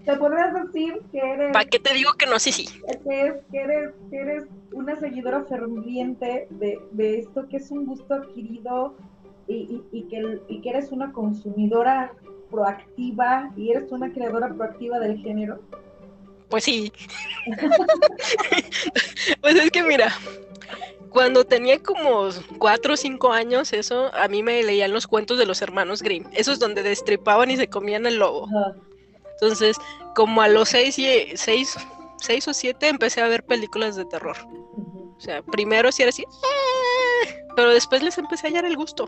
te 0.05 0.15
podrías 0.17 0.53
decir 0.53 1.01
que 1.11 1.19
eres. 1.19 1.51
¿Para 1.53 1.65
qué 1.65 1.79
te 1.79 1.93
digo 1.93 2.13
que 2.13 2.25
no? 2.25 2.39
Sí, 2.39 2.51
sí. 2.51 2.67
Que, 3.03 3.41
eres, 3.51 3.91
eres 4.11 4.45
una 4.71 4.99
seguidora 4.99 5.43
ferviente 5.45 6.47
de, 6.49 7.19
esto, 7.19 7.47
que 7.49 7.57
es 7.57 7.71
un 7.71 7.85
gusto 7.85 8.13
adquirido 8.13 8.95
y, 9.47 10.07
que, 10.09 10.39
que 10.61 10.69
eres 10.69 10.91
una 10.91 11.11
consumidora 11.11 12.13
proactiva 12.49 13.51
y 13.57 13.71
eres 13.71 13.91
una 13.91 14.11
creadora 14.11 14.53
proactiva 14.53 14.99
del 14.99 15.17
género. 15.19 15.59
Pues 16.49 16.65
sí. 16.65 16.91
pues 19.41 19.55
es 19.55 19.71
que 19.71 19.83
mira, 19.83 20.13
cuando 21.13 21.45
tenía 21.45 21.81
como 21.81 22.27
cuatro 22.57 22.95
o 22.95 22.97
cinco 22.97 23.31
años, 23.31 23.71
eso, 23.71 24.13
a 24.15 24.27
mí 24.27 24.41
me 24.41 24.63
leían 24.63 24.91
los 24.91 25.05
cuentos 25.05 25.37
de 25.37 25.45
los 25.45 25.61
hermanos 25.61 26.01
Grimm. 26.01 26.25
Esos 26.33 26.59
donde 26.59 26.81
destripaban 26.81 27.51
y 27.51 27.57
se 27.57 27.69
comían 27.69 28.07
el 28.07 28.17
lobo. 28.17 28.49
Entonces, 29.33 29.77
como 30.15 30.41
a 30.41 30.47
los 30.47 30.69
seis, 30.69 30.97
y, 30.97 31.07
seis, 31.35 31.77
seis 32.17 32.47
o 32.47 32.53
siete 32.53 32.87
empecé 32.87 33.21
a 33.21 33.27
ver 33.27 33.43
películas 33.43 33.95
de 33.95 34.05
terror. 34.05 34.35
O 35.15 35.19
sea, 35.19 35.43
primero 35.43 35.91
sí 35.91 36.01
era 36.01 36.09
así, 36.09 36.23
¡eh! 36.23 37.45
pero 37.55 37.69
después 37.69 38.01
les 38.01 38.17
empecé 38.17 38.47
a 38.47 38.49
hallar 38.49 38.65
el 38.65 38.75
gusto. 38.75 39.07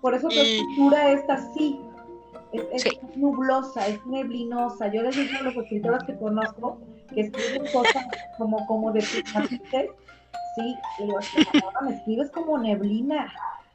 Por 0.00 0.14
eso 0.14 0.28
tu 0.28 0.34
escritura 0.34 1.12
es 1.12 1.28
así, 1.28 1.80
es, 2.52 2.86
nublosa, 3.16 3.88
es 3.88 4.04
neblinosa. 4.06 4.86
Yo 4.92 5.02
les 5.02 5.16
digo 5.16 5.38
a 5.40 5.42
los 5.42 5.56
escritores 5.56 6.02
que 6.04 6.16
conozco 6.16 6.78
que 7.12 7.22
escriben 7.22 7.70
cosas 7.72 8.04
como, 8.38 8.64
como 8.66 8.92
de 8.92 9.02
sí, 10.56 10.76
y 10.98 11.84
me 11.84 11.94
escribes 11.94 12.30
como 12.30 12.58
neblina, 12.58 13.32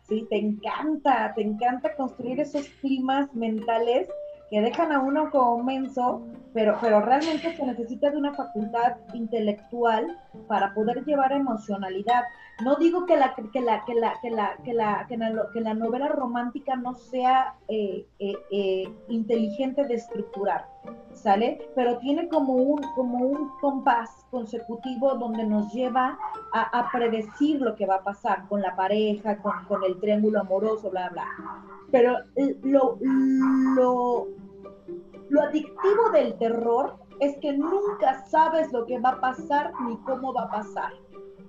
sí, 0.07 0.25
te 0.29 0.37
encanta, 0.37 1.33
te 1.35 1.41
encanta 1.41 1.95
construir 1.95 2.39
esos 2.39 2.67
climas 2.81 3.33
mentales 3.33 4.07
que 4.49 4.61
dejan 4.61 4.91
a 4.91 4.99
uno 4.99 5.29
como 5.29 5.63
menso, 5.63 6.25
pero, 6.53 6.77
pero 6.79 7.01
realmente 7.01 7.55
se 7.55 7.65
necesita 7.65 8.09
de 8.09 8.17
una 8.17 8.33
facultad 8.33 8.95
intelectual 9.13 10.17
para 10.47 10.73
poder 10.73 11.03
llevar 11.03 11.33
emocionalidad. 11.33 12.23
No 12.63 12.75
digo 12.77 13.05
que 13.05 13.17
la, 13.17 13.35
que 13.35 13.61
la, 13.61 13.83
que 13.85 13.93
la, 13.93 14.13
que 14.21 14.29
la, 14.29 14.57
que 14.63 14.73
la, 14.73 15.05
que 15.53 15.61
la, 15.61 15.73
novela 15.73 16.07
romántica 16.07 16.75
no 16.75 16.93
sea 16.95 17.55
eh, 17.67 18.07
eh, 18.19 18.33
eh, 18.51 18.89
inteligente 19.09 19.85
de 19.85 19.95
estructurar, 19.95 20.65
¿sale? 21.13 21.69
Pero 21.75 21.97
tiene 21.99 22.27
como 22.29 22.53
un, 22.53 22.81
como 22.95 23.25
un 23.25 23.49
compás 23.59 24.25
consecutivo 24.31 25.15
donde 25.15 25.45
nos 25.45 25.73
lleva 25.73 26.17
a, 26.53 26.89
predecir 26.91 27.61
lo 27.61 27.75
que 27.75 27.85
va 27.85 27.95
a 27.95 28.03
pasar 28.03 28.47
con 28.47 28.61
la 28.61 28.75
pareja, 28.75 29.37
con, 29.37 29.53
con 29.67 29.83
el 29.83 29.99
triángulo 29.99 30.41
amoroso, 30.41 30.89
bla, 30.89 31.09
bla. 31.09 31.27
Pero 31.91 32.17
lo, 32.63 32.97
lo, 33.01 34.27
lo 35.29 35.41
adictivo 35.41 36.09
del 36.13 36.37
terror 36.37 36.97
es 37.19 37.37
que 37.37 37.53
nunca 37.53 38.25
sabes 38.27 38.71
lo 38.71 38.85
que 38.85 38.99
va 38.99 39.09
a 39.09 39.21
pasar 39.21 39.73
ni 39.87 39.97
cómo 39.97 40.33
va 40.33 40.43
a 40.43 40.51
pasar. 40.51 40.91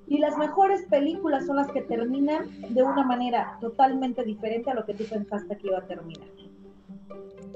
Y 0.07 0.19
las 0.19 0.39
mejores 0.39 0.87
películas 0.87 1.45
son 1.47 1.57
las 1.57 1.71
que 1.71 1.83
terminan 1.83 2.49
de 2.71 2.83
una 2.83 3.05
manera 3.05 3.59
totalmente 3.61 4.25
diferente 4.25 4.71
a 4.71 4.75
lo 4.75 4.87
que 4.87 4.95
tú 4.95 5.05
pensaste 5.05 5.57
que 5.59 5.67
iba 5.67 5.79
a 5.79 5.83
terminar. 5.83 6.29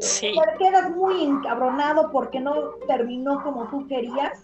Sí. 0.02 0.34
Te 0.34 0.58
quedas 0.58 0.90
muy 0.90 1.22
encabronado 1.22 2.10
porque 2.10 2.40
no 2.40 2.54
terminó 2.88 3.42
como 3.42 3.68
tú 3.68 3.86
querías, 3.86 4.42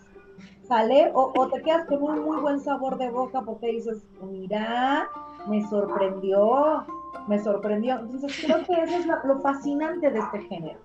¿sale? 0.67 1.11
O, 1.15 1.33
o, 1.37 1.49
te 1.49 1.63
quedas 1.63 1.85
con 1.87 2.03
un 2.03 2.25
muy 2.25 2.37
buen 2.41 2.61
sabor 2.61 2.97
de 2.97 3.11
boca 3.11 3.43
porque 3.43 3.73
dices, 3.73 4.05
mira, 4.23 5.11
me 5.49 5.69
sorprendió, 5.69 6.87
me 7.27 7.43
sorprendió. 7.43 7.99
Entonces 7.99 8.39
creo 8.45 8.65
que 8.65 8.73
eso 8.85 8.99
es 8.99 9.07
lo 9.07 9.41
fascinante 9.41 10.11
de 10.11 10.19
este 10.21 10.41
género. 10.43 10.79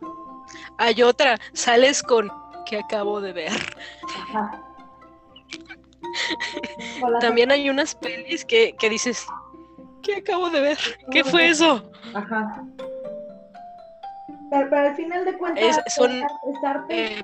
Hay 0.78 1.04
otra, 1.04 1.38
sales 1.54 2.02
con 2.02 2.32
que 2.66 2.80
acabo 2.80 3.22
de 3.22 3.34
ver. 3.34 3.52
Ajá. 4.22 4.64
También 7.22 7.52
hay 7.52 7.70
unas 7.70 7.94
pelis 7.96 8.44
que, 8.44 8.76
dices, 8.90 9.26
¿qué 10.02 10.16
acabo 10.16 10.50
de 10.50 10.62
ver? 10.62 10.78
¿Qué 11.12 11.24
fue 11.24 11.50
eso? 11.50 11.92
Ajá. 12.14 12.66
Pero, 14.54 14.78
al 14.78 14.96
final 14.96 15.26
de 15.26 15.38
cuentas, 15.38 15.82
son 15.88 16.12
eh, 16.90 17.22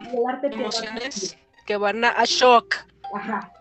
emociones 0.51 1.37
que 1.65 1.77
van 1.77 2.03
a, 2.03 2.23
shock. 2.25 2.75
Ajá. 3.13 3.51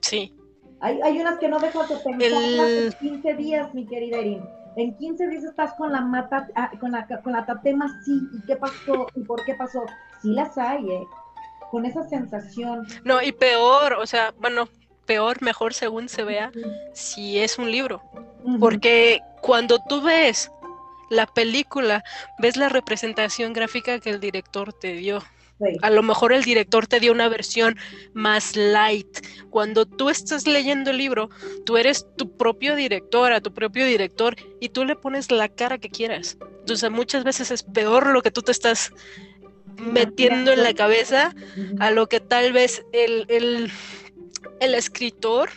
Sí. 0.00 0.34
Hay, 0.80 1.00
hay 1.02 1.20
unas 1.20 1.38
que 1.38 1.48
no 1.48 1.58
dejas 1.58 1.88
de 1.88 1.96
pensar 1.96 2.22
el... 2.22 2.94
15 3.00 3.34
días, 3.34 3.74
mi 3.74 3.86
querida 3.86 4.18
Erin. 4.18 4.44
En 4.76 4.96
15 4.96 5.28
días 5.28 5.44
estás 5.44 5.74
con 5.74 5.92
la 5.92 6.00
mata, 6.00 6.48
ah, 6.54 6.70
con 6.80 6.92
la, 6.92 7.06
con 7.22 7.32
la 7.32 7.44
tatema 7.44 7.88
sí, 8.04 8.20
¿y 8.32 8.46
qué 8.46 8.56
pasó? 8.56 9.06
¿Y 9.14 9.20
por 9.24 9.44
qué 9.44 9.54
pasó? 9.54 9.84
Sí 10.22 10.32
las 10.32 10.56
hay, 10.56 10.90
¿eh? 10.90 11.06
con 11.72 11.86
esa 11.86 12.06
sensación. 12.06 12.86
No, 13.02 13.22
y 13.22 13.32
peor, 13.32 13.94
o 13.94 14.06
sea, 14.06 14.34
bueno, 14.38 14.68
peor, 15.06 15.42
mejor 15.42 15.72
según 15.72 16.10
se 16.10 16.22
vea, 16.22 16.52
si 16.92 17.38
es 17.38 17.58
un 17.58 17.72
libro. 17.72 18.02
Porque 18.60 19.20
cuando 19.40 19.78
tú 19.88 20.02
ves 20.02 20.52
la 21.12 21.26
película, 21.26 22.02
ves 22.38 22.56
la 22.56 22.68
representación 22.68 23.52
gráfica 23.52 24.00
que 24.00 24.10
el 24.10 24.18
director 24.18 24.72
te 24.72 24.94
dio. 24.94 25.22
A 25.82 25.90
lo 25.90 26.02
mejor 26.02 26.32
el 26.32 26.42
director 26.42 26.86
te 26.86 26.98
dio 26.98 27.12
una 27.12 27.28
versión 27.28 27.76
más 28.14 28.56
light. 28.56 29.18
Cuando 29.50 29.86
tú 29.86 30.10
estás 30.10 30.46
leyendo 30.46 30.90
el 30.90 30.98
libro, 30.98 31.30
tú 31.64 31.76
eres 31.76 32.06
tu 32.16 32.36
propio 32.36 32.74
directora, 32.74 33.40
tu 33.40 33.52
propio 33.52 33.84
director, 33.86 34.34
y 34.60 34.70
tú 34.70 34.84
le 34.84 34.96
pones 34.96 35.30
la 35.30 35.48
cara 35.48 35.78
que 35.78 35.90
quieras. 35.90 36.36
Entonces 36.60 36.90
muchas 36.90 37.22
veces 37.22 37.50
es 37.50 37.62
peor 37.62 38.08
lo 38.08 38.22
que 38.22 38.30
tú 38.30 38.42
te 38.42 38.50
estás 38.50 38.92
metiendo 39.76 40.52
en 40.52 40.62
la 40.62 40.74
cabeza 40.74 41.34
a 41.78 41.90
lo 41.90 42.08
que 42.08 42.20
tal 42.20 42.52
vez 42.52 42.84
el, 42.92 43.26
el, 43.28 44.74
escritor 44.74 45.50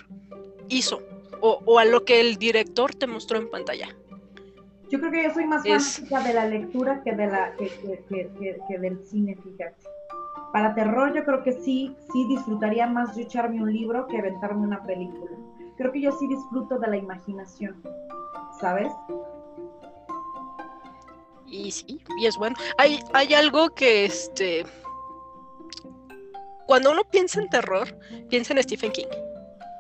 hizo 0.69 1.01
o, 1.41 1.79
a 1.79 1.85
lo 1.85 2.05
que 2.05 2.19
el 2.19 2.37
director 2.37 2.93
te 2.93 3.07
mostró 3.07 3.37
en 3.37 3.49
pantalla. 3.49 3.95
Yo 4.89 4.99
creo 4.99 5.11
que 5.11 5.23
yo 5.23 5.33
soy 5.33 5.45
más 5.45 5.63
fanática 5.63 6.19
de 6.21 6.33
la 6.33 6.45
lectura 6.45 7.01
que, 7.03 7.13
de 7.13 7.27
la, 7.27 7.53
que, 7.55 8.79
del 8.79 9.05
cine, 9.05 9.35
fíjate. 9.43 9.75
Para 10.53 10.73
terror 10.73 11.13
yo 11.13 11.25
creo 11.25 11.43
que 11.43 11.53
sí, 11.53 11.95
sí 12.13 12.27
disfrutaría 12.29 12.87
más 12.87 13.15
de 13.15 13.23
echarme 13.23 13.61
un 13.61 13.73
libro 13.73 14.07
que 14.07 14.17
aventarme 14.17 14.61
una 14.61 14.83
película. 14.83 15.31
Creo 15.77 15.91
que 15.91 16.01
yo 16.01 16.11
sí 16.13 16.27
disfruto 16.27 16.79
de 16.79 16.87
la 16.87 16.97
imaginación, 16.97 17.81
¿sabes? 18.59 18.91
y 21.47 21.71
sí, 21.71 22.01
y 22.19 22.25
es 22.25 22.35
bueno. 22.37 22.55
Hay, 22.77 22.99
hay 23.13 23.33
algo 23.33 23.69
que 23.69 24.05
este. 24.05 24.65
Cuando 26.67 26.91
uno 26.91 27.03
piensa 27.11 27.41
en 27.41 27.49
terror, 27.49 27.87
piensa 28.29 28.53
en 28.53 28.63
Stephen 28.63 28.91
King. 28.91 29.07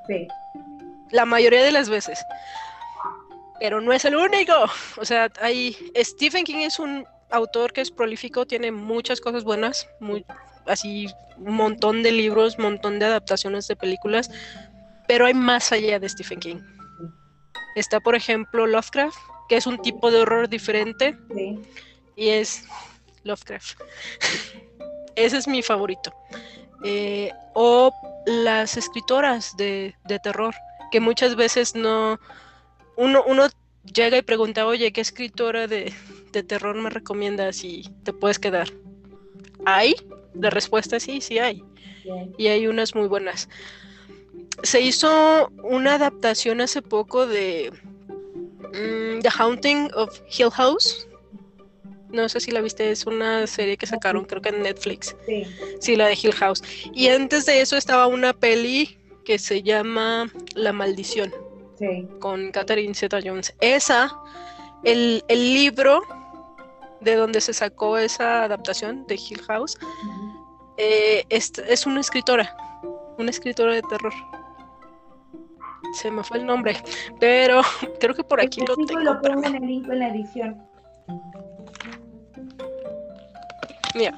Sí. 0.07 0.27
La 1.11 1.25
mayoría 1.25 1.63
de 1.63 1.71
las 1.71 1.89
veces. 1.89 2.19
Pero 3.59 3.81
no 3.81 3.93
es 3.93 4.05
el 4.05 4.15
único. 4.15 4.53
O 4.97 5.05
sea, 5.05 5.31
hay. 5.41 5.77
Stephen 5.97 6.43
King 6.43 6.59
es 6.59 6.79
un 6.79 7.05
autor 7.29 7.73
que 7.73 7.81
es 7.81 7.91
prolífico, 7.91 8.45
tiene 8.45 8.71
muchas 8.71 9.19
cosas 9.19 9.43
buenas, 9.43 9.87
muy, 9.99 10.25
así 10.67 11.07
un 11.37 11.55
montón 11.55 12.03
de 12.03 12.11
libros, 12.11 12.57
un 12.57 12.65
montón 12.65 12.99
de 12.99 13.05
adaptaciones 13.05 13.67
de 13.67 13.75
películas, 13.75 14.29
pero 15.07 15.25
hay 15.25 15.33
más 15.33 15.71
allá 15.71 15.99
de 15.99 16.07
Stephen 16.07 16.39
King. 16.39 16.61
Está, 17.75 17.99
por 17.99 18.15
ejemplo, 18.15 18.65
Lovecraft, 18.67 19.17
que 19.49 19.57
es 19.57 19.67
un 19.67 19.81
tipo 19.81 20.09
de 20.11 20.19
horror 20.19 20.47
diferente. 20.47 21.17
Y 22.15 22.29
es 22.29 22.63
Lovecraft. 23.23 23.79
Ese 25.15 25.37
es 25.37 25.47
mi 25.47 25.61
favorito. 25.61 26.13
Eh, 26.83 27.31
o 27.53 27.91
las 28.25 28.77
escritoras 28.77 29.55
de, 29.57 29.95
terror, 30.23 30.53
que 30.91 30.99
muchas 30.99 31.35
veces 31.35 31.75
no. 31.75 32.19
Uno, 32.97 33.23
uno 33.25 33.47
llega 33.93 34.17
y 34.17 34.21
pregunta, 34.21 34.65
oye, 34.65 34.91
¿qué 34.91 35.01
escritora 35.01 35.67
de, 35.67 35.93
terror 36.47 36.75
me 36.75 36.89
recomiendas 36.89 37.63
y 37.63 37.89
te 38.03 38.13
puedes 38.13 38.39
quedar? 38.39 38.69
¿Hay? 39.65 39.95
La 40.33 40.49
respuesta 40.49 40.97
es 40.97 41.03
sí, 41.03 41.21
sí 41.21 41.39
hay. 41.39 41.63
Y 42.37 42.47
hay 42.47 42.67
unas 42.67 42.93
muy 42.93 43.07
buenas. 43.07 43.49
Se 44.63 44.81
hizo 44.81 45.49
una 45.63 45.95
adaptación 45.95 46.61
hace 46.61 46.81
poco 46.81 47.25
de 47.25 47.71
Mm, 48.75 49.21
The 49.21 49.29
Haunting 49.29 49.89
of 49.95 50.19
Hill 50.37 50.51
House. 50.51 51.07
No 52.11 52.27
sé 52.29 52.39
si 52.39 52.51
la 52.51 52.61
viste, 52.61 52.91
es 52.91 53.05
una 53.05 53.47
serie 53.47 53.77
que 53.77 53.85
sacaron, 53.85 54.25
creo 54.25 54.41
que 54.41 54.49
en 54.49 54.63
Netflix. 54.63 55.15
Sí. 55.25 55.43
Sí, 55.79 55.95
la 55.95 56.07
de 56.07 56.17
Hill 56.21 56.33
House. 56.33 56.61
Y 56.93 57.07
antes 57.07 57.45
de 57.45 57.61
eso 57.61 57.77
estaba 57.77 58.07
una 58.07 58.33
peli 58.33 58.97
que 59.23 59.39
se 59.39 59.63
llama 59.63 60.31
La 60.55 60.71
Maldición. 60.71 61.33
Sí. 61.77 62.07
Con 62.19 62.51
Catherine 62.51 62.93
Zeta 62.93 63.19
Jones. 63.23 63.53
Esa, 63.61 64.17
el, 64.83 65.23
libro 65.27 66.01
de 67.01 67.15
donde 67.15 67.41
se 67.41 67.53
sacó 67.53 67.97
esa 67.97 68.43
adaptación 68.43 69.05
de 69.07 69.15
Hill 69.15 69.41
House, 69.47 69.77
eh, 70.77 71.25
es 71.29 71.85
una 71.85 71.99
escritora, 71.99 72.55
una 73.17 73.29
escritora 73.29 73.73
de 73.73 73.81
terror 73.83 74.13
se 75.95 76.11
me 76.11 76.23
fue 76.23 76.37
el 76.37 76.45
nombre, 76.45 76.75
pero 77.19 77.61
creo 77.99 78.13
que 78.13 78.23
por 78.23 78.41
aquí 78.41 78.61
lo 78.61 78.75
tengo. 78.75 78.99
lo 78.99 79.21
pongo 79.21 79.45
en 79.45 79.55
el 79.55 79.65
link 79.65 79.89
en 79.89 79.99
la 79.99 80.09
edición. 80.09 80.61
Mira. 83.95 84.13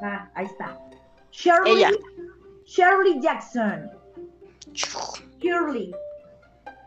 Ah, 0.00 0.28
ahí 0.34 0.46
está. 0.46 0.78
Shirley, 1.32 1.84
Shirley 2.64 3.20
Jackson. 3.20 3.90
Shirley. 5.40 5.94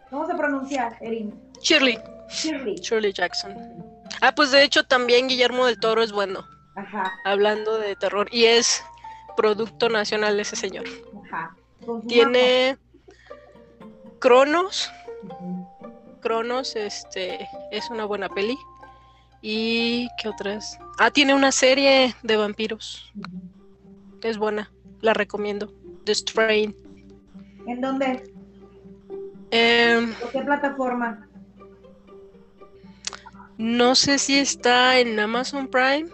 ¿Cómo 0.09 0.27
se 0.27 0.35
pronuncia, 0.35 0.97
Erin? 1.01 1.33
Shirley. 1.61 1.99
Shirley. 2.29 2.75
Shirley 2.75 3.13
Jackson. 3.13 3.55
Ah, 4.21 4.33
pues 4.35 4.51
de 4.51 4.63
hecho 4.63 4.83
también 4.83 5.27
Guillermo 5.27 5.65
del 5.65 5.79
Toro 5.79 6.01
es 6.03 6.11
bueno. 6.11 6.45
Ajá. 6.75 7.11
Hablando 7.25 7.77
de 7.77 7.95
terror. 7.95 8.27
Y 8.31 8.45
es 8.45 8.83
producto 9.35 9.89
nacional 9.89 10.39
ese 10.39 10.55
señor. 10.55 10.85
Ajá. 11.25 11.55
Tiene 12.07 12.77
Cronos. 14.19 14.91
Cronos, 16.21 16.75
este, 16.75 17.47
es 17.71 17.89
una 17.89 18.05
buena 18.05 18.29
peli. 18.29 18.57
¿Y 19.41 20.07
qué 20.21 20.29
otras? 20.29 20.77
Ah, 20.99 21.09
tiene 21.09 21.33
una 21.33 21.51
serie 21.51 22.15
de 22.21 22.37
vampiros. 22.37 23.11
Es 24.21 24.37
buena, 24.37 24.71
la 24.99 25.13
recomiendo. 25.13 25.73
The 26.05 26.13
Strain. 26.13 26.75
¿En 27.67 27.81
dónde? 27.81 28.23
Em, 29.51 30.13
¿Por 30.13 30.31
qué 30.31 30.41
plataforma? 30.41 31.27
No 33.57 33.95
sé 33.95 34.17
si 34.17 34.39
está 34.39 34.97
en 34.99 35.19
Amazon 35.19 35.67
Prime. 35.67 36.09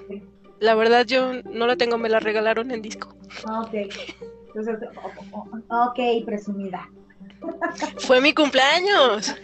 La 0.60 0.76
verdad 0.76 1.06
yo 1.06 1.41
no 1.43 1.68
la 1.68 1.76
tengo, 1.76 1.98
me 1.98 2.10
la 2.10 2.20
regalaron 2.20 2.72
en 2.72 2.82
disco. 2.82 3.16
Ah, 3.45 3.62
ok. 3.62 3.74
Entonces, 4.48 4.89
ok, 5.70 6.26
presumida. 6.26 6.89
Fue 8.00 8.20
mi 8.20 8.34
cumpleaños. 8.34 9.36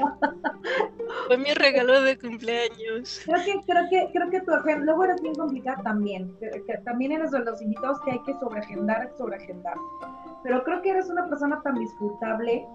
Fue 1.28 1.38
mi 1.38 1.54
regalo 1.54 2.02
de 2.02 2.18
cumpleaños. 2.18 3.22
Creo 3.26 3.46
que, 3.46 3.54
creo 3.66 3.90
que, 3.90 4.10
creo 4.12 4.30
que 4.30 4.42
tu 4.42 4.52
agenda, 4.52 4.86
luego 4.86 5.04
eres 5.04 5.22
bien 5.22 5.36
complicada 5.36 5.82
también. 5.84 6.36
también 6.84 7.12
eres 7.12 7.32
de 7.32 7.40
los 7.40 7.62
invitados 7.62 8.00
que 8.02 8.12
hay 8.12 8.24
que 8.24 8.34
sobreagendar, 8.34 9.12
sobreagendar. 9.18 9.78
Pero 10.44 10.64
creo 10.64 10.82
que 10.82 10.92
eres 10.92 11.10
una 11.10 11.28
persona 11.28 11.62
tan 11.62 11.76
disfrutable 11.76 12.68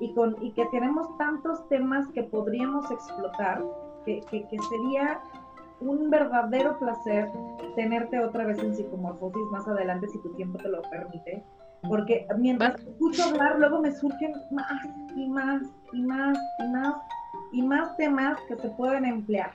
y, 0.00 0.14
con, 0.14 0.36
y 0.40 0.52
que 0.52 0.66
tenemos 0.66 1.16
tantos 1.18 1.68
temas 1.68 2.08
que 2.10 2.22
podríamos 2.22 2.90
explotar, 2.90 3.64
que, 4.04 4.20
que, 4.30 4.46
que 4.48 4.58
sería 4.58 5.20
un 5.80 6.08
verdadero 6.08 6.78
placer 6.78 7.28
tenerte 7.74 8.18
otra 8.20 8.44
vez 8.44 8.58
en 8.58 8.74
psicomorfosis 8.74 9.42
más 9.50 9.68
adelante 9.68 10.08
si 10.08 10.18
tu 10.22 10.30
tiempo 10.34 10.56
te 10.58 10.68
lo 10.68 10.80
permite 10.82 11.44
porque 11.88 12.26
mientras 12.38 12.80
escucho 12.80 13.24
hablar, 13.24 13.58
luego 13.58 13.80
me 13.80 13.92
surgen 13.92 14.32
más 14.50 14.84
y 15.14 15.28
más 15.28 15.62
y 15.92 16.02
más 16.02 16.38
y 16.58 16.68
más 16.68 16.94
y 17.52 17.62
más 17.62 17.96
temas 17.96 18.40
que 18.48 18.56
se 18.56 18.68
pueden 18.70 19.04
emplear. 19.04 19.52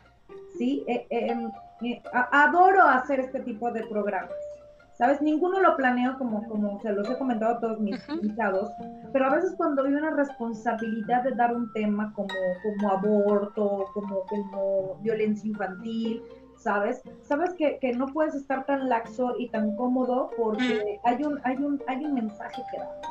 ¿sí? 0.58 0.84
Eh, 0.88 1.06
eh, 1.10 1.50
eh, 1.84 2.02
adoro 2.14 2.84
hacer 2.84 3.20
este 3.20 3.42
tipo 3.42 3.72
de 3.72 3.84
programas. 3.88 4.32
¿Sabes? 5.02 5.20
Ninguno 5.20 5.60
lo 5.60 5.76
planeo 5.78 6.16
como, 6.20 6.48
como 6.48 6.80
se 6.80 6.94
los 6.94 7.10
he 7.10 7.18
comentado 7.18 7.56
a 7.56 7.60
todos 7.60 7.80
mis 7.80 8.08
invitados, 8.08 8.70
pero 9.12 9.26
a 9.26 9.34
veces 9.34 9.56
cuando 9.58 9.84
hay 9.84 9.96
una 9.96 10.12
responsabilidad 10.12 11.24
de 11.24 11.32
dar 11.32 11.56
un 11.56 11.74
tema 11.74 12.14
como, 12.14 12.30
como 12.62 12.92
aborto, 12.92 13.86
como, 13.96 14.22
como 14.28 15.00
violencia 15.02 15.50
infantil, 15.50 16.22
¿sabes? 16.56 17.02
Sabes 17.24 17.52
que, 17.56 17.80
que, 17.80 17.94
no 17.94 18.06
puedes 18.10 18.36
estar 18.36 18.64
tan 18.68 18.90
laxo 18.90 19.34
y 19.40 19.50
tan 19.50 19.76
cómodo 19.76 20.30
porque 20.38 21.00
hay, 21.04 21.24
un, 21.24 21.40
hay, 21.46 21.56
un, 21.58 21.82
hay 21.88 22.06
un 22.06 22.14
mensaje 22.14 22.62
que 22.72 22.78
dar. 22.78 23.02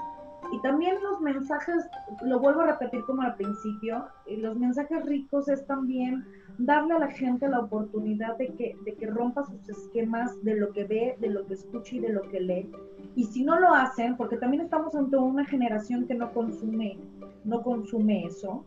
Y 0.53 0.63
también 0.63 0.95
los 1.03 1.21
mensajes, 1.21 1.89
lo 2.23 2.39
vuelvo 2.39 2.61
a 2.61 2.67
repetir 2.67 3.01
como 3.05 3.23
al 3.23 3.35
principio, 3.35 4.07
los 4.29 4.57
mensajes 4.57 5.05
ricos 5.07 5.49
es 5.49 5.67
también 5.67 6.25
darle 6.61 6.95
a 6.95 6.99
la 6.99 7.11
gente 7.11 7.49
la 7.49 7.61
oportunidad 7.61 8.37
de 8.37 8.49
que, 8.49 9.07
rompa 9.07 9.45
sus 9.45 9.69
esquemas 9.69 10.43
de 10.45 10.57
lo 10.57 10.73
que 10.73 10.85
ve, 10.85 11.17
de 11.19 11.29
lo 11.29 11.47
que 11.47 11.55
escucha 11.55 11.97
y 11.97 12.01
de 12.01 12.11
lo 12.11 12.23
que 12.29 12.41
lee. 12.41 12.71
Y 13.17 13.25
si 13.25 13.43
no 13.43 13.59
lo 13.59 13.75
hacen, 13.75 14.17
porque 14.17 14.37
también 14.37 14.63
estamos 14.63 14.95
ante 14.95 15.17
una 15.17 15.45
generación 15.47 16.07
que 16.07 16.15
no 16.15 16.33
consume, 16.33 16.99
no 17.45 17.63
consume 17.63 18.27
eso, 18.27 18.65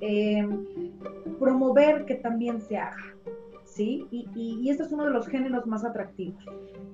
eh, 0.00 0.46
promover 1.38 2.04
que 2.06 2.16
también 2.16 2.60
se 2.60 2.76
haga. 2.76 3.14
¿sí? 3.64 4.06
Y, 4.10 4.68
este 4.68 4.82
es 4.82 4.92
uno 4.92 5.04
de 5.04 5.10
los 5.10 5.28
géneros 5.28 5.66
más 5.66 5.84
atractivos. 5.84 6.44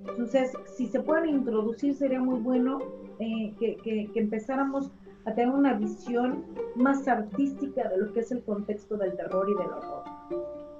Entonces, 0.09 0.53
si 0.77 0.87
se 0.87 1.01
pueden 1.01 1.31
introducir, 1.31 1.95
sería 1.95 2.21
muy 2.21 2.39
bueno 2.41 2.79
eh, 3.19 3.55
que, 3.59 4.11
empezáramos 4.15 4.91
a 5.25 5.33
tener 5.33 5.55
una 5.55 5.73
visión 5.73 6.45
más 6.77 7.09
artística 7.09 7.89
de 7.89 7.97
lo 7.97 8.13
que 8.13 8.21
es 8.21 8.31
el 8.31 8.43
contexto 8.43 8.99
del 8.99 9.17
terror 9.17 9.49
y 9.49 9.55
del 9.55 9.73
horror. 9.73 10.14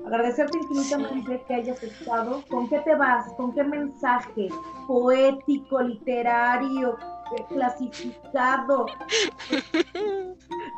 Agradecerte 0.07 0.59
infinitamente 0.59 1.43
que 1.49 1.55
hayas 1.55 1.83
estado. 1.83 2.43
¿Con 2.49 2.69
qué 2.69 2.79
te 2.81 2.95
vas? 2.95 3.33
¿Con 3.35 3.55
qué 3.55 3.65
mensaje 3.65 4.49
poético, 4.87 5.81
literario, 5.81 6.99
eh, 7.37 7.45
clasificado, 7.49 8.87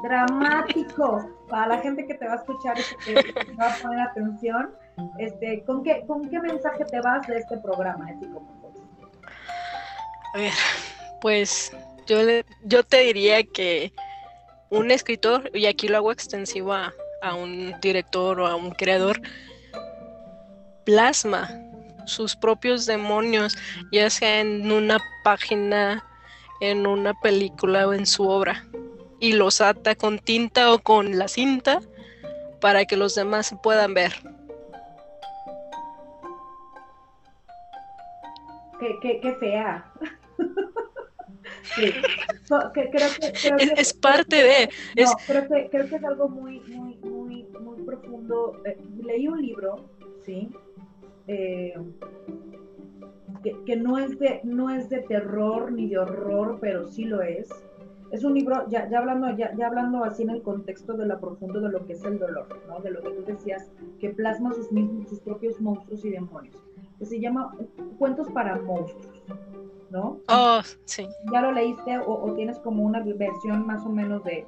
dramático, 0.04 1.28
para 1.48 1.66
la 1.66 1.78
gente 1.78 2.06
que 2.06 2.14
te 2.14 2.26
va 2.26 2.34
a 2.34 2.36
escuchar 2.36 2.76
y 2.78 3.14
que 3.14 3.32
te 3.32 3.52
va 3.54 3.72
a 3.72 3.76
poner 3.82 4.00
atención? 4.00 4.70
Este, 5.18 5.64
¿con, 5.64 5.82
qué, 5.82 6.04
¿Con 6.06 6.28
qué 6.30 6.38
mensaje 6.38 6.84
te 6.84 7.00
vas 7.00 7.26
de 7.26 7.38
este 7.38 7.58
programa, 7.58 8.06
A 10.34 10.38
ver, 10.38 10.52
pues 11.20 11.72
yo, 12.06 12.18
yo 12.62 12.84
te 12.84 13.00
diría 13.00 13.42
que 13.42 13.92
un 14.70 14.90
escritor, 14.90 15.50
y 15.52 15.66
aquí 15.66 15.88
lo 15.88 15.96
hago 15.96 16.12
extensivo 16.12 16.72
a, 16.72 16.92
a 17.28 17.34
un 17.34 17.74
director 17.80 18.40
o 18.40 18.46
a 18.46 18.56
un 18.56 18.70
creador, 18.70 19.20
plasma 20.84 21.48
sus 22.06 22.36
propios 22.36 22.86
demonios, 22.86 23.56
ya 23.92 24.08
sea 24.10 24.40
en 24.40 24.70
una 24.70 24.98
página, 25.24 26.04
en 26.60 26.86
una 26.86 27.12
película 27.20 27.88
o 27.88 27.92
en 27.92 28.06
su 28.06 28.28
obra, 28.28 28.64
y 29.20 29.32
los 29.32 29.60
ata 29.60 29.94
con 29.94 30.18
tinta 30.18 30.72
o 30.72 30.78
con 30.78 31.18
la 31.18 31.28
cinta 31.28 31.80
para 32.60 32.84
que 32.84 32.96
los 32.96 33.14
demás 33.14 33.48
se 33.48 33.56
puedan 33.56 33.94
ver. 33.94 34.12
qué, 39.00 39.36
fea. 39.40 39.84
sí. 41.74 41.92
es, 43.76 43.92
parte 43.94 44.36
de. 44.36 44.68
No, 45.02 45.12
creo, 45.26 45.48
que, 45.48 45.68
creo 45.70 45.88
que 45.88 45.96
es 45.96 46.04
algo 46.04 46.28
muy 46.28 46.60
profundo. 47.86 48.60
Eh, 48.64 48.76
leí 49.02 49.28
un 49.28 49.40
libro, 49.40 49.76
¿sí? 50.24 50.50
Eh, 51.28 51.74
que, 53.64 53.76
no, 53.76 53.98
es 53.98 54.18
de, 54.18 54.40
no 54.42 54.70
es 54.70 54.88
de 54.88 54.98
terror 55.02 55.70
ni 55.70 55.88
de 55.88 55.98
horror, 55.98 56.58
pero 56.60 56.88
sí 56.88 57.04
lo 57.04 57.22
es. 57.22 57.48
Es 58.10 58.24
un 58.24 58.34
libro, 58.34 58.68
ya, 58.68 58.88
ya 58.88 58.98
hablando, 58.98 59.36
ya, 59.36 59.54
ya, 59.56 59.68
hablando 59.68 60.04
así 60.04 60.22
en 60.22 60.30
el 60.30 60.42
contexto 60.42 60.94
de 60.94 61.06
la 61.06 61.18
profundo 61.18 61.60
de 61.60 61.70
lo 61.70 61.86
que 61.86 61.94
es 61.94 62.04
el 62.04 62.18
dolor, 62.18 62.46
¿no? 62.68 62.80
De 62.80 62.90
lo 62.90 63.00
que 63.02 63.10
tú 63.10 63.24
decías, 63.24 63.70
que 64.00 64.10
plasma 64.10 64.52
sus 64.52 64.70
mismos, 64.72 65.08
sus 65.08 65.20
propios 65.20 65.60
monstruos 65.60 66.04
y 66.04 66.10
demonios 66.10 66.56
que 66.98 67.06
se 67.06 67.20
llama 67.20 67.54
Cuentos 67.98 68.28
para 68.30 68.60
Monstruos, 68.60 69.22
¿no? 69.90 70.18
Oh, 70.28 70.60
sí. 70.84 71.08
¿Ya 71.32 71.42
lo 71.42 71.52
leíste 71.52 71.98
o, 71.98 72.32
tienes 72.34 72.58
como 72.60 72.82
una 72.82 73.02
versión 73.02 73.66
más 73.66 73.84
o 73.84 73.90
menos 73.90 74.24
de... 74.24 74.46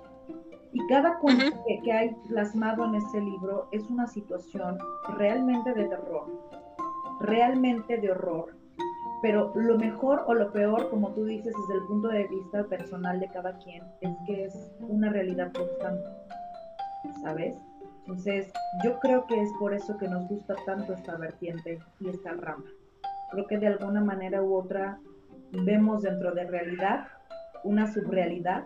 Y 0.72 0.86
cada 0.86 1.18
cuento 1.18 1.64
que, 1.82 1.92
hay 1.92 2.14
plasmado 2.28 2.84
en 2.84 2.96
ese 2.96 3.20
libro 3.20 3.68
es 3.72 3.88
una 3.90 4.06
situación 4.06 4.78
realmente 5.16 5.72
de 5.72 5.84
terror, 5.84 6.26
realmente 7.20 7.96
de 7.98 8.10
horror, 8.10 8.54
pero 9.22 9.52
lo 9.54 9.78
mejor 9.78 10.24
o 10.26 10.34
lo 10.34 10.52
peor, 10.52 10.90
como 10.90 11.10
tú 11.12 11.24
dices, 11.24 11.54
desde 11.60 11.80
el 11.80 11.86
punto 11.86 12.08
de 12.08 12.26
vista 12.28 12.64
personal 12.64 13.18
de 13.18 13.28
cada 13.28 13.56
quien, 13.58 13.82
es 14.00 14.16
que 14.26 14.44
es 14.44 14.70
una 14.80 15.10
realidad 15.10 15.52
constante, 15.52 16.08
¿sabes? 17.22 17.56
Entonces, 18.00 18.50
yo 18.84 18.98
creo 19.00 19.26
que 19.26 19.40
es 19.40 19.52
por 19.58 19.74
eso 19.74 19.98
que 19.98 20.08
nos 20.08 20.26
gusta 20.28 20.54
tanto 20.64 20.94
esta 20.94 21.16
vertiente 21.16 21.78
y 22.00 22.08
esta 22.08 22.32
rama. 22.32 22.64
Creo 23.30 23.46
que 23.46 23.58
de 23.58 23.66
alguna 23.66 24.00
manera 24.00 24.42
u 24.42 24.54
otra 24.54 24.98
vemos 25.52 26.02
dentro 26.02 26.32
de 26.32 26.44
realidad 26.44 27.06
una 27.64 27.92
subrealidad 27.92 28.64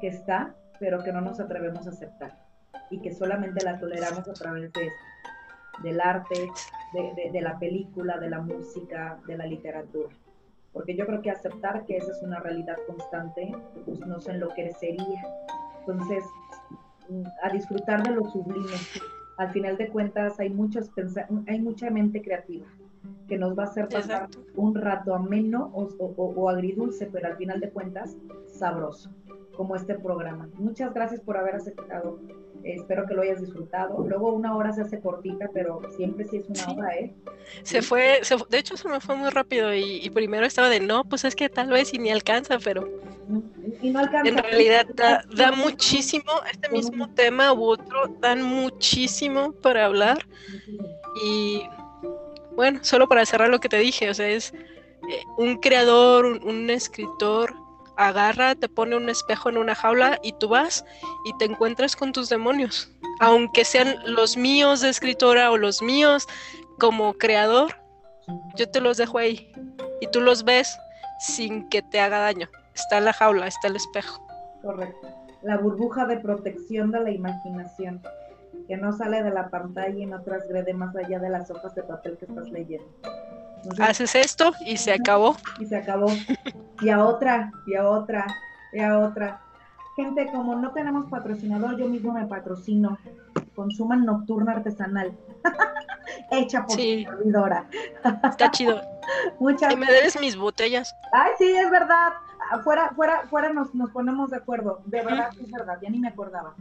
que 0.00 0.08
está, 0.08 0.54
pero 0.78 1.02
que 1.02 1.12
no 1.12 1.20
nos 1.20 1.40
atrevemos 1.40 1.86
a 1.86 1.90
aceptar 1.90 2.38
y 2.90 3.00
que 3.00 3.12
solamente 3.12 3.64
la 3.64 3.78
toleramos 3.78 4.28
a 4.28 4.32
través 4.32 4.72
de 4.72 4.90
del 5.82 6.00
arte, 6.00 6.50
de, 6.92 7.30
de, 7.30 7.40
la 7.40 7.56
película, 7.58 8.18
de 8.18 8.30
la 8.30 8.40
música, 8.40 9.18
de 9.26 9.36
la 9.36 9.46
literatura. 9.46 10.08
Porque 10.72 10.96
yo 10.96 11.06
creo 11.06 11.22
que 11.22 11.30
aceptar 11.30 11.84
que 11.86 11.96
esa 11.96 12.10
es 12.10 12.22
una 12.22 12.40
realidad 12.40 12.76
constante, 12.86 13.52
pues 13.84 14.00
nos 14.00 14.28
enloquecería. 14.28 15.22
Entonces, 15.80 16.24
a 17.42 17.50
disfrutar 17.50 18.02
de 18.02 18.10
lo 18.14 18.24
sublime. 18.30 18.76
Al 19.38 19.50
final 19.50 19.76
de 19.76 19.88
cuentas 19.88 20.38
hay, 20.40 20.50
muchos 20.50 20.90
hay 21.46 21.60
mucha 21.60 21.90
mente 21.90 22.22
creativa 22.22 22.66
que 23.28 23.38
nos 23.38 23.56
va 23.56 23.64
a 23.64 23.66
hacer 23.66 23.88
pasar 23.88 24.28
un 24.56 24.74
rato 24.74 25.14
ameno 25.14 25.70
o, 25.74 25.84
o, 26.16 26.48
agridulce, 26.48 27.06
pero 27.06 27.28
al 27.28 27.36
final 27.36 27.60
de 27.60 27.70
cuentas 27.70 28.16
sabroso, 28.46 29.10
como 29.58 29.76
este 29.76 29.94
programa. 29.94 30.48
Muchas 30.54 30.94
gracias 30.94 31.20
por 31.20 31.36
haber 31.36 31.56
aceptado. 31.56 32.18
espero 32.62 33.06
que 33.06 33.14
lo 33.14 33.22
hayas 33.22 33.40
disfrutado. 33.40 34.02
Luego 34.06 34.32
una 34.32 34.56
hora 34.56 34.72
se 34.72 34.82
hace 34.82 35.00
cortita, 35.00 35.50
pero 35.52 35.82
siempre 35.96 36.24
sí 36.26 36.38
es 36.38 36.48
una 36.48 36.72
hora, 36.72 36.94
¿eh? 36.96 37.12
Se 37.64 37.82
fue, 37.82 38.20
de 38.50 38.58
hecho 38.58 38.76
se 38.76 38.88
me 38.88 39.00
fue 39.00 39.16
muy 39.16 39.30
rápido 39.30 39.74
y, 39.74 40.00
y, 40.02 40.10
primero 40.10 40.46
estaba 40.46 40.68
de 40.68 40.80
no, 40.80 41.04
pues 41.04 41.24
es 41.24 41.34
que 41.34 41.48
tal 41.48 41.68
vez 41.70 41.92
y 41.92 41.98
ni 41.98 42.10
alcanza, 42.10 42.58
pero 42.62 42.88
en 43.82 44.38
realidad 44.38 44.86
da, 44.94 45.52
muchísimo, 45.52 46.30
este 46.50 46.70
mismo 46.70 47.12
tema 47.14 47.52
u 47.52 47.64
otro, 47.64 48.08
dan 48.20 48.42
muchísimo 48.42 49.52
para 49.52 49.84
hablar. 49.84 50.26
Y 51.24 51.62
bueno, 52.54 52.80
solo 52.82 53.08
para 53.08 53.26
cerrar 53.26 53.50
lo 53.50 53.60
que 53.60 53.68
te 53.68 53.78
dije, 53.78 54.08
o 54.08 54.14
sea, 54.14 54.28
es, 54.28 54.52
eh, 54.54 55.22
un 55.36 55.56
creador, 55.56 56.24
un, 56.26 56.70
escritor, 56.70 57.54
agarra, 57.98 58.54
te 58.54 58.68
pone 58.68 58.96
un 58.96 59.08
espejo 59.10 59.50
en 59.50 59.58
una 59.58 59.74
jaula 59.74 60.18
y 60.22 60.32
tú 60.32 60.48
vas 60.48 60.84
y 61.26 61.36
te 61.36 61.44
encuentras 61.44 61.96
con 61.96 62.12
tus 62.12 62.28
demonios. 62.28 62.90
Aunque 63.20 63.64
sean 63.64 63.96
los 64.06 64.36
míos 64.36 64.80
de 64.80 64.88
escritora 64.88 65.50
o 65.50 65.58
los 65.58 65.82
míos 65.82 66.26
como 66.78 67.12
creador, 67.14 67.74
yo 68.56 68.70
te 68.70 68.80
los 68.80 68.96
dejo 68.96 69.18
ahí 69.18 69.52
y 70.00 70.06
tú 70.06 70.20
los 70.20 70.44
ves 70.44 70.78
sin 71.18 71.68
que 71.68 71.82
te 71.82 72.00
haga 72.00 72.20
daño. 72.20 72.48
Está 72.74 73.00
la 73.00 73.12
jaula, 73.12 73.48
está 73.48 73.66
el 73.66 73.76
espejo. 73.76 74.24
Correcto. 74.62 75.08
La 75.42 75.56
burbuja 75.56 76.06
de 76.06 76.18
protección 76.18 76.92
de 76.92 77.00
la 77.00 77.10
imaginación, 77.10 78.00
que 78.68 78.76
no 78.76 78.92
sale 78.92 79.22
de 79.22 79.30
la 79.30 79.48
pantalla 79.48 79.98
y 79.98 80.04
no 80.04 80.20
transgrede 80.20 80.74
más 80.74 80.94
allá 80.94 81.18
de 81.18 81.30
las 81.30 81.50
hojas 81.50 81.74
de 81.74 81.82
papel 81.82 82.18
que 82.18 82.26
estás 82.26 82.50
leyendo. 82.50 82.86
Haces 83.80 84.14
esto 84.14 84.52
y 84.64 84.76
se 84.76 84.92
acabó. 84.92 85.36
Y 85.58 85.66
se 85.66 85.76
acabó. 85.76 86.08
Y 86.80 86.90
a 86.90 87.02
otra, 87.02 87.50
y 87.66 87.74
a 87.74 87.88
otra, 87.88 88.26
y 88.72 88.80
a 88.80 88.98
otra. 88.98 89.40
Gente, 89.96 90.28
como 90.30 90.54
no 90.54 90.70
tenemos 90.72 91.10
patrocinador, 91.10 91.76
yo 91.76 91.88
mismo 91.88 92.12
me 92.12 92.26
patrocino. 92.26 92.98
Consuman 93.56 94.04
nocturna 94.04 94.52
artesanal. 94.52 95.16
Hecha 96.30 96.64
por 96.64 96.76
sí. 96.76 97.04
servidora. 97.04 97.66
Está 98.22 98.50
chido. 98.50 98.80
Muchas 99.40 99.76
me 99.76 99.86
debes 99.86 100.20
mis 100.20 100.36
botellas. 100.36 100.94
Ay, 101.12 101.32
sí, 101.38 101.50
es 101.50 101.70
verdad. 101.70 102.12
Fuera, 102.62 102.90
fuera, 102.94 103.26
fuera 103.28 103.52
nos, 103.52 103.74
nos 103.74 103.90
ponemos 103.90 104.30
de 104.30 104.36
acuerdo. 104.36 104.80
De 104.86 105.02
verdad, 105.02 105.30
es 105.40 105.50
verdad. 105.50 105.78
Ya 105.82 105.90
ni 105.90 105.98
me 105.98 106.08
acordaba. 106.08 106.54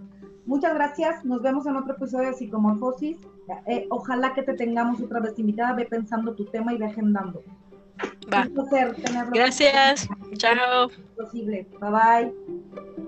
Muchas 0.46 0.74
gracias. 0.74 1.26
Nos 1.26 1.42
vemos 1.42 1.66
en 1.66 1.76
otro 1.76 1.94
episodio 1.94 2.30
de 2.30 2.34
Psicomorfosis. 2.34 3.18
Eh, 3.66 3.88
ojalá 3.90 4.34
que 4.34 4.44
te 4.44 4.54
tengamos 4.54 5.02
otra 5.02 5.20
vez 5.20 5.38
invitada. 5.40 5.74
Ve 5.74 5.86
pensando 5.86 6.36
tu 6.36 6.46
tema 6.46 6.74
y 6.74 6.78
ve 6.78 6.86
agendando. 6.86 7.44
Va. 8.34 8.48
Gracias. 9.34 10.08
Chao. 10.38 10.90
Posible. 11.16 11.68
Bye 11.80 11.92
bye. 11.92 13.07